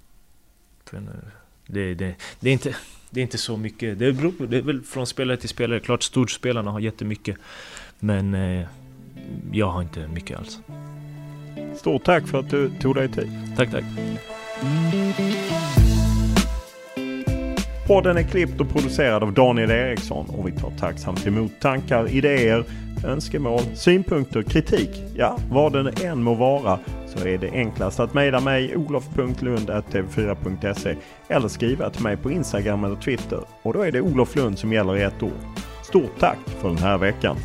Det, 1.66 1.94
det, 1.94 2.14
det, 2.40 2.48
är 2.48 2.52
inte, 2.52 2.76
det 3.10 3.20
är 3.20 3.22
inte 3.22 3.38
så 3.38 3.56
mycket. 3.56 3.98
Det, 3.98 4.12
beror, 4.12 4.46
det 4.46 4.56
är 4.56 4.62
väl 4.62 4.82
från 4.82 5.06
spelare 5.06 5.36
till 5.36 5.48
spelare. 5.48 5.80
Klart 5.80 6.02
storspelarna 6.02 6.70
har 6.70 6.80
jättemycket. 6.80 7.36
Men 7.98 8.34
eh, 8.34 8.66
jag 9.52 9.66
har 9.66 9.82
inte 9.82 10.08
mycket 10.08 10.38
alls. 10.38 10.58
Stort 11.76 12.04
tack 12.04 12.26
för 12.28 12.40
att 12.40 12.50
du 12.50 12.70
tog 12.80 12.94
dig 12.94 13.08
tid. 13.08 13.32
Tack, 13.56 13.70
tack. 13.70 13.84
Podden 17.86 18.16
är 18.16 18.22
klippt 18.22 18.60
och 18.60 18.68
producerad 18.68 19.22
av 19.22 19.32
Daniel 19.32 19.70
Eriksson 19.70 20.30
och 20.30 20.48
vi 20.48 20.52
tar 20.52 20.70
tacksamt 20.70 21.26
emot 21.26 21.52
tankar, 21.60 22.08
idéer, 22.08 22.64
önskemål, 23.04 23.60
synpunkter, 23.74 24.42
kritik. 24.42 24.90
Ja, 25.14 25.38
vad 25.50 25.72
den 25.72 25.90
än 26.04 26.22
må 26.22 26.34
vara 26.34 26.78
så 27.06 27.28
är 27.28 27.38
det 27.38 27.50
enklast 27.50 28.00
att 28.00 28.14
mejla 28.14 28.40
mig 28.40 28.76
olof.lund.tv4.se 28.76 30.96
eller 31.28 31.48
skriva 31.48 31.90
till 31.90 32.02
mig 32.02 32.16
på 32.16 32.30
Instagram 32.30 32.84
eller 32.84 32.96
Twitter 32.96 33.40
och 33.62 33.72
då 33.72 33.82
är 33.82 33.92
det 33.92 34.00
Olof 34.00 34.36
Lund 34.36 34.58
som 34.58 34.72
gäller 34.72 34.96
i 34.96 35.02
ett 35.02 35.22
ord. 35.22 35.32
Stort 35.82 36.18
tack 36.18 36.38
för 36.60 36.68
den 36.68 36.78
här 36.78 36.98
veckan! 36.98 37.36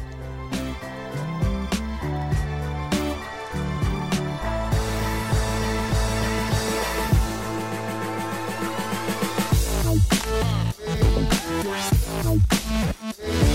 Bye. 13.19 13.50